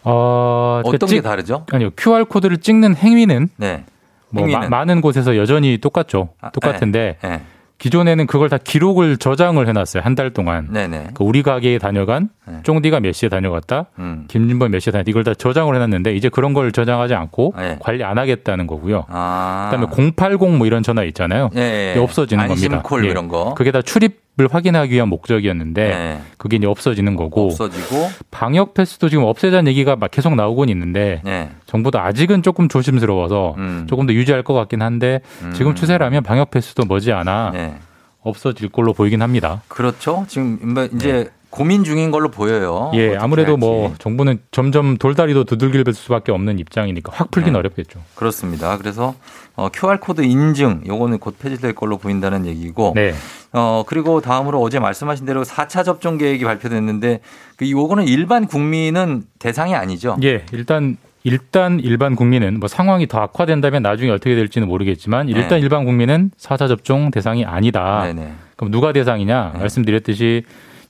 어, 0.05 0.81
어떤 0.85 0.91
그러니까 0.93 1.07
게 1.07 1.15
찍- 1.17 1.23
다르죠? 1.23 1.67
아니요. 1.73 1.91
QR 1.97 2.25
코드를 2.27 2.59
찍는 2.59 2.97
행위는 2.97 3.49
네. 3.57 3.85
뭐? 4.31 4.47
마- 4.47 4.69
많은 4.69 5.01
곳에서 5.01 5.37
여전히 5.37 5.79
똑같죠. 5.79 6.31
아, 6.41 6.51
똑같은데 6.51 7.17
네. 7.23 7.41
기존에는 7.79 8.27
그걸 8.27 8.49
다 8.49 8.59
기록을 8.59 9.19
저장을 9.19 9.69
해놨어요. 9.69 10.03
한 10.03 10.15
달 10.17 10.31
동안. 10.33 10.67
네. 10.71 10.89
네. 10.89 11.07
그 11.15 11.23
우리 11.25 11.43
가게에 11.43 11.79
다녀간 11.79 12.29
네. 12.47 12.59
쫑디가 12.65 13.01
몇 13.01 13.13
시에 13.13 13.29
다녀갔다. 13.29 13.87
음. 14.01 14.25
김진범 14.29 14.71
몇 14.73 14.81
시에 14.81 14.91
다녔다. 14.93 15.09
이걸 15.11 15.23
다 15.25 15.33
저장을 15.35 15.75
해놨는데 15.77 16.15
이제 16.17 16.29
그런 16.29 16.55
걸 16.55 16.73
저장하지 16.73 17.15
않고 17.15 17.55
네. 17.57 17.77
관리 17.81 18.03
안 18.03 18.19
하겠다는 18.19 18.67
거고요. 18.67 19.05
아. 19.09 19.69
그다음에 19.71 19.87
080 20.17 20.57
뭐 20.57 20.67
이런 20.67 20.83
전화 20.83 21.05
있잖아요. 21.05 21.51
예, 21.57 21.95
예. 21.97 21.99
없어지는 22.01 22.45
안심콜 22.51 22.83
겁니다. 22.83 23.07
예. 23.07 23.11
이런 23.11 23.29
거. 23.29 23.55
그게 23.55 23.71
다 23.71 23.81
출입을 23.83 24.17
확인하기 24.47 24.95
위한 24.95 25.09
목적이었는데 25.09 25.89
네. 25.89 26.21
그게 26.37 26.57
이제 26.57 26.67
없어지는 26.67 27.17
거고 27.17 27.47
없어지고 27.47 28.09
방역 28.31 28.75
패스도 28.75 29.09
지금 29.09 29.25
없애자는 29.25 29.69
얘기가 29.71 29.97
막 29.97 30.11
계속 30.11 30.35
나오곤 30.35 30.69
있는데 30.69 31.21
네. 31.25 31.51
정부도 31.67 31.99
아직은 31.99 32.43
조금 32.43 32.69
조심스러워서 32.69 33.55
음. 33.59 33.87
조금 33.89 34.07
더 34.07 34.13
유지할 34.13 34.43
것 34.43 34.55
같긴 34.55 34.83
한데 34.83 35.21
지금 35.55 35.73
음. 35.73 35.75
추세라면 35.75 36.23
방역 36.23 36.51
패스도 36.51 36.85
머지않아 36.85 37.51
네. 37.53 37.75
없어질 38.23 38.69
걸로 38.69 38.93
보이긴 38.93 39.23
합니다. 39.23 39.63
그렇죠. 39.69 40.25
지금 40.29 40.59
이제 40.95 41.31
고민 41.51 41.83
중인 41.83 42.11
걸로 42.11 42.31
보여요. 42.31 42.91
예, 42.95 43.17
아무래도 43.17 43.57
뭐 43.57 43.89
할지. 43.89 43.99
정부는 44.01 44.39
점점 44.51 44.99
돌다리도 44.99 45.45
두들길 45.45 45.83
수밖에 45.95 46.31
없는 46.31 46.59
입장이니까 46.59 47.13
확 47.15 47.31
풀긴 47.31 47.55
네. 47.55 47.59
어렵겠죠. 47.59 48.01
그렇습니다. 48.15 48.77
그래서 48.77 49.15
어, 49.57 49.69
QR 49.73 49.99
코드 49.99 50.21
인증 50.21 50.83
요거는 50.87 51.19
곧 51.19 51.39
폐지될 51.39 51.75
걸로 51.75 51.97
보인다는 51.97 52.45
얘기고. 52.47 52.93
네. 52.95 53.15
어 53.53 53.85
그리고 53.87 54.21
다음으로 54.21 54.61
어제 54.61 54.79
말씀하신 54.79 55.27
대로 55.27 55.45
4차 55.45 55.85
접종 55.85 56.19
계획이 56.19 56.45
발표됐는데 56.45 57.21
그 57.57 57.71
요거는 57.71 58.07
일반 58.07 58.47
국민은 58.47 59.23
대상이 59.39 59.75
아니죠. 59.75 60.17
예, 60.23 60.45
일단 60.53 60.97
일단 61.25 61.81
일반 61.81 62.15
국민은 62.15 62.61
뭐 62.61 62.69
상황이 62.69 63.07
더 63.07 63.19
악화된다면 63.19 63.83
나중에 63.83 64.11
어떻게 64.11 64.35
될지는 64.35 64.69
모르겠지만 64.69 65.29
일단 65.29 65.49
네. 65.51 65.59
일반 65.61 65.85
국민은 65.85 66.31
4차 66.39 66.69
접종 66.69 67.11
대상이 67.11 67.45
아니다. 67.45 68.05
네네. 68.05 68.33
그럼 68.57 68.71
누가 68.71 68.93
대상이냐? 68.93 69.53
네. 69.55 69.59
말씀드렸듯이 69.61 70.45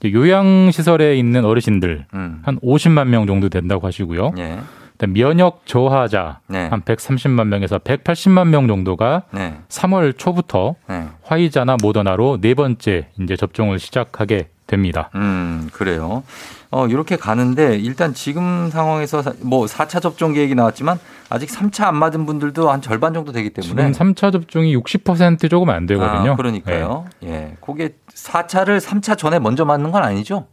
요양시설에 0.05 1.17
있는 1.17 1.45
어르신들 1.45 2.07
음. 2.15 2.41
한 2.45 2.59
50만 2.61 3.09
명 3.09 3.27
정도 3.27 3.49
된다고 3.49 3.87
하시고요. 3.87 4.33
예. 4.39 4.59
면역 5.07 5.63
저하자 5.65 6.41
네. 6.49 6.67
한 6.69 6.83
130만 6.83 7.47
명에서 7.47 7.79
180만 7.79 8.49
명 8.49 8.67
정도가 8.67 9.23
네. 9.31 9.59
3월 9.69 10.19
초부터 10.19 10.75
네. 10.89 11.07
화이자나 11.23 11.77
모더나로 11.81 12.41
네 12.41 12.55
번째 12.55 13.09
이제 13.21 13.37
접종을 13.37 13.79
시작하게 13.79 14.49
됩니다. 14.67 15.09
음, 15.15 15.69
그래요. 15.73 16.23
어, 16.71 16.87
이렇게 16.87 17.17
가는데 17.17 17.79
일단 17.79 18.13
지금 18.13 18.69
상황에서 18.71 19.23
사- 19.23 19.33
뭐 19.41 19.65
4차 19.65 20.03
접종 20.03 20.35
계획이 20.35 20.55
나왔지만 20.55 20.99
아직 21.31 21.49
3차 21.49 21.85
안 21.87 21.97
맞은 21.97 22.27
분들도 22.27 22.71
한 22.71 22.83
절반 22.83 23.15
정도 23.15 23.33
되기 23.33 23.49
때문에 23.51 23.91
지금 23.93 24.13
3차 24.13 24.31
접종이 24.33 24.77
60% 24.77 25.49
조금 25.49 25.71
안 25.71 25.87
되거든요. 25.87 26.33
아, 26.33 26.37
그러니까요. 26.37 27.07
예. 27.25 27.57
그게 27.63 27.95
4차를 28.13 28.79
3차 28.81 29.17
전에 29.17 29.39
먼저 29.39 29.65
맞는 29.65 29.91
건 29.91 30.03
아니죠? 30.03 30.47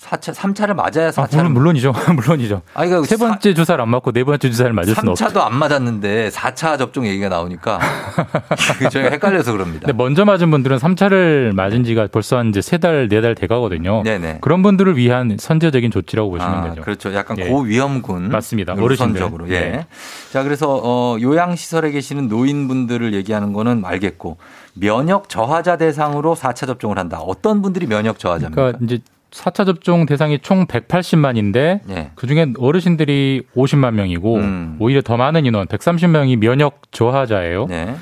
4차, 0.00 0.34
3차를 0.34 0.74
맞아야 0.74 1.08
아, 1.08 1.10
4차를. 1.10 1.36
물론, 1.48 1.52
물론이죠. 1.54 1.92
물론이죠. 2.14 2.62
아니, 2.74 2.90
그러니까 2.90 3.08
세 3.08 3.16
번째 3.16 3.54
주사를 3.54 3.80
안 3.80 3.88
맞고 3.88 4.12
네 4.12 4.22
번째 4.24 4.50
주사를 4.50 4.70
맞을 4.72 4.94
수는 4.94 5.12
없죠. 5.12 5.24
3차도 5.26 5.40
안 5.40 5.54
맞았는데 5.56 6.28
4차 6.30 6.76
접종 6.78 7.06
얘기가 7.06 7.28
나오니까 7.28 7.78
그 8.78 8.88
저희가 8.90 9.10
헷갈려서 9.10 9.52
그럽니다. 9.52 9.86
근데 9.86 9.92
먼저 9.96 10.24
맞은 10.24 10.50
분들은 10.50 10.78
3차를 10.78 11.52
맞은 11.54 11.84
지가 11.84 12.08
벌써 12.12 12.36
한 12.38 12.48
이제 12.48 12.60
세 12.60 12.78
달, 12.78 13.08
네 13.08 13.20
달 13.20 13.34
돼 13.34 13.46
가거든요. 13.46 14.02
네네. 14.02 14.38
그런 14.42 14.62
분들을 14.62 14.96
위한 14.96 15.36
선제적인 15.38 15.90
조치라고 15.90 16.30
보시면 16.30 16.54
아, 16.54 16.68
되죠. 16.70 16.82
그렇죠. 16.82 17.14
약간 17.14 17.38
예. 17.38 17.48
고위험군. 17.48 18.28
맞습니다. 18.30 18.74
어르신들. 18.74 19.20
우선적으로. 19.22 19.48
예. 19.48 19.60
네. 19.60 19.86
자, 20.32 20.42
그래서 20.42 20.80
어 20.82 21.16
요양시설에 21.20 21.90
계시는 21.92 22.28
노인분들을 22.28 23.14
얘기하는 23.14 23.52
거는 23.52 23.82
알겠고 23.84 24.36
면역 24.74 25.28
저하자 25.28 25.76
대상으로 25.78 26.34
4차 26.34 26.66
접종을 26.66 26.98
한다. 26.98 27.18
어떤 27.20 27.62
분들이 27.62 27.86
면역 27.86 28.18
저하자입니까? 28.18 28.54
그러니까 28.60 28.78
이제 28.84 28.98
4차 29.34 29.66
접종 29.66 30.06
대상이 30.06 30.38
총 30.38 30.66
180만인데 30.66 31.80
예. 31.90 32.10
그중에 32.14 32.52
어르신들이 32.56 33.42
50만 33.56 33.94
명이고 33.94 34.36
음. 34.36 34.76
오히려 34.78 35.02
더 35.02 35.16
많은 35.16 35.44
인원 35.44 35.66
130명이 35.66 36.36
면역 36.38 36.80
저하자예요. 36.92 37.66
네. 37.66 37.96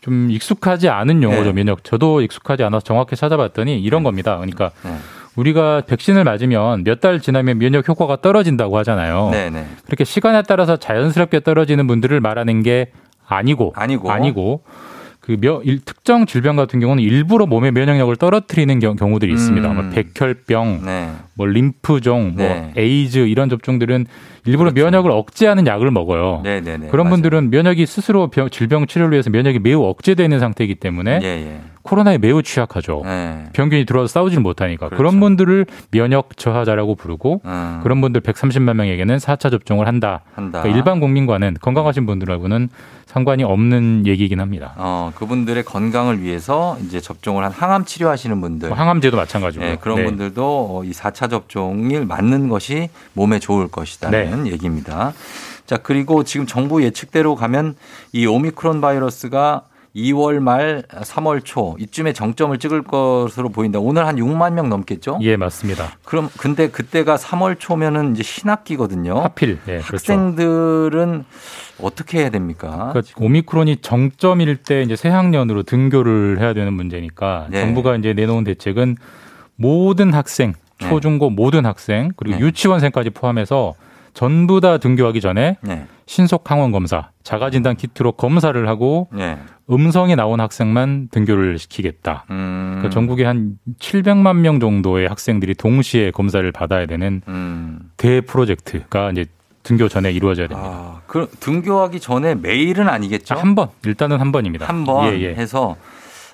좀 0.00 0.30
익숙하지 0.30 0.88
않은 0.88 1.22
용어죠. 1.24 1.44
네. 1.46 1.52
면역. 1.52 1.82
저도 1.82 2.20
익숙하지 2.20 2.62
않아서 2.62 2.84
정확히 2.84 3.16
찾아봤더니 3.16 3.80
이런 3.80 4.04
겁니다. 4.04 4.36
그러니까 4.36 4.70
네. 4.84 4.94
우리가 5.34 5.82
백신을 5.86 6.22
맞으면 6.24 6.84
몇 6.84 7.00
달 7.00 7.20
지나면 7.20 7.58
면역 7.58 7.88
효과가 7.88 8.20
떨어진다고 8.22 8.78
하잖아요. 8.78 9.30
네, 9.32 9.50
네. 9.50 9.66
그렇게 9.86 10.04
시간에 10.04 10.42
따라서 10.42 10.76
자연스럽게 10.76 11.40
떨어지는 11.40 11.86
분들을 11.88 12.20
말하는 12.20 12.62
게 12.62 12.92
아니고 13.26 13.72
아니고. 13.76 14.10
아니고 14.10 14.62
그 15.26 15.36
며, 15.40 15.60
일, 15.64 15.80
특정 15.84 16.24
질병 16.24 16.54
같은 16.54 16.78
경우는 16.78 17.02
일부러 17.02 17.46
몸의 17.46 17.72
면역력을 17.72 18.14
떨어뜨리는 18.14 18.78
경, 18.78 18.94
경우들이 18.94 19.32
있습니다. 19.32 19.68
음. 19.72 19.74
뭐 19.74 19.90
백혈병, 19.90 20.82
네. 20.86 21.10
뭐 21.34 21.46
림프종, 21.46 22.34
뭐 22.36 22.44
네. 22.46 22.72
에이즈 22.76 23.18
이런 23.26 23.48
접종들은 23.48 24.06
일부러 24.44 24.70
면역을 24.70 25.10
억제하는 25.10 25.66
약을 25.66 25.90
먹어요. 25.90 26.42
네, 26.44 26.60
네, 26.60 26.76
네. 26.76 26.86
그런 26.86 27.06
맞아요. 27.06 27.14
분들은 27.16 27.50
면역이 27.50 27.86
스스로 27.86 28.28
병- 28.28 28.48
질병 28.50 28.86
치료를 28.86 29.10
위해서 29.14 29.28
면역이 29.30 29.58
매우 29.58 29.82
억제되는 29.82 30.38
상태이기 30.38 30.76
때문에 30.76 31.18
예, 31.24 31.26
예. 31.26 31.60
코로나에 31.82 32.18
매우 32.18 32.44
취약하죠. 32.44 33.02
예. 33.06 33.46
병균이 33.52 33.84
들어와서 33.86 34.12
싸우질 34.12 34.38
못하니까 34.38 34.86
그렇죠. 34.86 34.96
그런 34.96 35.18
분들을 35.18 35.66
면역 35.90 36.36
저하자라고 36.36 36.94
부르고 36.94 37.40
음. 37.44 37.80
그런 37.82 38.00
분들 38.00 38.20
130만 38.20 38.74
명에게는 38.74 39.16
4차 39.16 39.50
접종을 39.50 39.88
한다. 39.88 40.20
한다. 40.34 40.62
그러니까 40.62 40.76
일반 40.78 41.00
국민과는 41.00 41.56
건강하신 41.60 42.06
분들하고는 42.06 42.68
상관이 43.16 43.44
없는 43.44 44.06
얘기이긴 44.06 44.40
합니다. 44.40 44.74
어, 44.76 45.10
그분들의 45.14 45.64
건강을 45.64 46.20
위해서 46.20 46.76
이제 46.84 47.00
접종을 47.00 47.44
한 47.44 47.50
항암 47.50 47.86
치료하시는 47.86 48.38
분들. 48.42 48.68
뭐 48.68 48.76
항암제도 48.76 49.16
마찬가지고 49.16 49.64
예, 49.64 49.78
그런 49.80 50.04
분들도 50.04 50.44
어, 50.44 50.84
이 50.84 50.90
4차 50.90 51.30
접종을 51.30 52.04
맞는 52.04 52.50
것이 52.50 52.90
몸에 53.14 53.38
좋을 53.38 53.68
것이다는 53.68 54.44
네. 54.44 54.50
얘기입니다. 54.52 55.14
자, 55.64 55.78
그리고 55.78 56.24
지금 56.24 56.44
정부 56.46 56.84
예측대로 56.84 57.36
가면 57.36 57.76
이 58.12 58.26
오미크론 58.26 58.82
바이러스가 58.82 59.62
2월 59.96 60.40
말 60.40 60.82
3월 60.90 61.42
초 61.42 61.74
이쯤에 61.80 62.12
정점을 62.12 62.56
찍을 62.58 62.82
것으로 62.82 63.48
보인다. 63.48 63.78
오늘 63.78 64.06
한 64.06 64.16
6만 64.16 64.52
명 64.52 64.68
넘겠죠? 64.68 65.18
예, 65.22 65.36
맞습니다. 65.36 65.96
그럼 66.04 66.28
근데 66.36 66.68
그때가 66.68 67.16
3월 67.16 67.58
초면은 67.58 68.12
이제 68.12 68.22
신학기거든요. 68.22 69.18
하필 69.18 69.58
예, 69.66 69.78
그렇죠. 69.78 69.94
학생들은 69.94 71.24
어떻게 71.80 72.20
해야 72.20 72.30
됩니까? 72.30 72.90
그러니까 72.92 73.02
오미크론이 73.18 73.78
정점일 73.78 74.56
때 74.56 74.82
이제 74.82 74.96
새학년으로 74.96 75.62
등교를 75.62 76.38
해야 76.40 76.52
되는 76.52 76.72
문제니까 76.74 77.46
네. 77.50 77.60
정부가 77.60 77.96
이제 77.96 78.12
내놓은 78.12 78.44
대책은 78.44 78.96
모든 79.56 80.12
학생, 80.12 80.52
초중고 80.78 81.30
모든 81.30 81.64
학생 81.64 82.12
그리고 82.16 82.36
네. 82.36 82.42
유치원생까지 82.44 83.10
포함해서 83.10 83.74
전부 84.12 84.60
다 84.60 84.76
등교하기 84.78 85.20
전에 85.20 85.56
네. 85.62 85.86
신속 86.06 86.48
항원 86.50 86.70
검사, 86.70 87.10
자가 87.24 87.50
진단 87.50 87.76
키트로 87.76 88.12
검사를 88.12 88.68
하고 88.68 89.08
네. 89.12 89.38
음성이 89.70 90.14
나온 90.14 90.40
학생만 90.40 91.08
등교를 91.10 91.58
시키겠다. 91.58 92.24
음. 92.30 92.76
그러니까 92.76 92.90
전국에 92.90 93.24
한 93.24 93.58
700만 93.80 94.36
명 94.36 94.60
정도의 94.60 95.08
학생들이 95.08 95.54
동시에 95.56 96.12
검사를 96.12 96.50
받아야 96.52 96.86
되는 96.86 97.22
음. 97.26 97.90
대 97.96 98.20
프로젝트가 98.20 99.10
이제 99.10 99.26
등교 99.64 99.88
전에 99.88 100.12
이루어져야 100.12 100.46
됩니다. 100.46 100.70
아, 100.70 101.00
그 101.08 101.28
등교하기 101.40 101.98
전에 101.98 102.36
매일은 102.36 102.88
아니겠죠? 102.88 103.34
한 103.34 103.56
번, 103.56 103.68
일단은 103.84 104.20
한 104.20 104.30
번입니다. 104.30 104.68
한번 104.68 105.12
예, 105.12 105.20
예. 105.20 105.34
해서 105.34 105.76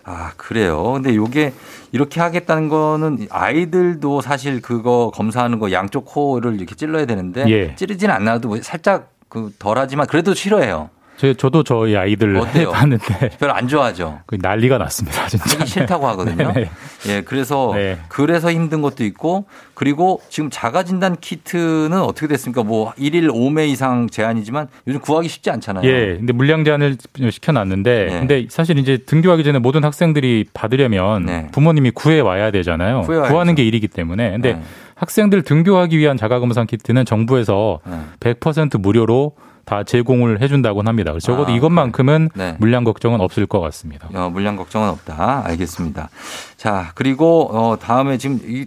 아 0.05 0.33
그래요. 0.37 0.93
근데 0.93 1.17
요게 1.17 1.55
이렇게 1.93 2.21
하겠다는 2.21 2.69
거는 2.69 3.29
아이들도 3.31 4.21
사실 4.21 4.61
그거 4.61 5.11
검사하는 5.15 5.59
거 5.59 5.73
양쪽 5.73 6.05
코를 6.05 6.57
이렇게 6.57 6.75
찔러야 6.75 7.07
되는데 7.07 7.49
예. 7.49 7.75
찌르진 7.75 8.11
않아도 8.11 8.49
뭐 8.49 8.61
살짝 8.61 9.13
그 9.33 9.51
덜하지만 9.59 10.07
그래도 10.07 10.35
싫어해요. 10.35 10.91
저, 11.17 11.33
저도 11.33 11.63
저희 11.63 11.97
아이들 11.97 12.37
어때요? 12.37 12.69
해봤는데 12.69 13.31
별로 13.39 13.55
안 13.55 13.67
좋아하죠. 13.67 14.21
그 14.27 14.37
난리가 14.39 14.77
났습니다. 14.77 15.27
진짜. 15.27 15.59
하기 15.59 15.71
싫다고 15.71 16.07
하거든요. 16.09 16.53
네네. 16.53 16.71
예, 17.09 17.21
그래서 17.23 17.73
네. 17.75 17.99
그래서 18.09 18.53
힘든 18.53 18.83
것도 18.83 19.05
있고 19.05 19.47
그리고 19.73 20.21
지금 20.29 20.51
자가 20.51 20.83
진단 20.83 21.17
키트는 21.19 21.99
어떻게 21.99 22.27
됐습니까? 22.27 22.63
뭐 22.63 22.93
일일 22.99 23.29
5매 23.29 23.69
이상 23.69 24.07
제한이지만 24.11 24.69
요즘 24.87 25.01
구하기 25.01 25.29
쉽지 25.29 25.51
않잖아요. 25.51 25.89
예, 25.89 26.17
근데 26.19 26.35
물량 26.35 26.63
제한을 26.63 26.99
시켜 27.31 27.53
놨는데, 27.53 28.07
네. 28.11 28.19
근데 28.19 28.47
사실 28.51 28.79
이제 28.79 28.99
등교하기 28.99 29.45
전에 29.45 29.59
모든 29.61 29.83
학생들이 29.83 30.47
받으려면 30.53 31.25
네. 31.25 31.49
부모님이 31.53 31.93
구해 31.93 32.21
와야 32.21 32.51
되잖아요. 32.51 33.03
구하는 33.03 33.55
게 33.55 33.65
일이기 33.65 33.89
때문에. 33.89 34.33
근데 34.33 34.55
네. 34.55 34.63
학생들 34.95 35.43
등교하기 35.43 35.99
위한 35.99 36.17
자가검사 36.17 36.65
키트는 36.65 37.05
정부에서 37.05 37.81
네. 37.87 38.35
100% 38.35 38.81
무료로 38.81 39.33
다 39.65 39.85
제공을 39.85 40.41
해준다고 40.41 40.83
합니다. 40.83 41.13
그래서 41.13 41.27
적어도 41.27 41.53
아, 41.53 41.57
이것만큼은 41.57 42.31
네. 42.35 42.57
물량 42.59 42.85
걱정은 42.85 43.21
없을 43.21 43.47
것 43.47 43.61
같습니다. 43.61 44.09
어, 44.13 44.29
물량 44.31 44.57
걱정은 44.57 44.89
없다. 44.89 45.43
알겠습니다. 45.47 46.09
자, 46.57 46.91
그리고 46.95 47.49
어 47.53 47.79
다음에 47.79 48.19
지금 48.19 48.41
이 48.45 48.67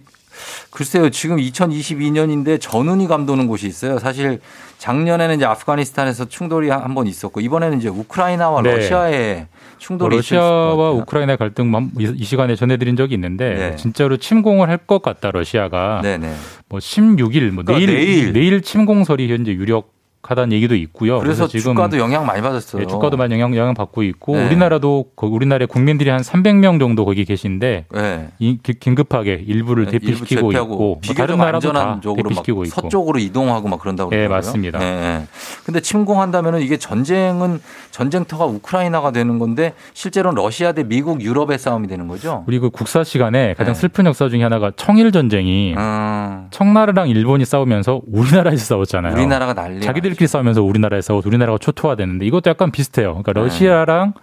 글쎄요. 0.71 1.09
지금 1.09 1.37
2022년인데 1.37 2.59
전운이 2.59 3.07
감도는 3.07 3.47
곳이 3.47 3.67
있어요. 3.67 3.99
사실 3.99 4.39
작년에는 4.77 5.35
이제 5.35 5.45
아프가니스탄에서 5.45 6.25
충돌이 6.25 6.69
한 6.69 6.93
번 6.95 7.07
있었고 7.07 7.41
이번에는 7.41 7.77
이제 7.79 7.89
우크라이나와 7.89 8.61
네. 8.61 8.75
러시아의 8.75 9.35
뭐 9.35 9.45
충돌이 9.77 10.15
것 10.15 10.15
러시아와. 10.17 10.91
우크라이나 10.91 11.35
갈등 11.35 11.69
만- 11.71 11.91
이이 11.99 12.23
시간에 12.23 12.55
전해드린 12.55 12.95
적이 12.95 13.15
있는데 13.15 13.53
네. 13.55 13.75
진짜로 13.75 14.17
침공을 14.17 14.69
할 14.69 14.77
것 14.85 15.01
같다 15.01 15.31
러시아가 15.31 16.01
네네. 16.03 16.33
뭐 16.69 16.79
16일 16.79 17.51
뭐 17.51 17.63
그러니까 17.63 17.73
내일, 17.91 18.33
내일. 18.33 18.33
침공설이 18.61 19.31
현재 19.31 19.51
유력 19.51 19.94
하다는 20.31 20.51
얘기도 20.53 20.75
있고요. 20.75 21.19
그래서 21.19 21.47
지금 21.47 21.73
주가도 21.75 21.97
영향 21.99 22.25
많이 22.25 22.41
받았어요. 22.41 22.81
예, 22.81 22.85
주가도 22.87 23.17
많이 23.17 23.33
영향, 23.33 23.55
영향 23.55 23.73
받고 23.73 24.03
있고 24.03 24.35
네. 24.35 24.45
우리나라도 24.45 25.05
거- 25.15 25.27
우리나라의 25.27 25.67
국민들이 25.67 26.09
한 26.09 26.21
300명 26.21 26.79
정도 26.79 27.05
거기 27.05 27.25
계신데 27.25 27.85
네. 27.91 28.27
이- 28.39 28.57
긴급하게 28.79 29.43
일부를 29.47 29.85
네, 29.85 29.91
대피시키고 29.91 30.51
일부 30.51 30.63
있고 30.73 30.77
뭐 31.05 31.15
다른 31.15 31.37
나라도 31.37 31.71
다 31.73 31.99
대피시키고 32.03 32.63
있고 32.65 32.81
서쪽으로 32.81 33.19
이동하고 33.19 33.67
막 33.67 33.79
그런다고 33.79 34.11
예, 34.13 34.17
그러더라고요. 34.27 34.37
맞습니다. 34.37 34.79
예, 34.81 34.85
예. 34.85 35.21
근데 35.65 35.79
침공한다면은 35.79 36.61
이게 36.61 36.77
전쟁은 36.77 37.59
전쟁터가 37.91 38.45
우크라이나가 38.45 39.11
되는 39.11 39.39
건데 39.39 39.73
실제로는 39.93 40.41
러시아 40.41 40.71
대 40.73 40.83
미국 40.83 41.21
유럽의 41.21 41.57
싸움이 41.59 41.87
되는 41.87 42.07
거죠. 42.07 42.43
우리 42.47 42.59
그 42.59 42.69
국사 42.69 43.03
시간에 43.03 43.53
가장 43.53 43.73
네. 43.73 43.79
슬픈 43.79 44.05
역사 44.05 44.29
중에 44.29 44.43
하나가 44.43 44.71
청일 44.75 45.11
전쟁이 45.11 45.73
음, 45.77 46.47
청나라랑 46.51 47.09
일본이 47.09 47.45
싸우면서 47.45 48.01
우리나라에서 48.11 48.65
싸웠잖아요. 48.65 49.13
우리나라가 49.13 49.53
난리. 49.53 49.81
자기들 49.81 50.14
끼리 50.15 50.27
싸우면서 50.27 50.63
우리나라에 50.63 51.01
싸워서 51.01 51.29
우리나라가 51.29 51.57
초토화되는데 51.57 52.25
이것도 52.25 52.49
약간 52.49 52.71
비슷해요. 52.71 53.09
그러니까 53.21 53.33
러시아랑 53.33 54.13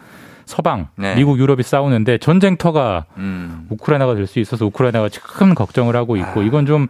서방, 0.45 0.89
네. 0.97 1.15
미국, 1.15 1.39
유럽이 1.39 1.63
싸우는데 1.63 2.19
전쟁터가 2.19 3.05
음. 3.17 3.67
우크라이나가 3.71 4.15
될 4.15 4.27
수 4.27 4.41
있어서 4.41 4.67
우크라이나가 4.67 5.09
큰 5.23 5.55
걱정을 5.55 5.95
하고 5.97 6.17
있고 6.17 6.43
이건 6.43 6.67
좀 6.67 6.89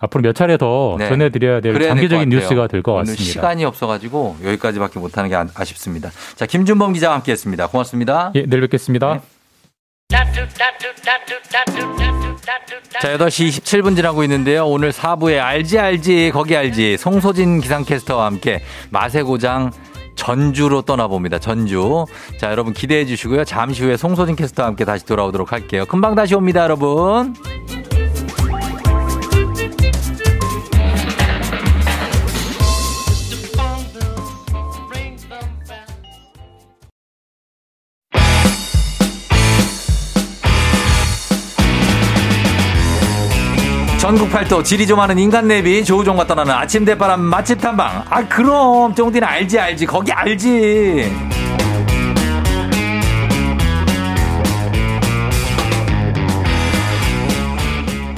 앞으로 0.00 0.22
몇 0.22 0.34
차례 0.34 0.56
더 0.56 0.94
아. 0.94 0.98
네. 0.98 1.08
전해드려야 1.08 1.60
될 1.60 1.72
장기적인 1.80 2.28
같아요. 2.30 2.40
뉴스가 2.40 2.66
될 2.66 2.82
것 2.82 2.94
같습니다. 2.94 3.22
시간이 3.24 3.64
없어가지고 3.64 4.36
여기까지밖에 4.44 4.98
못하는 4.98 5.28
게 5.30 5.36
아- 5.36 5.46
아쉽습니다. 5.54 6.10
자, 6.34 6.46
김준범 6.46 6.92
기자와 6.94 7.14
함께했습니다. 7.16 7.66
고맙습니다. 7.68 8.32
예, 8.34 8.44
내일 8.46 8.62
뵙겠습니다. 8.62 9.20
자, 13.00 13.18
8시 13.18 13.48
27분 13.48 13.96
지나고 13.96 14.22
있는데요. 14.22 14.64
오늘 14.66 14.92
4부에 14.92 15.40
알지 15.40 15.78
알지 15.78 16.30
거기 16.32 16.56
알지 16.56 16.98
송소진 16.98 17.60
기상캐스터와 17.60 18.26
함께 18.26 18.62
마세고장 18.90 19.72
전주로 20.14 20.82
떠나봅니다. 20.82 21.40
전주. 21.40 22.06
자, 22.38 22.50
여러분 22.52 22.72
기대해 22.72 23.04
주시고요. 23.04 23.44
잠시 23.44 23.82
후에 23.82 23.96
송소진 23.96 24.36
캐스터와 24.36 24.68
함께 24.68 24.84
다시 24.84 25.04
돌아오도록 25.04 25.52
할게요. 25.52 25.84
금방 25.88 26.14
다시 26.14 26.36
옵니다, 26.36 26.62
여러분. 26.62 27.34
전국 44.04 44.28
팔도 44.28 44.62
지리 44.62 44.86
좀 44.86 45.00
하는 45.00 45.18
인간 45.18 45.48
내비 45.48 45.82
조우종과 45.82 46.26
떠나는 46.26 46.52
아침 46.52 46.84
대바람 46.84 47.22
맛집 47.22 47.58
탐방. 47.58 48.04
아 48.10 48.22
그럼 48.28 48.94
쫑디는 48.94 49.26
알지 49.26 49.58
알지. 49.58 49.86
거기 49.86 50.12
알지 50.12 51.10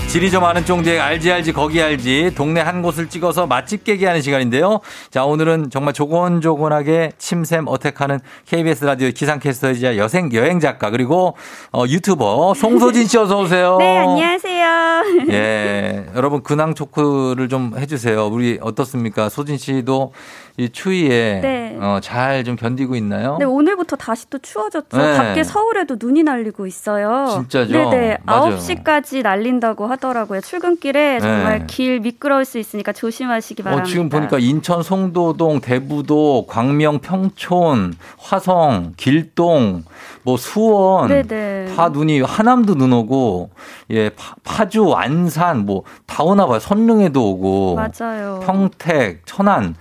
지리 0.08 0.30
좀 0.30 0.44
아는 0.44 0.64
쫑디의 0.64 0.98
알지 0.98 1.30
알지 1.30 1.52
거기 1.52 1.82
알지 1.82 2.32
동네 2.34 2.60
한 2.62 2.80
곳을 2.80 3.08
찍어서 3.08 3.46
맛집 3.46 3.84
깨기하는 3.84 4.22
시간인데요 4.22 4.80
자 5.10 5.24
오늘은 5.24 5.68
정말 5.68 5.92
조곤조곤하게 5.92 7.12
침샘 7.18 7.64
어택하는 7.68 8.20
KBS 8.46 8.84
라디오 8.84 9.10
기상캐스터이자 9.10 9.98
여생 9.98 10.30
여행 10.32 10.58
작가 10.58 10.88
그리고 10.90 11.36
어, 11.72 11.84
유튜버 11.86 12.54
송소진 12.54 13.06
씨 13.08 13.18
어서 13.18 13.40
오세요 13.40 13.76
네, 13.78 13.98
안녕하세요. 13.98 14.66
예, 15.30 16.06
여러분 16.14 16.42
근황 16.42 16.74
토크를 16.74 17.48
좀 17.48 17.74
해주세요. 17.76 18.26
우리 18.26 18.58
어떻습니까? 18.60 19.28
소진 19.28 19.56
씨도 19.58 20.12
이 20.58 20.70
추위에 20.70 21.40
네. 21.42 21.78
어, 21.80 21.98
잘 22.02 22.42
좀 22.44 22.56
견디고 22.56 22.96
있나요? 22.96 23.36
네, 23.38 23.44
오늘부터 23.44 23.96
다시 23.96 24.28
또 24.30 24.38
추워졌죠. 24.38 24.96
네. 24.96 25.16
밖에 25.16 25.42
서울에도 25.42 25.96
눈이 25.98 26.22
날리고 26.22 26.66
있어요. 26.66 27.28
진짜죠? 27.48 27.72
네네. 27.72 28.18
맞아요. 28.24 28.56
9시까지 28.56 29.22
날린다고 29.22 29.86
하더라고요. 29.86 30.40
출근길에 30.42 31.18
정말 31.20 31.60
네. 31.60 31.66
길 31.66 32.00
미끄러울 32.00 32.44
수 32.44 32.58
있으니까 32.58 32.92
조심하시기 32.92 33.62
어, 33.62 33.64
바랍니다. 33.64 33.88
지금 33.90 34.08
보니까 34.08 34.38
인천 34.38 34.82
송도동, 34.82 35.60
대부도, 35.60 36.46
광명, 36.48 37.00
평촌, 37.00 37.94
화성, 38.18 38.94
길동, 38.96 39.84
뭐 40.22 40.36
수원 40.36 41.08
네네. 41.08 41.74
다 41.74 41.88
눈이 41.88 42.20
하남도 42.20 42.74
눈 42.76 42.92
오고 42.92 43.50
예 43.90 44.10
파, 44.44 44.68
주 44.68 44.92
안산 44.94 45.66
뭐 45.66 45.82
다 46.06 46.22
오나 46.22 46.46
봐요. 46.46 46.58
선릉에도 46.60 47.30
오고 47.32 47.76
맞아요. 47.76 48.40
평택, 48.44 49.26
천안 49.26 49.74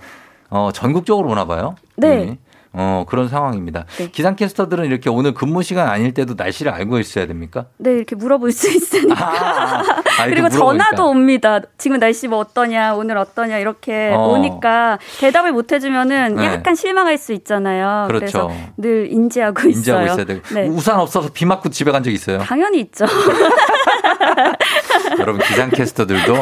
어 0.56 0.70
전국적으로 0.72 1.28
오나 1.28 1.44
봐요. 1.44 1.76
네. 1.96 2.16
눈이. 2.16 2.38
어 2.78 3.04
그런 3.08 3.28
상황입니다. 3.28 3.84
네. 3.96 4.10
기상캐스터들은 4.10 4.84
이렇게 4.84 5.08
오늘 5.08 5.32
근무 5.32 5.62
시간 5.62 5.88
아닐 5.88 6.12
때도 6.12 6.34
날씨를 6.36 6.72
알고 6.72 6.98
있어야 6.98 7.26
됩니까? 7.26 7.66
네, 7.78 7.92
이렇게 7.92 8.14
물어볼 8.16 8.52
수 8.52 8.68
있으니까. 8.70 9.16
아, 9.28 9.82
이렇게 10.26 10.30
그리고 10.42 10.48
물어보니까. 10.48 10.58
전화도 10.84 11.08
옵니다. 11.08 11.60
지금 11.78 11.98
날씨 11.98 12.28
뭐 12.28 12.38
어떠냐, 12.40 12.94
오늘 12.94 13.16
어떠냐, 13.16 13.56
이렇게 13.58 14.12
어. 14.14 14.28
오니까 14.28 14.98
대답을 15.20 15.52
못 15.52 15.72
해주면은 15.72 16.34
네. 16.36 16.44
약간 16.46 16.74
실망할 16.74 17.16
수 17.16 17.32
있잖아요. 17.32 18.08
그렇죠. 18.08 18.50
늘 18.76 19.10
인지하고 19.10 19.68
인지하고 19.68 20.02
있어요. 20.04 20.12
있어야 20.12 20.24
되고 20.26 20.42
네. 20.54 20.66
우산 20.68 21.00
없어서 21.00 21.30
비 21.32 21.46
맞고 21.46 21.70
집에 21.70 21.90
간 21.92 22.02
적 22.02 22.10
있어요. 22.10 22.38
당연히 22.40 22.80
있죠. 22.80 23.06
여러분 25.18 25.40
기상캐스터들도 25.42 26.34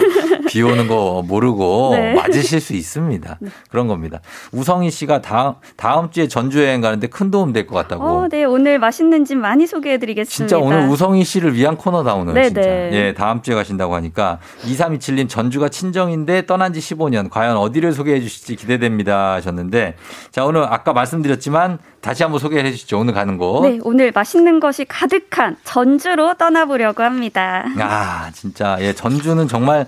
비 0.48 0.62
오는 0.62 0.86
거 0.88 1.22
모르고 1.26 1.94
네. 1.96 2.14
맞으실 2.14 2.60
수 2.60 2.74
있습니다. 2.74 3.38
그런 3.70 3.88
겁니다. 3.88 4.20
우성희 4.52 4.90
씨가 4.90 5.22
다음 5.22 5.54
다음 5.76 6.10
주에 6.10 6.28
전주 6.28 6.62
여행 6.62 6.80
가는데 6.80 7.06
큰 7.08 7.30
도움 7.30 7.52
될 7.52 7.66
것 7.66 7.74
같다고. 7.76 8.04
어, 8.04 8.28
네, 8.28 8.44
오늘 8.44 8.78
맛있는 8.78 9.24
집 9.24 9.36
많이 9.36 9.66
소개해드리겠습니다. 9.66 10.34
진짜 10.36 10.58
오늘 10.58 10.88
우성희 10.88 11.24
씨를 11.24 11.54
위한 11.54 11.76
코너다 11.76 12.14
오늘 12.14 12.34
네네. 12.34 12.48
진짜. 12.48 12.62
예, 12.92 13.14
다음 13.14 13.40
주에 13.42 13.54
가신다고 13.54 13.94
하니까 13.94 14.38
2327님 14.64 15.28
전주가 15.28 15.68
친정인데 15.68 16.46
떠난 16.46 16.72
지 16.72 16.80
15년 16.80 17.30
과연 17.30 17.56
어디를 17.56 17.92
소개해 17.92 18.20
주실지 18.20 18.56
기대됩니다 18.56 19.32
하셨는데 19.34 19.94
자 20.30 20.44
오늘 20.44 20.64
아까 20.64 20.92
말씀드렸지만 20.92 21.78
다시 22.04 22.22
한번 22.22 22.38
소개해 22.38 22.70
주시죠 22.70 22.98
오늘 22.98 23.14
가는 23.14 23.38
곳. 23.38 23.62
네, 23.66 23.78
오늘 23.82 24.12
맛있는 24.14 24.60
것이 24.60 24.84
가득한 24.84 25.56
전주로 25.64 26.34
떠나보려고 26.34 27.02
합니다. 27.02 27.64
아 27.80 28.30
진짜 28.32 28.76
예 28.80 28.92
전주는 28.92 29.48
정말 29.48 29.86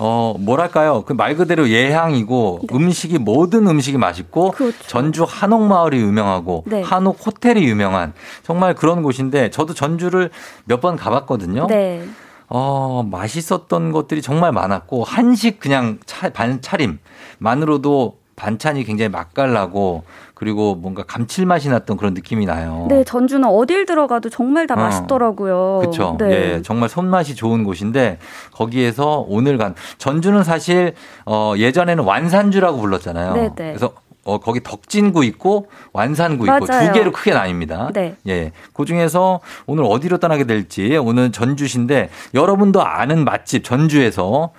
어, 0.00 0.34
뭐랄까요. 0.38 1.02
그 1.04 1.12
말 1.14 1.34
그대로 1.36 1.68
예향이고 1.68 2.60
음식이 2.72 3.18
모든 3.18 3.66
음식이 3.66 3.98
맛있고 3.98 4.54
전주 4.86 5.24
한옥 5.28 5.62
마을이 5.64 5.98
유명하고 5.98 6.64
네. 6.66 6.82
한옥 6.82 7.18
호텔이 7.26 7.62
유명한 7.64 8.12
정말 8.44 8.74
그런 8.74 9.02
곳인데 9.02 9.50
저도 9.50 9.74
전주를 9.74 10.30
몇 10.64 10.80
번 10.80 10.96
가봤거든요. 10.96 11.66
네. 11.66 12.08
어, 12.50 13.02
맛있었던 13.10 13.92
것들이 13.92 14.22
정말 14.22 14.52
많았고 14.52 15.04
한식 15.04 15.60
그냥 15.60 15.98
차, 16.06 16.30
반 16.30 16.62
차림만으로도 16.62 18.17
반찬이 18.42 18.84
굉장히 18.84 19.08
맛깔나고 19.08 20.04
그리고 20.34 20.76
뭔가 20.76 21.02
감칠맛이 21.02 21.68
났던 21.68 21.96
그런 21.96 22.14
느낌이 22.14 22.46
나요. 22.46 22.86
네, 22.88 23.02
전주는 23.02 23.46
어딜 23.48 23.84
들어가도 23.84 24.30
정말 24.30 24.68
다 24.68 24.74
어. 24.74 24.76
맛있더라고요. 24.78 25.78
그렇죠. 25.80 26.16
네. 26.20 26.30
예, 26.54 26.62
정말 26.62 26.88
손맛이 26.88 27.34
좋은 27.34 27.64
곳인데 27.64 28.18
거기에서 28.52 29.24
오늘 29.28 29.58
간 29.58 29.74
전주는 29.98 30.44
사실 30.44 30.94
어 31.26 31.54
예전에는 31.56 32.04
완산주라고 32.04 32.78
불렀잖아요. 32.78 33.34
네, 33.34 33.42
네. 33.56 33.72
그래서 33.72 33.92
어 34.24 34.38
거기 34.38 34.62
덕진구 34.62 35.24
있고 35.24 35.68
완산구 35.92 36.44
있고 36.46 36.66
맞아요. 36.66 36.86
두 36.86 36.92
개로 36.92 37.10
크게 37.10 37.32
나뉩니다. 37.32 37.92
네. 37.92 38.14
예. 38.28 38.52
그 38.72 38.84
중에서 38.84 39.40
오늘 39.66 39.84
어디로 39.84 40.18
떠나게 40.18 40.44
될지 40.44 40.96
오늘 40.96 41.32
전주시인데 41.32 42.10
여러분도 42.34 42.84
아는 42.84 43.24
맛집 43.24 43.64
전주에서 43.64 44.50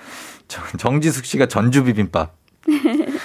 정- 0.49 0.65
정지숙 0.77 1.23
씨가 1.23 1.45
전주 1.45 1.83
비빔밥. 1.85 2.38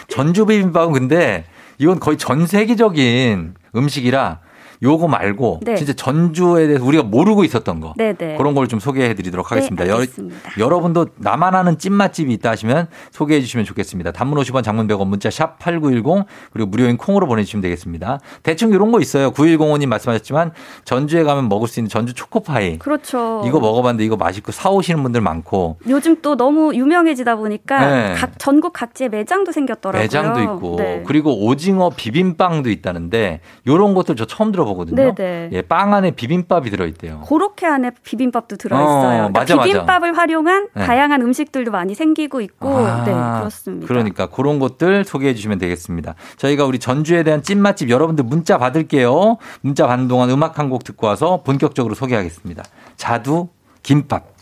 전주 0.09 0.47
비빔밥은 0.47 0.93
근데 0.93 1.45
이건 1.79 1.99
거의 2.01 2.17
전 2.19 2.47
세계적인 2.47 3.55
음식이라 3.75 4.41
요거 4.83 5.09
말고 5.09 5.61
네. 5.63 5.75
진짜 5.77 5.93
전주에 5.93 6.67
대해서 6.67 6.85
우리가 6.85 7.03
모르고 7.05 7.45
있었던 7.45 7.81
거 7.81 7.95
네, 7.97 8.13
네. 8.13 8.37
그런 8.37 8.55
걸 8.55 8.65
좀 8.65 8.81
소개해 8.81 9.15
드리도록 9.15 9.53
하겠습니다. 9.53 9.85
네, 9.85 9.91
여- 9.91 9.97
알겠습니다. 9.97 10.37
여러분도 10.59 11.09
나만 11.17 11.55
아는 11.55 11.77
찐맛집이 11.79 12.33
있다 12.33 12.51
하시면 12.51 12.89
소개해 13.11 13.43
주시면 13.43 13.67
좋겠습니다. 13.67 14.11
단문 14.13 14.39
50원 14.43 14.63
장문 14.65 14.89
100원 14.89 15.07
문자 15.07 15.29
샵 15.31 15.59
8910 15.59 16.25
그리고 16.53 16.71
무료인 16.71 16.97
콩으로 16.97 17.27
보내주시면 17.27 17.61
되겠습니다. 17.61 18.21
대충 18.43 18.71
이런 18.73 18.91
거 18.91 19.01
있어요. 19.01 19.33
9105님 19.33 19.87
말씀하셨지만 19.89 20.53
전주에 20.85 21.25
가면 21.25 21.49
먹을 21.51 21.69
수 21.69 21.79
있는 21.79 21.91
전주 21.91 22.15
초코파이. 22.15 22.79
그렇죠. 22.79 23.43
이거 23.47 23.61
먹어봤는데 23.61 24.03
이거 24.05 24.17
맛있고 24.17 24.51
사오시는 24.53 25.03
분들 25.03 25.21
많고 25.21 25.77
요즘 25.89 26.17
또 26.23 26.37
너무 26.37 26.75
유명해지다 26.75 27.37
보니까 27.37 27.87
네. 27.87 28.15
각 28.15 28.39
전국 28.39 28.73
각지에 28.73 29.09
매장도 29.11 29.53
생겼더라고요. 29.53 30.03
매장도 30.03 30.41
있고 30.41 30.77
네. 30.79 31.03
그리고 31.07 31.45
오징어 31.45 31.91
비빔빵도 31.91 32.71
있다는데 32.71 33.41
이런 33.67 33.93
것들 33.95 34.17
저 34.17 34.25
처음 34.25 34.53
들어보 34.53 34.74
거든요. 34.77 35.15
네네. 35.15 35.51
예, 35.53 35.63
빵 35.63 35.95
안에 35.95 36.11
비빔밥이 36.13 36.71
들어있대요. 36.71 37.21
고로케 37.21 37.67
안에 37.67 37.93
비빔밥도 38.03 38.57
들어있어요. 38.57 38.89
어, 38.89 39.01
그러니까 39.01 39.41
맞아, 39.41 39.57
맞아. 39.57 39.67
비빔밥을 39.67 40.17
활용한 40.19 40.69
네. 40.75 40.85
다양한 40.85 41.23
음식들도 41.23 41.71
많이 41.71 41.95
생기고 41.95 42.41
있고, 42.41 42.69
아, 42.77 43.05
네 43.05 43.13
그렇습니다. 43.13 43.87
그러니까 43.87 44.27
그런 44.27 44.59
것들 44.59 45.05
소개해 45.05 45.35
주시면 45.35 45.59
되겠습니다. 45.59 46.15
저희가 46.37 46.65
우리 46.65 46.79
전주에 46.79 47.23
대한 47.23 47.43
찐맛집 47.43 47.91
여러분들 47.91 48.25
문자 48.25 48.59
받을게요. 48.59 49.39
문자 49.63 49.87
받는 49.87 50.09
동안 50.09 50.31
음악 50.31 50.59
한 50.59 50.65
곡 50.65 50.83
듣고 50.83 51.07
와서 51.07 51.43
본격적으로 51.45 51.95
소개하겠습니다. 51.95 52.65
자두 52.97 53.49
김밥. 53.83 54.33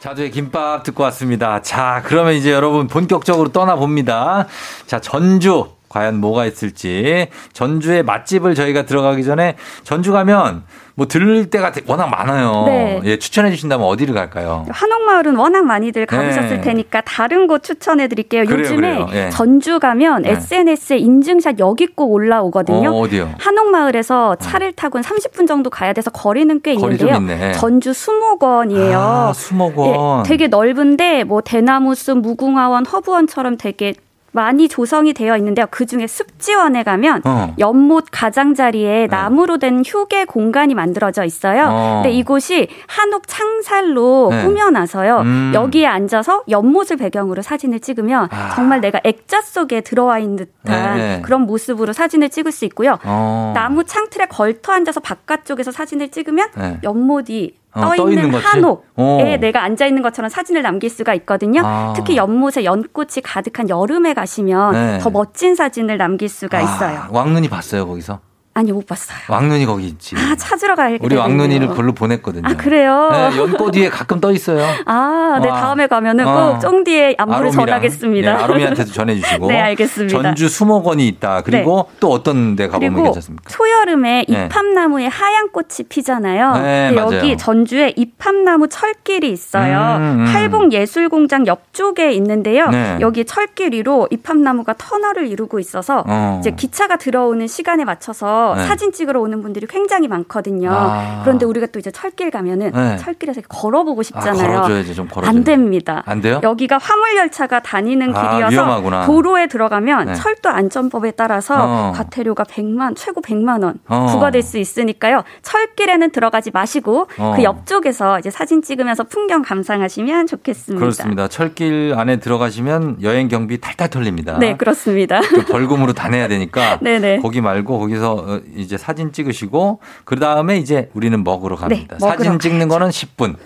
자두의 0.00 0.30
김밥 0.30 0.82
듣고 0.82 1.02
왔습니다. 1.04 1.62
자, 1.62 2.02
그러면 2.04 2.34
이제 2.34 2.50
여러분 2.52 2.88
본격적으로 2.88 3.52
떠나봅니다. 3.52 4.46
자, 4.86 5.00
전주. 5.00 5.66
과연 5.94 6.20
뭐가 6.20 6.44
있을지. 6.44 7.28
전주의 7.52 8.02
맛집을 8.02 8.56
저희가 8.56 8.84
들어가기 8.84 9.22
전에 9.22 9.54
전주 9.84 10.10
가면 10.10 10.64
뭐 10.96 11.06
들릴 11.06 11.50
때가 11.50 11.70
워낙 11.86 12.08
많아요. 12.08 12.64
네. 12.66 13.00
예, 13.04 13.16
추천해 13.16 13.50
주신다면 13.50 13.86
어디를 13.86 14.12
갈까요? 14.12 14.66
한옥마을은 14.70 15.36
워낙 15.36 15.64
많이들 15.64 16.06
가보셨을 16.06 16.56
네. 16.56 16.60
테니까 16.62 17.00
다른 17.02 17.46
곳 17.46 17.62
추천해 17.62 18.08
드릴게요. 18.08 18.44
그래요, 18.44 18.58
요즘에 18.64 18.76
그래요. 18.76 19.08
예. 19.12 19.30
전주 19.30 19.78
가면 19.78 20.22
네. 20.22 20.32
SNS에 20.32 20.98
인증샷 20.98 21.60
여기 21.60 21.86
꼭 21.86 22.10
올라오거든요. 22.12 22.90
어, 22.90 23.00
어디요? 23.02 23.32
한옥마을에서 23.38 24.34
차를 24.36 24.72
타고 24.72 24.98
한 24.98 25.04
30분 25.04 25.46
정도 25.46 25.70
가야 25.70 25.92
돼서 25.92 26.10
거리는 26.10 26.60
꽤 26.62 26.74
거리 26.74 26.98
좀 26.98 27.06
있는데요. 27.08 27.36
있네. 27.36 27.52
전주 27.52 27.92
수목원이에요. 27.92 28.98
아, 28.98 29.32
수목원. 29.32 30.24
예, 30.24 30.28
되게 30.28 30.48
넓은데 30.48 31.22
뭐 31.22 31.40
대나무숲, 31.40 32.18
무궁화원, 32.18 32.84
허브원처럼 32.84 33.58
되게 33.58 33.94
많이 34.34 34.68
조성이 34.68 35.12
되어 35.12 35.36
있는데요. 35.36 35.66
그 35.70 35.86
중에 35.86 36.08
습지원에 36.08 36.82
가면 36.82 37.22
어. 37.24 37.54
연못 37.60 38.06
가장자리에 38.10 39.06
나무로 39.06 39.58
된 39.58 39.84
휴게 39.86 40.24
공간이 40.24 40.74
만들어져 40.74 41.24
있어요. 41.24 41.68
어. 41.70 42.00
근데 42.02 42.10
이곳이 42.10 42.66
한옥 42.88 43.28
창살로 43.28 44.28
네. 44.32 44.44
꾸며놔서요. 44.44 45.20
음. 45.20 45.52
여기에 45.54 45.86
앉아서 45.86 46.42
연못을 46.48 46.96
배경으로 46.96 47.42
사진을 47.42 47.78
찍으면 47.78 48.28
아. 48.32 48.54
정말 48.56 48.80
내가 48.80 49.00
액자 49.04 49.40
속에 49.40 49.82
들어와 49.82 50.18
있는 50.18 50.36
듯한 50.64 50.96
네, 50.96 51.16
네. 51.16 51.22
그런 51.22 51.42
모습으로 51.42 51.92
사진을 51.92 52.28
찍을 52.30 52.50
수 52.50 52.64
있고요. 52.64 52.98
어. 53.04 53.52
나무 53.54 53.84
창틀에 53.84 54.26
걸터 54.26 54.72
앉아서 54.72 54.98
바깥쪽에서 54.98 55.70
사진을 55.70 56.08
찍으면 56.08 56.48
네. 56.56 56.80
연못이 56.82 57.54
어, 57.74 57.80
떠떠 57.80 58.10
있는? 58.10 58.32
한옥에 58.34 58.82
어. 58.96 59.36
내가 59.40 59.62
앉아 59.64 59.86
있는 59.86 60.02
것처럼 60.02 60.28
사진을 60.28 60.62
남길 60.62 60.90
수가 60.90 61.14
있거든요. 61.14 61.62
아. 61.64 61.92
특히 61.96 62.16
연못에 62.16 62.64
연꽃이 62.64 63.22
가득한 63.22 63.68
여름에 63.68 64.14
가시면 64.14 64.72
네. 64.72 64.98
더 64.98 65.10
멋진 65.10 65.54
사진을 65.54 65.98
남길 65.98 66.28
수가 66.28 66.60
있어요. 66.60 66.98
아, 66.98 67.08
왕눈이 67.10 67.48
봤어요, 67.48 67.86
거기서? 67.86 68.20
아니 68.56 68.70
못 68.70 68.86
봤어요. 68.86 69.18
왕눈이 69.28 69.66
거기 69.66 69.88
있지. 69.88 70.14
아 70.16 70.36
찾으러 70.36 70.76
갈 70.76 70.96
우리 71.02 71.16
왕눈이를 71.16 71.68
걸로 71.68 71.92
보냈거든요. 71.92 72.48
아 72.48 72.54
그래요? 72.54 73.10
네, 73.10 73.36
연꽃 73.36 73.72
뒤에 73.72 73.88
가끔 73.88 74.20
떠 74.20 74.30
있어요. 74.30 74.64
아, 74.86 75.40
네 75.42 75.48
와. 75.48 75.60
다음에 75.60 75.88
가면은 75.88 76.24
어. 76.24 76.52
꼭 76.52 76.60
쫑디의 76.60 77.16
안부를 77.18 77.48
아롬이랑, 77.48 77.66
전하겠습니다. 77.66 78.36
네, 78.36 78.42
아롬이한테도 78.44 78.92
전해주시고. 78.92 79.48
네, 79.50 79.60
알겠습니다. 79.60 80.22
전주 80.22 80.48
수목원이 80.48 81.08
있다. 81.08 81.42
그리고 81.42 81.90
또 81.98 82.12
어떤 82.12 82.54
데 82.54 82.68
가보면 82.68 83.02
괜찮습니까? 83.02 83.50
초여름에 83.50 84.24
네. 84.28 84.44
이팝나무에 84.46 85.06
하얀 85.08 85.50
꽃이 85.50 85.88
피잖아요. 85.88 86.52
네. 86.62 86.92
여기 86.94 87.36
전주에 87.36 87.94
이팝나무 87.96 88.68
철길이 88.68 89.32
있어요. 89.32 89.96
음, 89.96 90.20
음. 90.20 90.32
팔봉 90.32 90.70
예술공장 90.70 91.48
옆쪽에 91.48 92.12
있는데요. 92.12 92.68
네. 92.68 92.98
여기 93.00 93.24
철길 93.24 93.72
위로 93.72 94.06
이팝나무가 94.12 94.74
터널을 94.78 95.26
이루고 95.26 95.58
있어서 95.58 96.04
어. 96.06 96.36
이제 96.38 96.52
기차가 96.52 96.96
들어오는 96.96 97.48
시간에 97.48 97.84
맞춰서 97.84 98.43
네. 98.52 98.66
사진 98.66 98.92
찍으러 98.92 99.20
오는 99.20 99.40
분들이 99.42 99.66
굉장히 99.66 100.08
많거든요. 100.08 100.70
아. 100.70 101.20
그런데 101.22 101.46
우리가 101.46 101.68
또 101.68 101.78
이제 101.78 101.90
철길 101.90 102.30
가면은 102.30 102.72
네. 102.72 102.96
철길에서 102.98 103.40
걸어보고 103.48 104.00
아, 104.00 104.02
싶잖아요. 104.02 104.60
걸어줘야지, 104.60 104.94
좀 104.94 105.08
걸어줘야 105.08 105.30
안 105.30 105.44
됩니다. 105.44 106.02
안 106.06 106.20
돼요? 106.20 106.40
여기가 106.42 106.78
화물 106.78 107.16
열차가 107.16 107.60
다니는 107.62 108.14
아, 108.14 108.30
길이어서 108.32 108.52
위험하구나. 108.52 109.06
도로에 109.06 109.46
들어가면 109.46 110.06
네. 110.06 110.14
철도 110.14 110.50
안전법에 110.50 111.12
따라서 111.12 111.54
어. 111.58 111.92
과태료가 111.94 112.44
100만 112.44 112.94
최고 112.96 113.22
100만 113.22 113.64
원 113.64 113.78
어. 113.88 114.08
부과될 114.10 114.42
수 114.42 114.58
있으니까요. 114.58 115.22
철길에는 115.42 116.10
들어가지 116.10 116.50
마시고 116.52 117.08
어. 117.18 117.34
그 117.36 117.42
옆쪽에서 117.42 118.18
이제 118.18 118.30
사진 118.30 118.62
찍으면서 118.62 119.04
풍경 119.04 119.42
감상하시면 119.42 120.26
좋겠습니다. 120.26 120.80
그렇습니다. 120.80 121.28
철길 121.28 121.94
안에 121.96 122.16
들어가시면 122.18 122.98
여행 123.02 123.28
경비 123.28 123.60
탈탈 123.60 123.88
털립니다. 123.88 124.38
네, 124.38 124.56
그렇습니다. 124.56 125.20
그 125.20 125.44
벌금으로 125.44 125.92
다 125.92 126.08
내야 126.08 126.28
되니까 126.28 126.78
네네. 126.80 127.20
거기 127.22 127.40
말고 127.40 127.78
거기서 127.78 128.12
어, 128.14 128.33
이제 128.56 128.76
사진 128.78 129.12
찍으시고 129.12 129.80
그 130.04 130.18
다음에 130.18 130.56
이제 130.58 130.90
우리는 130.94 131.22
먹으러 131.24 131.56
갑니다. 131.56 131.96
네, 132.00 132.06
사진 132.06 132.38
찍는 132.38 132.68
거는 132.68 132.88
10분. 132.90 133.36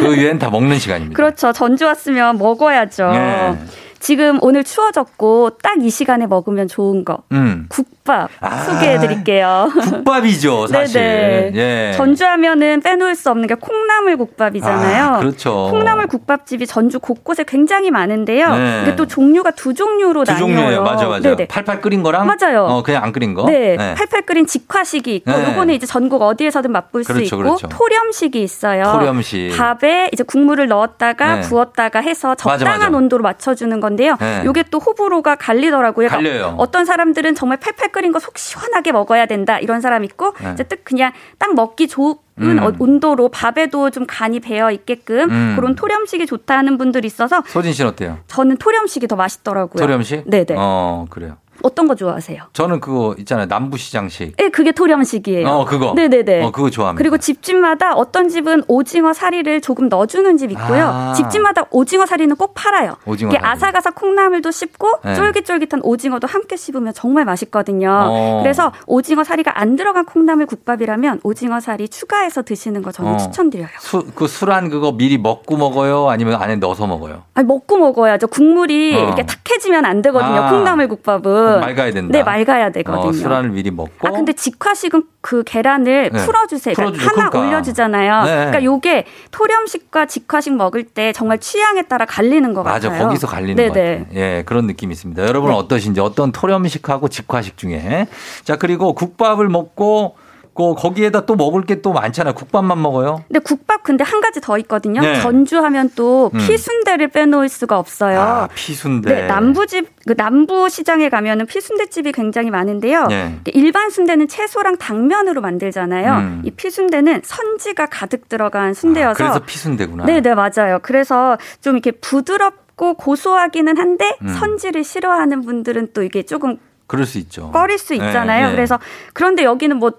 그 0.00 0.16
위엔 0.16 0.38
다 0.38 0.50
먹는 0.50 0.78
시간입니다. 0.78 1.16
그렇죠. 1.16 1.52
전주 1.52 1.84
왔으면 1.86 2.38
먹어야죠. 2.38 3.10
네. 3.10 3.58
지금 4.00 4.38
오늘 4.42 4.62
추워졌고 4.64 5.58
딱 5.62 5.78
이 5.80 5.90
시간에 5.90 6.26
먹으면 6.26 6.66
좋은 6.68 7.04
거 7.04 7.22
음. 7.32 7.66
국 7.68 7.86
밥 8.08 8.30
아. 8.40 8.62
소개해드릴게요. 8.64 9.70
국밥이죠, 9.74 10.66
사실. 10.72 11.00
네네. 11.00 11.52
예. 11.54 11.92
전주하면은 11.94 12.80
빼놓을 12.80 13.14
수 13.14 13.30
없는 13.30 13.46
게 13.46 13.54
콩나물 13.54 14.16
국밥이잖아요. 14.16 15.04
아, 15.04 15.18
그렇죠. 15.18 15.68
콩나물 15.70 16.06
국밥집이 16.06 16.66
전주 16.66 16.98
곳곳에 17.00 17.44
굉장히 17.46 17.90
많은데요. 17.90 18.56
네. 18.56 18.82
이게 18.84 18.96
또 18.96 19.06
종류가 19.06 19.50
두 19.52 19.74
종류로 19.74 20.24
두 20.24 20.32
나뉘어요. 20.32 20.54
종류예요. 20.56 20.82
맞아, 20.82 21.06
맞아. 21.06 21.28
네네. 21.28 21.48
팔팔 21.48 21.80
끓인 21.82 22.02
거랑 22.02 22.26
맞아요. 22.26 22.64
어, 22.64 22.82
그냥 22.82 23.04
안 23.04 23.12
끓인 23.12 23.34
거. 23.34 23.44
네, 23.44 23.76
네. 23.76 23.94
팔팔 23.94 24.22
끓인 24.22 24.46
직화식이 24.46 25.14
있고, 25.16 25.30
네. 25.30 25.50
요거는 25.52 25.74
이제 25.74 25.86
전국 25.86 26.22
어디에서든 26.22 26.72
맛볼 26.72 27.04
수 27.04 27.12
그렇죠, 27.12 27.36
있고, 27.36 27.36
그렇죠. 27.36 27.68
토렴식이 27.68 28.42
있어요. 28.42 28.84
토렴식. 28.84 29.54
밥에 29.56 30.08
이제 30.12 30.24
국물을 30.24 30.66
넣었다가 30.68 31.34
네. 31.36 31.40
부었다가 31.42 32.00
해서 32.00 32.28
맞아, 32.30 32.56
적당한 32.56 32.80
맞아. 32.92 32.96
온도로 32.96 33.22
맞춰주는 33.22 33.78
건데요. 33.80 34.16
네. 34.18 34.42
요게 34.46 34.64
또 34.70 34.78
호불호가 34.78 35.36
갈리더라고요. 35.36 36.08
그러니까 36.08 36.16
갈려요. 36.30 36.54
어떤 36.58 36.84
사람들은 36.86 37.34
정말 37.34 37.58
팔팔 37.58 37.90
끓인 37.98 38.12
거 38.12 38.20
속 38.20 38.38
시원하게 38.38 38.92
먹어야 38.92 39.26
된다 39.26 39.58
이런 39.58 39.80
사람 39.80 40.04
있고, 40.04 40.32
네. 40.40 40.52
이제 40.52 40.62
딱 40.62 40.78
그냥 40.84 41.12
딱 41.38 41.54
먹기 41.54 41.88
좋은 41.88 42.14
음. 42.40 42.58
어- 42.62 42.72
온도로 42.78 43.28
밥에도 43.28 43.90
좀 43.90 44.04
간이 44.06 44.38
배어 44.40 44.70
있게끔 44.70 45.28
음. 45.30 45.52
그런 45.56 45.74
토렴식이 45.74 46.26
좋다 46.26 46.56
하는 46.58 46.78
분들이 46.78 47.06
있어서 47.08 47.42
소진 47.46 47.72
씨는 47.72 47.90
어때요? 47.90 48.18
저는 48.28 48.58
토렴식이 48.58 49.08
더 49.08 49.16
맛있더라고요. 49.16 49.80
토렴식? 49.84 50.30
네네. 50.30 50.54
어, 50.56 51.06
그래요. 51.10 51.38
어떤 51.62 51.88
거 51.88 51.94
좋아하세요? 51.94 52.42
저는 52.52 52.80
그거 52.80 53.14
있잖아요. 53.18 53.46
남부시장식. 53.46 54.36
예, 54.40 54.48
그게 54.48 54.72
토렴식이에요. 54.72 55.48
어, 55.48 55.64
그거. 55.64 55.92
네네네. 55.94 56.44
어, 56.44 56.50
그거 56.50 56.70
좋아합니다. 56.70 56.98
그리고 56.98 57.18
집집마다 57.18 57.94
어떤 57.94 58.28
집은 58.28 58.62
오징어 58.68 59.12
사리를 59.12 59.60
조금 59.60 59.88
넣어주는 59.88 60.36
집 60.36 60.50
있고요. 60.52 60.86
아. 60.86 61.12
집집마다 61.14 61.64
오징어 61.70 62.06
사리는 62.06 62.34
꼭 62.36 62.52
팔아요. 62.54 62.96
오징어 63.06 63.30
이게 63.30 63.38
사리. 63.40 63.50
아삭아삭 63.50 63.94
콩나물도 63.94 64.50
씹고 64.50 65.00
네. 65.04 65.14
쫄깃쫄깃한 65.14 65.80
오징어도 65.82 66.26
함께 66.26 66.56
씹으면 66.56 66.92
정말 66.94 67.24
맛있거든요. 67.24 67.90
어. 67.90 68.40
그래서 68.42 68.72
오징어 68.86 69.24
사리가 69.24 69.60
안 69.60 69.76
들어간 69.76 70.04
콩나물 70.04 70.46
국밥이라면 70.46 71.20
오징어 71.22 71.60
사리 71.60 71.88
추가해서 71.88 72.42
드시는 72.42 72.82
거 72.82 72.92
저는 72.92 73.14
어. 73.14 73.16
추천드려요. 73.16 73.68
수, 73.80 74.06
그 74.14 74.26
술안 74.26 74.68
그거 74.70 74.92
미리 74.92 75.18
먹고 75.18 75.56
먹어요? 75.56 76.08
아니면 76.08 76.40
안에 76.40 76.56
넣어서 76.56 76.86
먹어요? 76.86 77.22
아니, 77.34 77.46
먹고 77.46 77.78
먹어야죠. 77.78 78.28
국물이 78.28 78.94
어. 78.96 79.04
이렇게 79.04 79.24
탁해지면 79.26 79.84
안 79.84 80.02
되거든요. 80.02 80.40
아. 80.42 80.50
콩나물 80.50 80.88
국밥은. 80.88 81.47
그럼 81.48 81.60
맑아야 81.60 81.92
된다. 81.92 82.12
네, 82.18 82.22
맑아야 82.22 82.70
되거든요. 82.70 83.08
어, 83.08 83.12
술안을 83.12 83.50
미리 83.50 83.70
먹고. 83.70 84.06
아 84.06 84.10
근데 84.10 84.32
직화식은 84.32 85.04
그 85.20 85.42
계란을 85.44 86.10
네. 86.12 86.24
풀어주세요. 86.24 86.74
그러니까 86.74 86.98
풀어주죠. 86.98 87.20
하나 87.20 87.30
그러니까. 87.30 87.48
올려주잖아요. 87.56 88.24
네. 88.24 88.30
그러니까 88.30 88.64
요게 88.64 89.04
토렴식과 89.30 90.06
직화식 90.06 90.54
먹을 90.54 90.84
때 90.84 91.12
정말 91.12 91.38
취향에 91.38 91.82
따라 91.82 92.04
갈리는 92.04 92.52
것 92.54 92.62
맞아, 92.62 92.88
같아요. 92.88 93.06
거기서 93.08 93.26
갈리는 93.26 93.56
네네. 93.56 93.68
것 93.98 94.04
같아요. 94.08 94.20
예, 94.20 94.42
그런 94.46 94.66
느낌이 94.66 94.92
있습니다. 94.92 95.22
여러분은 95.26 95.54
네. 95.54 95.58
어떠신지 95.60 96.00
어떤 96.00 96.32
토렴식하고 96.32 97.08
직화식 97.08 97.56
중에 97.56 98.06
자 98.44 98.56
그리고 98.56 98.92
국밥을 98.94 99.48
먹고 99.48 100.16
그 100.58 100.74
거기에다 100.74 101.24
또 101.24 101.36
먹을 101.36 101.62
게 101.62 101.78
또 101.80 101.92
많잖아요. 101.92 102.34
국밥만 102.34 102.82
먹어요. 102.82 103.22
근데 103.28 103.38
국밥 103.38 103.84
근데 103.84 104.02
한 104.02 104.20
가지 104.20 104.40
더 104.40 104.58
있거든요. 104.58 105.00
네. 105.00 105.20
전주하면 105.20 105.90
또 105.94 106.32
음. 106.34 106.38
피순대를 106.38 107.08
빼놓을 107.08 107.48
수가 107.48 107.78
없어요. 107.78 108.20
아, 108.20 108.48
피순대. 108.52 109.14
네, 109.14 109.26
남부집 109.28 109.88
그 110.06 110.16
남부 110.16 110.68
시장에 110.68 111.08
가면은 111.08 111.46
피순대집이 111.46 112.10
굉장히 112.10 112.50
많은데요. 112.50 113.06
네. 113.06 113.38
일반 113.46 113.90
순대는 113.90 114.26
채소랑 114.26 114.78
당면으로 114.78 115.40
만들잖아요. 115.40 116.12
음. 116.16 116.42
이 116.44 116.50
피순대는 116.50 117.22
선지가 117.24 117.86
가득 117.86 118.28
들어간 118.28 118.74
순대여서 118.74 119.14
그래서 119.14 119.38
피순대구나. 119.38 120.04
네, 120.06 120.20
네, 120.20 120.34
맞아요. 120.34 120.80
그래서 120.82 121.38
좀 121.60 121.74
이렇게 121.76 121.92
부드럽고 121.92 122.94
고소하기는 122.94 123.78
한데 123.78 124.16
음. 124.22 124.28
선지를 124.28 124.82
싫어하는 124.82 125.42
분들은 125.42 125.90
또 125.94 126.02
이게 126.02 126.24
조금 126.24 126.58
그럴 126.88 127.06
수 127.06 127.18
있죠. 127.18 127.52
꺼릴 127.52 127.78
수 127.78 127.94
있잖아요. 127.94 128.46
네, 128.46 128.50
네. 128.50 128.56
그래서 128.56 128.80
그런데 129.12 129.44
여기는 129.44 129.76
뭐 129.76 129.92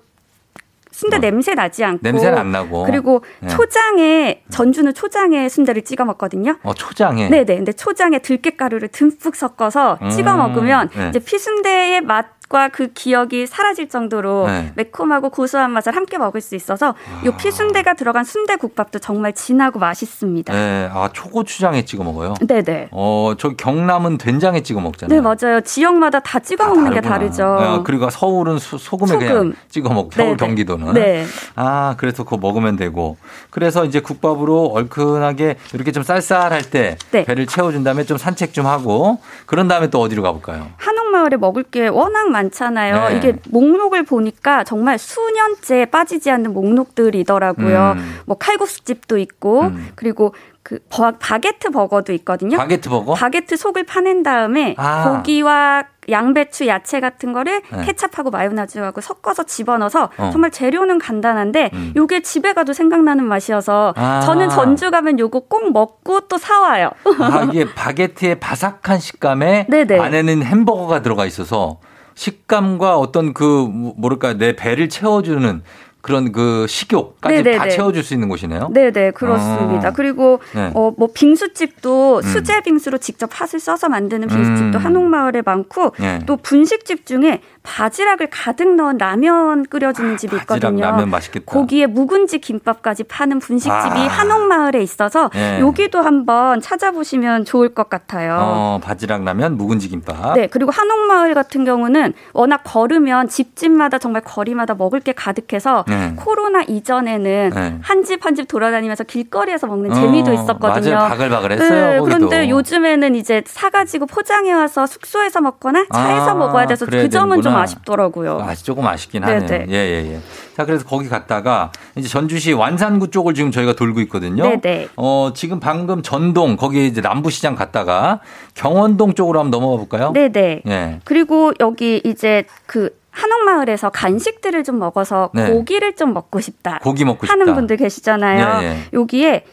순대 0.99 1.17
뭐, 1.17 1.29
냄새 1.29 1.55
나지 1.55 1.85
않고 1.85 1.99
냄새는 2.03 2.37
안 2.37 2.51
나고. 2.51 2.83
그리고 2.83 3.23
네. 3.39 3.47
초장에 3.47 4.43
전주는 4.49 4.93
초장에 4.93 5.47
순대를 5.47 5.83
찍어 5.83 6.03
먹거든요. 6.03 6.57
어, 6.61 6.73
초장에. 6.73 7.29
네네. 7.29 7.55
근데 7.55 7.71
초장에 7.71 8.19
들깨가루를 8.19 8.89
듬뿍 8.89 9.33
섞어서 9.35 9.97
음, 10.01 10.09
찍어 10.09 10.35
먹으면 10.35 10.89
네. 10.93 11.09
이제 11.09 11.19
피순대의 11.19 12.01
맛 12.01 12.38
과 12.49 12.67
그 12.69 12.87
기억이 12.93 13.45
사라질 13.47 13.89
정도로 13.89 14.47
네. 14.47 14.71
매콤하고 14.75 15.29
고소한 15.29 15.71
맛을 15.71 15.95
함께 15.95 16.17
먹을 16.17 16.41
수 16.41 16.55
있어서 16.55 16.95
이 17.25 17.29
피순대가 17.37 17.93
들어간 17.93 18.23
순대국밥도 18.23 18.99
정말 18.99 19.33
진하고 19.33 19.77
맛있습니다. 19.79 20.51
네, 20.53 20.89
아 20.91 21.09
초고추장에 21.13 21.85
찍어 21.85 22.03
먹어요. 22.03 22.33
네 22.41 22.61
네. 22.63 22.87
어, 22.91 23.33
저 23.37 23.49
경남은 23.49 24.17
된장에 24.17 24.61
찍어 24.63 24.81
먹잖아요. 24.81 25.15
네, 25.15 25.21
맞아요. 25.21 25.61
지역마다 25.61 26.19
다 26.21 26.39
찍어 26.39 26.67
먹는 26.67 26.91
게 26.93 27.01
다르구나. 27.01 27.17
다르죠. 27.19 27.43
아, 27.45 27.83
그리고 27.83 28.09
서울은 28.09 28.57
수- 28.57 28.77
소금에 28.79 29.17
그냥 29.17 29.33
소금. 29.33 29.55
찍어 29.69 29.89
먹고 29.93 30.09
서울 30.13 30.27
네, 30.29 30.31
네. 30.31 30.37
경기도는. 30.37 30.93
네. 30.93 31.25
아, 31.55 31.93
그래서 31.97 32.23
그거 32.23 32.37
먹으면 32.37 32.75
되고. 32.77 33.17
그래서 33.51 33.85
이제 33.85 33.99
국밥으로 33.99 34.71
얼큰하게 34.73 35.57
이렇게 35.73 35.91
좀 35.91 36.01
쌀쌀할 36.03 36.63
때 36.63 36.97
네. 37.11 37.25
배를 37.25 37.45
채워준 37.45 37.83
다음에 37.83 38.03
좀 38.05 38.17
산책 38.17 38.53
좀 38.53 38.65
하고 38.65 39.19
그런 39.45 39.67
다음에 39.67 39.89
또 39.89 40.01
어디로 40.01 40.23
가볼까요? 40.23 40.67
한옥마을에 40.77 41.37
먹을 41.37 41.63
게 41.63 41.87
워낙 41.87 42.29
많 42.29 42.38
잖아요. 42.51 43.09
네. 43.09 43.17
이게 43.17 43.35
목록을 43.49 44.03
보니까 44.03 44.63
정말 44.63 44.97
수년째 44.97 45.85
빠지지 45.87 46.31
않는 46.31 46.53
목록들이더라고요. 46.53 47.93
음. 47.97 48.19
뭐 48.25 48.37
칼국수집도 48.37 49.17
있고 49.17 49.71
그리고 49.95 50.33
그 50.63 50.77
버- 50.89 51.13
바게트 51.17 51.71
버거도 51.71 52.13
있거든요. 52.13 52.57
바게트 52.57 52.89
버거? 52.89 53.13
바게트 53.13 53.55
속을 53.55 53.85
파낸 53.85 54.21
다음에 54.23 54.75
아. 54.77 55.03
고기와 55.17 55.83
양배추, 56.09 56.67
야채 56.67 56.99
같은 56.99 57.33
거를 57.33 57.61
네. 57.71 57.85
케찹하고 57.85 58.29
마요네즈하고 58.29 58.99
섞어서 59.01 59.43
집어넣어서 59.43 60.09
어. 60.17 60.29
정말 60.31 60.51
재료는 60.51 60.99
간단한데 60.99 61.69
음. 61.73 61.93
요게 61.95 62.21
집에 62.21 62.53
가도 62.53 62.73
생각나는 62.73 63.25
맛이어서 63.25 63.93
아. 63.95 64.19
저는 64.21 64.49
전주 64.49 64.91
가면 64.91 65.17
요거 65.19 65.41
꼭 65.41 65.71
먹고 65.71 66.21
또 66.21 66.37
사와요. 66.37 66.89
아, 67.19 67.47
이게 67.51 67.65
바게트의 67.73 68.39
바삭한 68.39 68.99
식감에 68.99 69.67
네네. 69.69 69.99
안에는 69.99 70.43
햄버거가 70.43 71.01
들어가 71.01 71.25
있어서 71.25 71.79
식감과 72.23 72.97
어떤 72.97 73.33
그 73.33 73.43
뭐- 73.43 73.93
뭐랄까 73.97 74.33
내 74.33 74.53
배를 74.53 74.89
채워주는 74.89 75.61
그런 76.01 76.31
그 76.31 76.65
식욕까지 76.67 77.35
네네네. 77.35 77.57
다 77.57 77.67
채워줄 77.69 78.03
수 78.03 78.13
있는 78.13 78.27
곳이네요. 78.29 78.69
네네 78.73 79.11
그렇습니다. 79.11 79.89
어. 79.89 79.93
그리고 79.93 80.39
네. 80.55 80.71
어뭐 80.73 81.09
빙수집도 81.13 82.17
음. 82.17 82.21
수제 82.21 82.61
빙수로 82.61 82.97
직접 82.99 83.29
팥을 83.31 83.59
써서 83.59 83.87
만드는 83.89 84.27
빙수집도 84.27 84.77
음. 84.79 84.85
한옥마을에 84.85 85.41
많고 85.45 85.91
네. 85.99 86.19
또 86.25 86.35
분식집 86.37 87.05
중에 87.05 87.41
바지락을 87.73 88.27
가득 88.31 88.75
넣은 88.75 88.97
라면 88.97 89.63
끓여주는 89.65 90.17
집이 90.17 90.35
아, 90.35 90.39
바지락 90.39 90.55
있거든요. 90.73 90.85
라면 90.85 91.09
맛있겠다. 91.11 91.45
고기에 91.45 91.85
묵은지 91.85 92.39
김밥까지 92.39 93.03
파는 93.03 93.37
분식집이 93.39 93.99
아. 93.99 94.07
한옥마을에 94.07 94.81
있어서 94.81 95.29
네. 95.33 95.59
여기도 95.59 96.01
한번 96.01 96.61
찾아보시면 96.61 97.45
좋을 97.45 97.69
것 97.75 97.89
같아요. 97.89 98.37
어, 98.41 98.79
바지락 98.83 99.23
라면 99.23 99.55
묵은지 99.57 99.87
김밥. 99.89 100.33
네, 100.33 100.47
그리고 100.47 100.71
한옥마을 100.71 101.35
같은 101.35 101.63
경우는 101.65 102.13
워낙 102.33 102.61
걸으면 102.63 103.27
집집마다 103.29 103.99
정말 103.99 104.23
거리마다 104.23 104.73
먹을 104.73 104.99
게 104.99 105.11
가득해서 105.13 105.85
네. 105.87 106.13
코로나 106.15 106.61
이전에는 106.63 107.51
네. 107.53 107.77
한집 107.81 108.25
한 108.25 108.35
집 108.39 108.47
돌아다니면서 108.47 109.03
길거리에서 109.03 109.67
먹는 109.67 109.91
어, 109.91 109.93
재미도 109.95 110.31
있었거든요. 110.31 110.95
맞아요. 110.95 111.09
바글바글했어요, 111.09 111.91
네. 111.91 111.99
그런데 111.99 112.49
요즘에는 112.49 113.15
이제 113.15 113.43
사가지고 113.45 114.05
포장해 114.05 114.53
와서 114.53 114.85
숙소에서 114.85 115.41
먹거나 115.41 115.85
차에서 115.93 116.29
아, 116.29 116.33
먹어야 116.35 116.65
돼서 116.67 116.85
그 116.85 117.09
점은 117.09 117.41
좀 117.41 117.51
되는구나. 117.51 117.58
아쉽더라고요. 117.59 118.39
아, 118.41 118.55
조금 118.55 118.85
아쉽긴 118.87 119.21
네, 119.21 119.33
하네요. 119.33 119.47
네. 119.47 119.65
예, 119.69 119.73
예, 119.73 120.13
예. 120.13 120.19
자, 120.55 120.65
그래서 120.65 120.85
거기 120.85 121.07
갔다가 121.09 121.71
이제 121.95 122.07
전주시 122.07 122.53
완산구 122.53 123.11
쪽을 123.11 123.33
지금 123.33 123.51
저희가 123.51 123.73
돌고 123.73 124.01
있거든요. 124.01 124.43
네, 124.43 124.59
네. 124.61 124.87
어, 124.95 125.31
지금 125.33 125.59
방금 125.59 126.01
전동 126.01 126.55
거기 126.57 126.87
이제 126.87 127.01
남부시장 127.01 127.55
갔다가 127.55 128.19
경원동 128.55 129.13
쪽으로 129.13 129.39
한번 129.39 129.51
넘어가 129.51 129.77
볼까요? 129.77 130.11
네네. 130.13 130.61
예. 130.67 130.99
그리고 131.03 131.53
여기 131.59 132.01
이제 132.03 132.43
그 132.65 132.97
한옥마을에서 133.11 133.89
간식들을 133.89 134.63
좀 134.63 134.79
먹어서 134.79 135.29
네. 135.33 135.49
고기를 135.51 135.95
좀 135.95 136.13
먹고 136.13 136.39
싶다. 136.39 136.79
고기 136.83 137.03
먹고 137.05 137.27
하는 137.27 137.45
싶다. 137.45 137.55
분들 137.55 137.77
계시잖아요. 137.77 138.61
예, 138.63 138.67
예. 138.67 138.77
여기에 138.93 139.43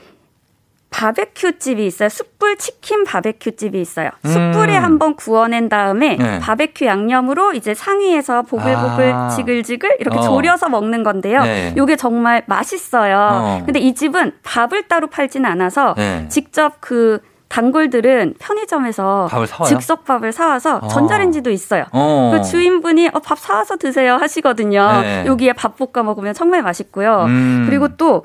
바베큐 0.97 1.59
집이 1.59 1.84
있어요. 1.84 2.09
숯불 2.09 2.57
치킨 2.57 3.05
바베큐 3.05 3.57
집이 3.57 3.78
있어요. 3.78 4.09
음. 4.24 4.30
숯불에 4.30 4.74
한번 4.74 5.14
구워낸 5.14 5.68
다음에 5.68 6.16
네. 6.16 6.38
바베큐 6.38 6.86
양념으로 6.86 7.53
이제 7.53 7.74
상위에서 7.74 8.40
보글보글 8.40 9.12
아. 9.12 9.28
지글지글 9.28 9.97
이렇게 10.01 10.16
어. 10.16 10.22
조려서 10.22 10.70
먹는 10.70 11.03
건데요. 11.03 11.42
네. 11.42 11.74
이게 11.76 11.97
정말 11.97 12.44
맛있어요. 12.47 13.28
어. 13.30 13.62
근데 13.66 13.78
이 13.78 13.94
집은 13.94 14.32
밥을 14.42 14.88
따로 14.88 15.09
팔진 15.09 15.44
않아서 15.44 15.92
네. 15.99 16.28
직접 16.30 16.80
그 16.80 17.18
단골들은 17.49 18.36
편의점에서? 18.38 19.28
즉석밥을 19.68 20.32
사와서 20.32 20.78
어. 20.78 20.88
전자레인지도 20.88 21.51
있어요. 21.51 21.84
어. 21.92 22.32
그 22.34 22.42
주인분이 22.42 23.11
어, 23.12 23.18
밥 23.18 23.38
사와서 23.38 23.76
드세요 23.76 24.14
하시거든요. 24.14 25.03
네. 25.03 25.24
여기에 25.26 25.53
밥 25.53 25.76
볶아 25.76 26.03
먹으면 26.03 26.32
정말 26.32 26.62
맛있고요. 26.62 27.24
음. 27.26 27.66
그리고 27.68 27.88
또 27.99 28.22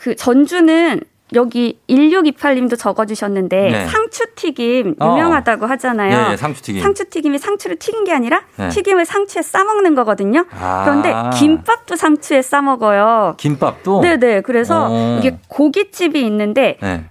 그 0.00 0.16
전주는 0.16 0.98
여기 1.34 1.78
1628님도 1.88 2.78
적어주셨는데 2.78 3.70
네. 3.70 3.86
상추튀김 3.86 4.96
어. 5.00 5.12
유명하다고 5.16 5.66
하잖아요. 5.66 6.28
예, 6.28 6.32
예, 6.32 6.36
상추튀김. 6.36 6.82
상추튀김이 6.82 7.38
상추를 7.38 7.76
튀긴 7.76 8.04
게 8.04 8.12
아니라 8.12 8.42
네. 8.56 8.68
튀김을 8.68 9.04
상추에 9.04 9.42
싸 9.42 9.64
먹는 9.64 9.94
거거든요. 9.94 10.46
아. 10.50 10.82
그런데 10.84 11.14
김밥도 11.38 11.96
상추에 11.96 12.42
싸 12.42 12.62
먹어요. 12.62 13.34
김밥도? 13.38 14.00
네네. 14.00 14.40
그래서 14.42 14.88
어. 14.90 15.18
이게 15.18 15.38
고깃집이 15.48 16.20
있는데 16.26 16.78
네. 16.82 17.04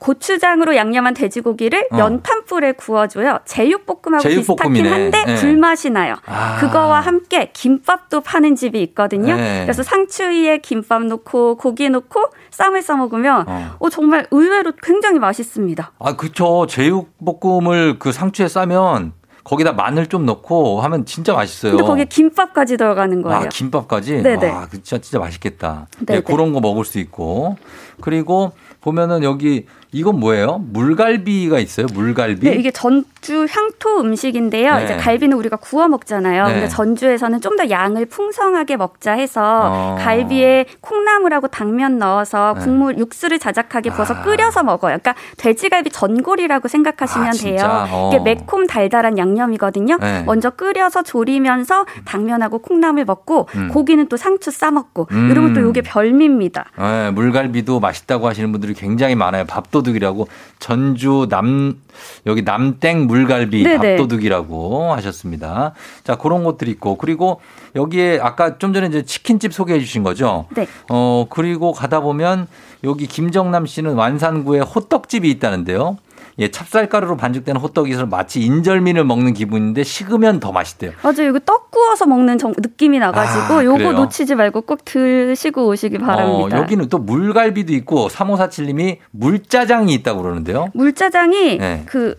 고추장으로 0.00 0.76
양념한 0.76 1.14
돼지고기를 1.14 1.88
어. 1.92 1.98
연탄불에 1.98 2.72
구워줘요. 2.72 3.38
제육볶음하고 3.44 4.22
제육볶음이네. 4.22 4.82
비슷하긴 4.82 4.86
한데 4.86 5.24
네. 5.24 5.34
불맛이 5.36 5.90
나요. 5.90 6.16
아. 6.26 6.56
그거와 6.58 7.00
함께 7.00 7.50
김밥도 7.52 8.22
파는 8.22 8.56
집이 8.56 8.82
있거든요. 8.82 9.36
네. 9.36 9.62
그래서 9.62 9.82
상추 9.82 10.24
위에 10.24 10.58
김밥 10.58 11.04
넣고 11.04 11.56
고기 11.56 11.88
넣고 11.90 12.24
쌈을 12.50 12.82
싸 12.82 12.96
먹으면 12.96 13.44
어. 13.46 13.76
어, 13.78 13.90
정말 13.90 14.26
의외로 14.30 14.72
굉장히 14.82 15.18
맛있습니다. 15.18 15.92
아, 15.98 16.16
그쵸. 16.16 16.66
제육볶음을 16.66 17.98
그 17.98 18.10
상추에 18.12 18.48
싸면 18.48 19.12
거기다 19.44 19.72
마늘 19.72 20.06
좀 20.06 20.24
넣고 20.26 20.80
하면 20.80 21.04
진짜 21.04 21.34
맛있어요. 21.34 21.72
근데 21.72 21.84
거기에 21.84 22.04
김밥까지 22.06 22.76
들어가는 22.76 23.20
거예요. 23.22 23.38
아, 23.38 23.48
김밥까지? 23.48 24.22
네네. 24.22 24.50
와, 24.50 24.66
그 24.66 24.82
진짜, 24.82 24.98
진짜 24.98 25.18
맛있겠다. 25.18 25.88
네네. 26.06 26.20
네, 26.20 26.24
그런 26.24 26.52
거 26.52 26.60
먹을 26.60 26.84
수 26.84 26.98
있고. 26.98 27.56
그리고 28.00 28.52
보면은 28.80 29.22
여기 29.22 29.66
이건 29.92 30.20
뭐예요? 30.20 30.58
물갈비가 30.72 31.58
있어요. 31.58 31.86
물갈비. 31.92 32.48
네, 32.48 32.54
이게 32.56 32.70
전주 32.70 33.46
향토 33.50 34.00
음식인데요. 34.00 34.76
네. 34.76 34.84
이제 34.84 34.96
갈비는 34.96 35.36
우리가 35.36 35.56
구워 35.56 35.88
먹잖아요. 35.88 36.46
네. 36.46 36.52
근데 36.54 36.68
전주에서는 36.68 37.40
좀 37.40 37.50
더 37.60 37.68
양을 37.68 38.06
풍성하게 38.06 38.76
먹자 38.78 39.12
해서 39.12 39.42
어. 39.64 39.96
갈비에 40.00 40.64
콩나물하고 40.80 41.48
당면 41.48 41.98
넣어서 41.98 42.54
네. 42.56 42.64
국물 42.64 42.96
육수를 42.98 43.38
자작하게 43.38 43.90
부어서 43.90 44.22
끓여서 44.22 44.62
먹어요. 44.62 44.96
그러니까 44.96 45.14
돼지갈비 45.36 45.90
전골이라고 45.90 46.68
생각하시면 46.68 47.28
아, 47.28 47.32
돼요. 47.32 47.86
어. 47.90 48.10
이게 48.10 48.22
매콤 48.22 48.66
달달한 48.66 49.18
양념이거든요. 49.18 49.98
네. 49.98 50.22
먼저 50.24 50.48
끓여서 50.48 51.02
조리면서 51.02 51.84
당면하고 52.06 52.60
콩나물 52.60 53.04
먹고 53.04 53.48
음. 53.56 53.68
고기는 53.68 54.06
또 54.08 54.16
상추 54.16 54.50
싸 54.50 54.70
먹고 54.70 55.08
음. 55.10 55.30
이러면 55.30 55.52
또 55.52 55.68
이게 55.68 55.82
별미입니다. 55.82 56.64
네, 56.78 57.10
물갈비도 57.10 57.80
맛있다고 57.80 58.26
하시는 58.26 58.50
분들이 58.52 58.72
굉장히 58.72 59.14
많아요. 59.16 59.44
밥도 59.44 59.79
둑이라고 59.82 60.28
전주 60.58 61.26
남 61.30 61.80
여기 62.26 62.42
남땡 62.42 63.06
물갈비 63.06 63.62
네네. 63.62 63.96
밥도둑이라고 63.96 64.92
하셨습니다. 64.94 65.74
자 66.04 66.16
그런 66.16 66.44
것들이 66.44 66.70
있고 66.72 66.96
그리고 66.96 67.40
여기에 67.74 68.20
아까 68.22 68.58
좀 68.58 68.72
전에 68.72 68.86
이제 68.86 69.02
치킨집 69.02 69.52
소개해 69.52 69.80
주신 69.80 70.02
거죠. 70.02 70.46
네. 70.54 70.66
어 70.88 71.26
그리고 71.30 71.72
가다 71.72 72.00
보면 72.00 72.46
여기 72.84 73.06
김정남 73.06 73.66
씨는 73.66 73.94
완산구에 73.94 74.60
호떡집이 74.60 75.28
있다는데요. 75.30 75.98
예, 76.38 76.48
찹쌀가루로 76.50 77.16
반죽된 77.16 77.56
호떡이서 77.56 78.06
마치 78.06 78.40
인절미를 78.40 79.04
먹는 79.04 79.34
기분인데 79.34 79.82
식으면 79.82 80.40
더 80.40 80.52
맛있대요. 80.52 80.92
맞아요. 81.02 81.28
이거 81.30 81.38
떡 81.40 81.70
구워서 81.70 82.06
먹는 82.06 82.38
정- 82.38 82.54
느낌이 82.56 82.98
나가지고 82.98 83.54
아, 83.54 83.64
요거 83.64 83.76
그래요? 83.78 83.92
놓치지 83.92 84.34
말고 84.34 84.62
꼭 84.62 84.84
드시고 84.84 85.66
오시기 85.66 85.98
바랍니다. 85.98 86.56
어, 86.56 86.60
여기는 86.60 86.88
또 86.88 86.98
물갈비도 86.98 87.72
있고 87.74 88.08
3547님이 88.08 88.98
물짜장이 89.10 89.92
있다고 89.94 90.22
그러는데요. 90.22 90.68
물짜장이 90.74 91.58
네. 91.58 91.82
그 91.86 92.16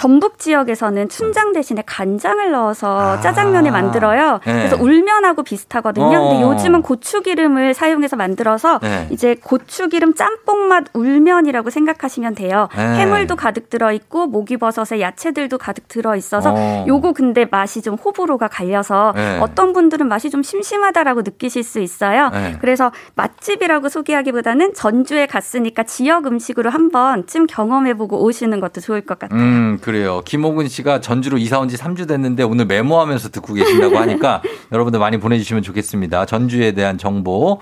전북 0.00 0.38
지역에서는 0.38 1.10
춘장 1.10 1.52
대신에 1.52 1.82
간장을 1.84 2.50
넣어서 2.52 3.20
짜장면을 3.20 3.70
만들어요. 3.70 4.40
네. 4.46 4.52
그래서 4.52 4.76
울면하고 4.76 5.42
비슷하거든요. 5.42 6.08
근데 6.08 6.42
어. 6.42 6.52
요즘은 6.52 6.80
고추기름을 6.80 7.74
사용해서 7.74 8.16
만들어서 8.16 8.78
네. 8.78 9.08
이제 9.10 9.34
고추기름 9.34 10.14
짬뽕 10.14 10.68
맛 10.68 10.84
울면이라고 10.94 11.68
생각하시면 11.68 12.34
돼요. 12.34 12.70
네. 12.74 12.94
해물도 12.94 13.36
가득 13.36 13.68
들어 13.68 13.92
있고 13.92 14.26
목이버섯에 14.26 15.02
야채들도 15.02 15.58
가득 15.58 15.86
들어 15.86 16.16
있어서 16.16 16.54
어. 16.56 16.86
요거 16.88 17.12
근데 17.12 17.44
맛이 17.44 17.82
좀 17.82 17.96
호불호가 17.96 18.48
갈려서 18.48 19.12
네. 19.14 19.38
어떤 19.42 19.74
분들은 19.74 20.08
맛이 20.08 20.30
좀 20.30 20.42
심심하다라고 20.42 21.20
느끼실 21.20 21.62
수 21.62 21.78
있어요. 21.78 22.30
네. 22.30 22.56
그래서 22.62 22.90
맛집이라고 23.16 23.90
소개하기보다는 23.90 24.72
전주에 24.72 25.26
갔으니까 25.26 25.82
지역 25.82 26.26
음식으로 26.26 26.70
한번쯤 26.70 27.48
경험해보고 27.48 28.24
오시는 28.24 28.60
것도 28.60 28.80
좋을 28.80 29.02
것 29.02 29.18
같아요. 29.18 29.38
음, 29.38 29.78
그 29.82 29.89
래요. 29.90 30.20
김호근 30.24 30.68
씨가 30.68 31.00
전주로 31.00 31.38
이사 31.38 31.58
온 31.58 31.68
지 31.68 31.76
3주 31.76 32.08
됐는데 32.08 32.42
오늘 32.42 32.64
메모하면서 32.66 33.30
듣고 33.30 33.54
계신다고 33.54 33.96
하니까 33.98 34.42
여러분들 34.72 34.98
많이 35.00 35.18
보내주시면 35.18 35.62
좋겠습니다. 35.62 36.26
전주에 36.26 36.72
대한 36.72 36.98
정보. 36.98 37.60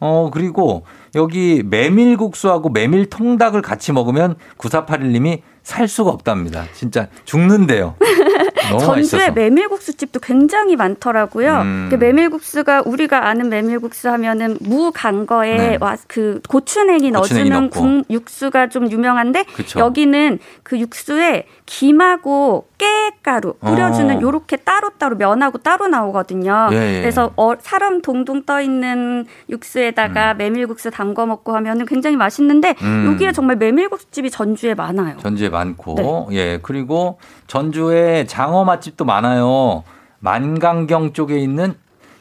어, 0.00 0.30
그리고 0.32 0.84
여기 1.14 1.62
메밀국수하고 1.64 2.70
메밀통닭을 2.70 3.60
같이 3.62 3.92
먹으면 3.92 4.36
9481님이 4.58 5.40
살 5.62 5.88
수가 5.88 6.10
없답니다. 6.10 6.64
진짜 6.72 7.08
죽는데요. 7.24 7.94
전주에. 8.80 9.30
메밀국수 9.30 9.96
집도 9.96 10.20
굉장히 10.20 10.76
많더라고요. 10.76 11.60
음. 11.62 11.88
그 11.90 11.96
메밀국수가 11.96 12.82
우리가 12.86 13.26
아는 13.26 13.48
메밀국수 13.48 14.08
하면은 14.08 14.56
무 14.60 14.90
간 14.92 15.26
거에 15.26 15.56
네. 15.56 15.78
와, 15.80 15.96
그 16.08 16.40
고추냉이 16.48 17.10
고추냉이 17.12 17.50
넣어주는. 17.50 17.70
국 17.70 18.04
육수가 18.10 18.68
좀 18.68 18.90
유명한데 18.90 19.44
그쵸. 19.54 19.78
여기는 19.80 20.38
그 20.62 20.78
육수에 20.78 21.44
김하고 21.70 22.66
깨가루 22.78 23.54
뿌려주는 23.60 24.16
어. 24.16 24.20
요렇게 24.20 24.56
따로따로 24.56 25.14
면하고 25.14 25.58
따로 25.58 25.86
나오거든요. 25.86 26.68
예, 26.72 26.96
예. 26.96 27.00
그래서 27.00 27.30
어, 27.36 27.52
사람 27.60 28.02
동동 28.02 28.44
떠 28.44 28.60
있는 28.60 29.24
음. 29.24 29.24
육수에다가 29.48 30.34
메밀국수 30.34 30.90
담궈 30.90 31.26
먹고 31.26 31.54
하면은 31.54 31.86
굉장히 31.86 32.16
맛있는데 32.16 32.74
음. 32.82 33.12
여기에 33.12 33.30
정말 33.30 33.54
메밀국수집이 33.54 34.32
전주에 34.32 34.74
많아요. 34.74 35.16
전주에 35.18 35.48
많고 35.48 36.30
예 36.32 36.58
그리고 36.60 37.20
전주에 37.46 38.26
장어 38.26 38.64
맛집도 38.64 39.04
많아요. 39.04 39.84
만강경 40.18 41.12
쪽에 41.12 41.38
있는 41.38 41.74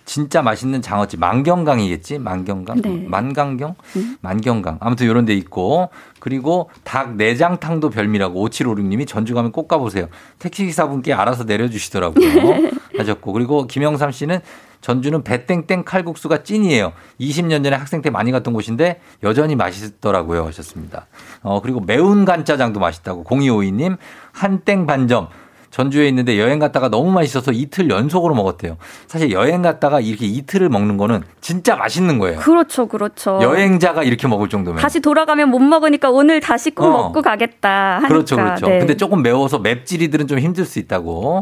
진짜 0.09 0.41
맛있는 0.41 0.81
장어집. 0.81 1.19
만경강이겠지? 1.19 2.17
만경강? 2.17 2.81
네. 2.81 3.05
만강경? 3.07 3.75
만경강. 4.21 4.79
아무튼 4.81 5.07
이런 5.07 5.25
데 5.25 5.35
있고. 5.35 5.89
그리고 6.19 6.71
닭 6.83 7.15
내장탕도 7.15 7.91
별미라고 7.91 8.49
5756님이 8.49 9.07
전주 9.07 9.35
가면 9.35 9.51
꼭 9.51 9.67
가보세요. 9.67 10.07
택시기사분께 10.39 11.13
알아서 11.13 11.43
내려주시더라고요. 11.43 12.71
하셨고. 12.97 13.33
그리고 13.33 13.67
김영삼 13.67 14.11
씨는 14.11 14.39
전주는 14.81 15.21
배땡땡 15.23 15.83
칼국수가 15.83 16.41
찐이에요. 16.41 16.93
20년 17.21 17.63
전에 17.63 17.75
학생 17.75 18.01
때 18.01 18.09
많이 18.09 18.31
갔던 18.31 18.51
곳인데 18.55 19.01
여전히 19.21 19.55
맛있더라고요. 19.55 20.43
하셨습니다. 20.47 21.05
어 21.43 21.61
그리고 21.61 21.81
매운 21.81 22.25
간짜장도 22.25 22.79
맛있다고 22.79 23.25
0252님. 23.25 23.97
한땡 24.31 24.87
반점 24.87 25.27
전주에 25.71 26.07
있는데 26.09 26.39
여행 26.39 26.59
갔다가 26.59 26.89
너무 26.89 27.11
맛있어서 27.11 27.51
이틀 27.51 27.89
연속으로 27.89 28.33
먹었대요. 28.35 28.77
사실 29.07 29.31
여행 29.31 29.61
갔다가 29.61 29.99
이렇게 29.99 30.25
이틀을 30.25 30.69
먹는 30.69 30.97
거는 30.97 31.23
진짜 31.41 31.75
맛있는 31.75 32.17
거예요. 32.17 32.39
그렇죠, 32.39 32.87
그렇죠. 32.87 33.39
여행자가 33.41 34.03
이렇게 34.03 34.27
먹을 34.27 34.49
정도면. 34.49 34.81
다시 34.81 34.99
돌아가면 34.99 35.49
못 35.49 35.59
먹으니까 35.59 36.09
오늘 36.09 36.39
다시 36.39 36.71
꼭 36.71 36.85
어. 36.85 36.89
먹고 36.89 37.21
가겠다 37.21 37.95
하니까. 37.95 38.07
그렇죠, 38.07 38.35
그렇죠. 38.35 38.67
네. 38.67 38.79
근데 38.79 38.97
조금 38.97 39.21
매워서 39.21 39.59
맵찔이들은 39.59 40.27
좀 40.27 40.39
힘들 40.39 40.65
수 40.65 40.79
있다고. 40.79 41.41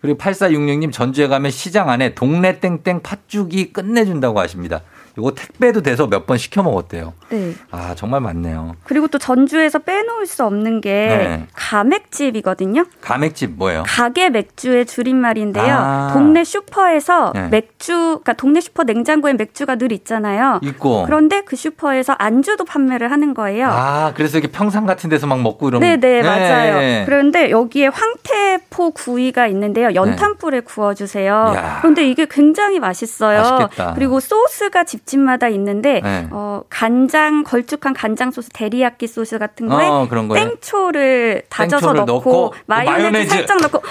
그리고 0.00 0.18
8466님 0.18 0.92
전주에 0.92 1.28
가면 1.28 1.50
시장 1.50 1.90
안에 1.90 2.14
동네 2.14 2.60
땡땡 2.60 3.02
팥죽이 3.02 3.72
끝내준다고 3.72 4.38
하십니다. 4.40 4.80
요거 5.18 5.32
택배도 5.32 5.82
돼서 5.82 6.06
몇 6.06 6.26
번 6.28 6.36
시켜 6.36 6.62
먹었대요. 6.62 7.14
네. 7.30 7.54
아, 7.70 7.94
정말 7.96 8.20
많네요. 8.20 8.76
그리고 8.84 9.08
또 9.08 9.18
전주에서 9.18 9.78
빼놓을 9.78 10.26
수 10.26 10.44
없는 10.44 10.80
게 10.82 10.90
네. 10.90 11.46
가맥집이거든요. 11.54 12.84
가맥집 13.00 13.52
뭐예요? 13.56 13.82
가게 13.86 14.28
맥주의 14.28 14.84
줄임말인데요. 14.84 15.74
아. 15.74 16.10
동네 16.12 16.44
슈퍼에서 16.44 17.32
네. 17.34 17.48
맥주, 17.48 17.94
그러니까 17.94 18.34
동네 18.34 18.60
슈퍼 18.60 18.84
냉장고에 18.84 19.32
맥주가 19.32 19.76
늘 19.76 19.90
있잖아요. 19.92 20.60
있고. 20.62 21.04
그런데 21.06 21.40
그 21.42 21.56
슈퍼에서 21.56 22.12
안주도 22.18 22.64
판매를 22.64 23.10
하는 23.10 23.32
거예요. 23.32 23.68
아, 23.70 24.12
그래서 24.14 24.38
이렇게 24.38 24.52
평상 24.52 24.84
같은 24.86 25.08
데서 25.08 25.26
막 25.26 25.40
먹고 25.40 25.68
이런 25.68 25.80
네네 25.80 26.22
거. 26.22 26.28
맞아요. 26.28 26.78
네. 26.78 27.02
그런데 27.06 27.50
여기에 27.50 27.88
황태포 27.88 28.90
구이가 28.90 29.46
있는데요. 29.48 29.94
연탄불에 29.94 30.60
구워주세요. 30.60 31.52
이야. 31.54 31.78
그런데 31.80 32.06
이게 32.08 32.26
굉장히 32.30 32.78
맛있어요. 32.78 33.40
맛있겠다. 33.40 33.94
그리고 33.94 34.20
소스가 34.20 34.84
집 34.84 35.06
집마다 35.08 35.48
있는데 35.48 36.00
네. 36.02 36.28
어, 36.30 36.62
간장 36.70 37.42
걸쭉한 37.42 37.94
간장 37.94 38.30
소스, 38.30 38.48
데리야끼 38.54 39.08
소스 39.08 39.38
같은 39.38 39.66
거에 39.68 39.86
어, 39.88 40.06
땡초를 40.34 41.42
다져서 41.48 41.92
넣고, 41.94 42.04
넣고, 42.12 42.54
마요네즈, 42.66 43.00
마요네즈. 43.00 43.28
살짝 43.30 43.58
넣고 43.62 43.82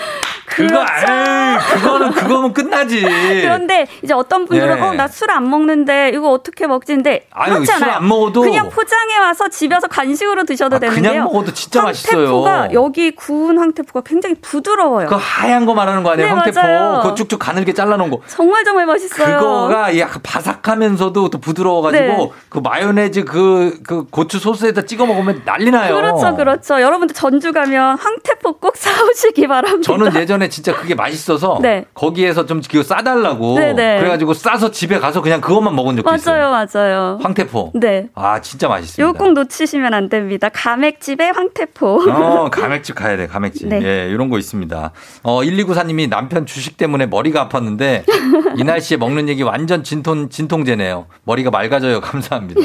그거 0.45 0.68
그렇죠. 0.68 1.76
그거는 1.76 2.11
그거면 2.11 2.53
끝나지. 2.53 3.02
그런데 3.02 3.85
이제 4.02 4.14
어떤 4.14 4.45
분들은 4.45 4.77
예. 4.77 4.81
어나 4.81 5.07
술 5.07 5.27
안 5.27 5.49
먹는데 5.49 6.11
이거 6.14 6.31
어떻게 6.31 6.68
먹지인데 6.68 7.27
아유, 7.31 7.53
그렇지 7.56 7.65
술안 7.65 7.84
않아요. 7.89 7.99
먹어도 8.07 8.41
그냥 8.41 8.69
포장해 8.69 9.18
와서 9.18 9.49
집에서 9.49 9.88
간식으로 9.88 10.45
드셔도 10.45 10.77
아, 10.77 10.80
되는데요. 10.80 11.11
그냥 11.11 11.23
먹어도 11.26 11.53
진짜 11.53 11.81
황태포가 11.84 12.49
맛있어요. 12.49 12.69
여기 12.73 13.11
구운 13.11 13.57
황태포가 13.60 14.02
굉장히 14.07 14.35
부드러워요. 14.35 15.07
그 15.10 15.15
하얀 15.19 15.65
거 15.65 15.73
말하는 15.73 16.03
거 16.03 16.11
아니에요? 16.11 16.30
네, 16.30 16.34
황태포. 16.34 16.60
맞아요. 16.61 16.99
그거 17.02 17.15
쭉쭉 17.15 17.39
가늘게 17.39 17.73
잘라놓은 17.73 18.10
거. 18.10 18.22
정말 18.27 18.64
정말 18.64 18.85
맛있어요. 18.85 19.38
그거가 19.38 19.98
약간 19.99 20.22
바삭하면서 20.23 21.06
도 21.13 21.27
또 21.29 21.39
부드러워가지고 21.39 22.05
네. 22.05 22.29
그 22.49 22.59
마요네즈 22.59 23.25
그, 23.25 23.79
그 23.84 24.05
고추 24.09 24.39
소스에다 24.39 24.84
찍어 24.84 25.05
먹으면 25.05 25.41
난리 25.45 25.71
나요. 25.71 25.95
그렇죠, 25.95 26.35
그렇죠. 26.35 26.81
여러분들 26.81 27.13
전주 27.15 27.51
가면 27.51 27.97
황태포 27.97 28.53
꼭 28.59 28.77
사오시기 28.77 29.47
바랍니다. 29.47 29.84
저는 29.84 30.15
예전에 30.15 30.49
진짜 30.49 30.75
그게 30.75 30.95
맛있어서 30.95 31.59
네. 31.61 31.85
거기에서 31.93 32.45
좀 32.45 32.61
그거 32.61 32.84
싸달라고 32.84 33.59
네네. 33.59 33.99
그래가지고 33.99 34.34
싸서 34.34 34.71
집에 34.71 34.99
가서 34.99 35.21
그냥 35.21 35.41
그것만 35.41 35.75
먹은 35.75 35.97
적도 35.97 36.13
있어요. 36.15 36.49
맞아요, 36.49 36.67
맞아요. 36.73 37.19
황태포. 37.21 37.71
네. 37.75 38.09
아 38.15 38.41
진짜 38.41 38.67
맛있습니다. 38.67 39.07
요거 39.07 39.17
꼭 39.17 39.34
놓치시면 39.34 39.93
안 39.93 40.09
됩니다. 40.09 40.49
가맥집의 40.53 41.34
황태포. 41.34 42.03
어, 42.09 42.49
가맥집 42.49 42.95
가야 42.95 43.17
돼, 43.17 43.27
가맥집. 43.27 43.67
네. 43.67 43.81
예, 43.84 44.09
이런 44.09 44.29
거 44.29 44.38
있습니다. 44.38 44.91
어, 45.23 45.41
1294님이 45.41 46.09
남편 46.09 46.45
주식 46.45 46.77
때문에 46.77 47.05
머리가 47.07 47.47
아팠는데, 47.47 48.03
이 48.57 48.63
날씨에 48.63 48.97
먹는 48.97 49.29
얘기 49.29 49.43
완전 49.43 49.84
진통, 49.84 50.29
진통제네요. 50.29 50.97
머리가 51.24 51.49
맑아져요. 51.52 52.02
감사합니다. 52.02 52.61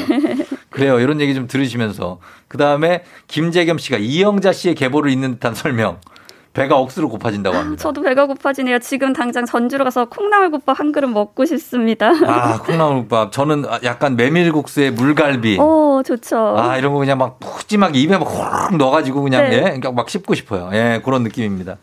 그래요. 0.69 0.99
이런 0.99 1.21
얘기 1.21 1.33
좀 1.35 1.47
들으시면서. 1.47 2.19
그 2.47 2.57
다음에 2.57 3.03
김재겸 3.27 3.77
씨가 3.77 3.97
이영자 3.97 4.51
씨의 4.51 4.75
계보를 4.75 5.11
잇는 5.11 5.35
듯한 5.35 5.55
설명. 5.55 5.99
배가 6.53 6.77
억수로 6.77 7.09
고파진다고 7.09 7.57
합니다. 7.57 7.81
저도 7.81 8.03
배가 8.03 8.27
고파지네요. 8.27 8.77
지금 8.79 9.11
당장 9.11 9.43
전주로 9.43 9.83
가서 9.83 10.05
콩나물국밥 10.05 10.79
한 10.79 10.91
그릇 10.91 11.07
먹고 11.07 11.45
싶습니다. 11.45 12.11
아, 12.27 12.59
콩나물국밥. 12.61 13.31
저는 13.31 13.65
약간 13.83 14.15
메밀국수에 14.15 14.91
물갈비. 14.91 15.57
오, 15.59 16.03
좋죠. 16.05 16.55
아, 16.57 16.77
이런 16.77 16.93
거 16.93 16.99
그냥 16.99 17.17
막 17.17 17.39
푸짐하게 17.39 17.99
입에 18.01 18.17
막 18.19 18.25
호락 18.25 18.77
넣어가지고 18.77 19.23
그냥, 19.23 19.49
네. 19.49 19.55
예, 19.55 19.61
그러니까 19.61 19.91
막 19.91 20.07
씹고 20.09 20.35
싶어요. 20.35 20.69
예, 20.73 21.01
그런 21.03 21.23
느낌입니다. 21.23 21.77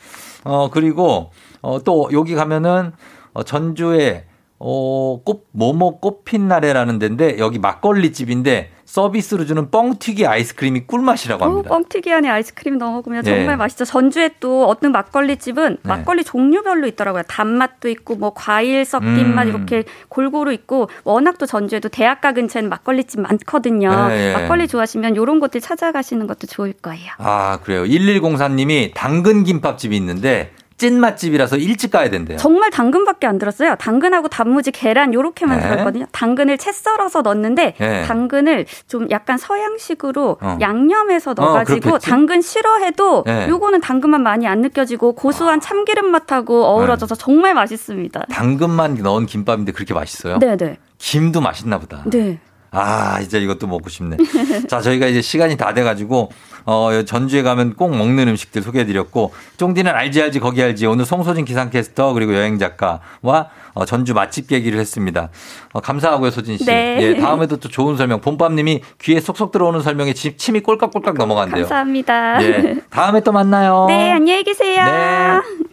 어, 0.44 0.70
그리고, 0.70 1.32
어, 1.62 1.82
또 1.82 2.08
여기 2.12 2.36
가면은, 2.36 2.92
어, 3.32 3.42
전주에, 3.42 4.26
어, 4.62 5.20
꽃, 5.24 5.48
모모 5.52 6.00
꽃핀나래라는 6.00 6.98
데인데, 6.98 7.38
여기 7.38 7.58
막걸리 7.58 8.12
집인데, 8.12 8.70
서비스로 8.90 9.46
주는 9.46 9.70
뻥튀기 9.70 10.26
아이스크림이 10.26 10.86
꿀맛이라고 10.88 11.44
오, 11.44 11.48
합니다. 11.48 11.70
뻥튀기 11.70 12.12
안에 12.12 12.28
아이스크림 12.28 12.76
넣어 12.76 12.90
먹으면 12.90 13.22
네. 13.22 13.36
정말 13.36 13.56
맛있죠. 13.56 13.84
전주에 13.84 14.32
또 14.40 14.66
어떤 14.66 14.90
막걸리 14.90 15.36
집은 15.36 15.78
네. 15.80 15.88
막걸리 15.88 16.24
종류별로 16.24 16.88
있더라고요. 16.88 17.22
단맛도 17.28 17.88
있고 17.88 18.16
뭐 18.16 18.32
과일 18.34 18.84
섞인 18.84 19.26
음. 19.26 19.34
맛 19.36 19.44
이렇게 19.44 19.84
골고루 20.08 20.52
있고 20.54 20.90
워낙 21.04 21.38
또 21.38 21.46
전주에도 21.46 21.88
대학가 21.88 22.32
근처에는 22.32 22.68
막걸리 22.68 23.04
집 23.04 23.20
많거든요. 23.20 24.08
네, 24.08 24.30
예. 24.30 24.32
막걸리 24.32 24.66
좋아하시면 24.66 25.14
이런 25.14 25.38
곳들 25.38 25.60
찾아가시는 25.60 26.26
것도 26.26 26.48
좋을 26.48 26.72
거예요. 26.72 27.12
아, 27.18 27.60
그래요. 27.62 27.84
1104님이 27.84 28.90
당근 28.94 29.44
김밥집이 29.44 29.96
있는데, 29.96 30.50
찐 30.80 30.98
맛집이라서 30.98 31.58
일찍 31.58 31.90
가야 31.90 32.08
된대요. 32.08 32.38
정말 32.38 32.70
당근밖에 32.70 33.26
안 33.26 33.38
들었어요. 33.38 33.74
당근하고 33.76 34.28
단무지, 34.28 34.70
계란 34.70 35.12
요렇게만 35.12 35.60
네. 35.60 35.68
들었거든요. 35.68 36.06
당근을 36.10 36.56
채 36.56 36.72
썰어서 36.72 37.20
넣는데 37.20 37.74
네. 37.78 38.04
당근을 38.06 38.64
좀 38.88 39.06
약간 39.10 39.36
서양식으로 39.36 40.38
어. 40.40 40.58
양념해서 40.58 41.34
넣어가지고 41.34 41.80
그렇겠지. 41.80 42.08
당근 42.08 42.40
싫어해도 42.40 43.24
네. 43.26 43.46
요거는 43.50 43.82
당근만 43.82 44.22
많이 44.22 44.46
안 44.48 44.62
느껴지고 44.62 45.12
고소한 45.12 45.60
참기름 45.60 46.10
맛하고 46.10 46.64
어우러져서 46.64 47.14
정말 47.14 47.52
맛있습니다. 47.52 48.24
당근만 48.30 48.94
넣은 48.94 49.26
김밥인데 49.26 49.72
그렇게 49.72 49.92
맛있어요? 49.92 50.38
네네. 50.38 50.78
김도 50.96 51.42
맛있나 51.42 51.78
보다. 51.78 52.04
네. 52.06 52.38
아, 52.72 53.18
이제 53.20 53.38
이것도 53.40 53.66
먹고 53.66 53.88
싶네. 53.88 54.16
자, 54.68 54.80
저희가 54.80 55.06
이제 55.06 55.20
시간이 55.20 55.56
다 55.56 55.74
돼가지고, 55.74 56.30
어, 56.66 56.90
전주에 57.04 57.42
가면 57.42 57.74
꼭 57.74 57.96
먹는 57.96 58.28
음식들 58.28 58.62
소개해드렸고, 58.62 59.32
쫑디는 59.56 59.90
알지 59.92 60.22
알지 60.22 60.38
거기 60.40 60.62
알지. 60.62 60.86
오늘 60.86 61.04
송소진 61.04 61.44
기상캐스터 61.44 62.12
그리고 62.12 62.34
여행작가와 62.34 63.48
어, 63.74 63.84
전주 63.84 64.14
맛집 64.14 64.50
얘기를 64.52 64.78
했습니다. 64.78 65.30
어, 65.72 65.80
감사하고요, 65.80 66.30
소진 66.30 66.58
씨. 66.58 66.64
네. 66.64 66.98
예, 67.00 67.16
다음에도 67.16 67.56
또 67.56 67.68
좋은 67.68 67.96
설명. 67.96 68.20
봄밤님이 68.20 68.82
귀에 69.00 69.20
쏙쏙 69.20 69.52
들어오는 69.52 69.80
설명에 69.80 70.12
침- 70.12 70.36
침이 70.36 70.60
꼴깍꼴깍 70.60 71.16
넘어간대요. 71.16 71.62
감사합니다. 71.64 72.42
예, 72.42 72.76
다음에 72.90 73.20
또 73.20 73.32
만나요. 73.32 73.86
네, 73.88 74.10
안녕히 74.12 74.42
계세요. 74.44 74.84
네. 74.84 75.69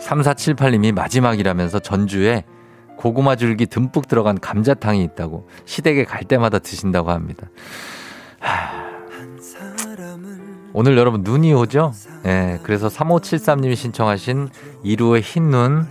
3478님이 0.00 0.92
마지막이라면서 0.92 1.78
전주에 1.80 2.44
고구마 2.96 3.36
줄기 3.36 3.66
듬뿍 3.66 4.08
들어간 4.08 4.38
감자탕이 4.38 5.02
있다고 5.04 5.48
시댁에 5.64 6.04
갈 6.04 6.24
때마다 6.24 6.58
드신다고 6.58 7.10
합니다. 7.10 7.48
하... 8.40 8.80
오늘 10.72 10.96
여러분 10.96 11.22
눈이 11.22 11.52
오죠? 11.52 11.92
예, 12.26 12.60
그래서 12.62 12.88
3573님이 12.88 13.74
신청하신 13.74 14.48
이루의 14.84 15.22
흰 15.22 15.50
눈 15.50 15.86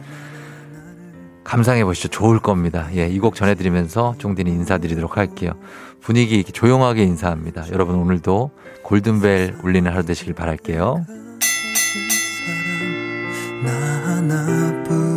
감상해 1.44 1.84
보시죠. 1.84 2.10
좋을 2.10 2.40
겁니다. 2.40 2.88
예, 2.96 3.08
이 3.08 3.20
곡 3.20 3.34
전해드리면서 3.36 4.16
종디는 4.20 4.52
인사드리도록 4.52 5.18
할게요. 5.18 5.54
분위기 6.00 6.36
이렇게 6.36 6.52
조용하게 6.52 7.04
인사합니다. 7.04 7.66
여러분 7.74 7.96
오늘도 7.96 8.52
골든벨 8.84 9.58
울리는 9.64 9.92
하루 9.92 10.06
되시길 10.06 10.34
바랄게요. 10.36 11.06
나 14.22 14.36
하나뿐 14.36 15.09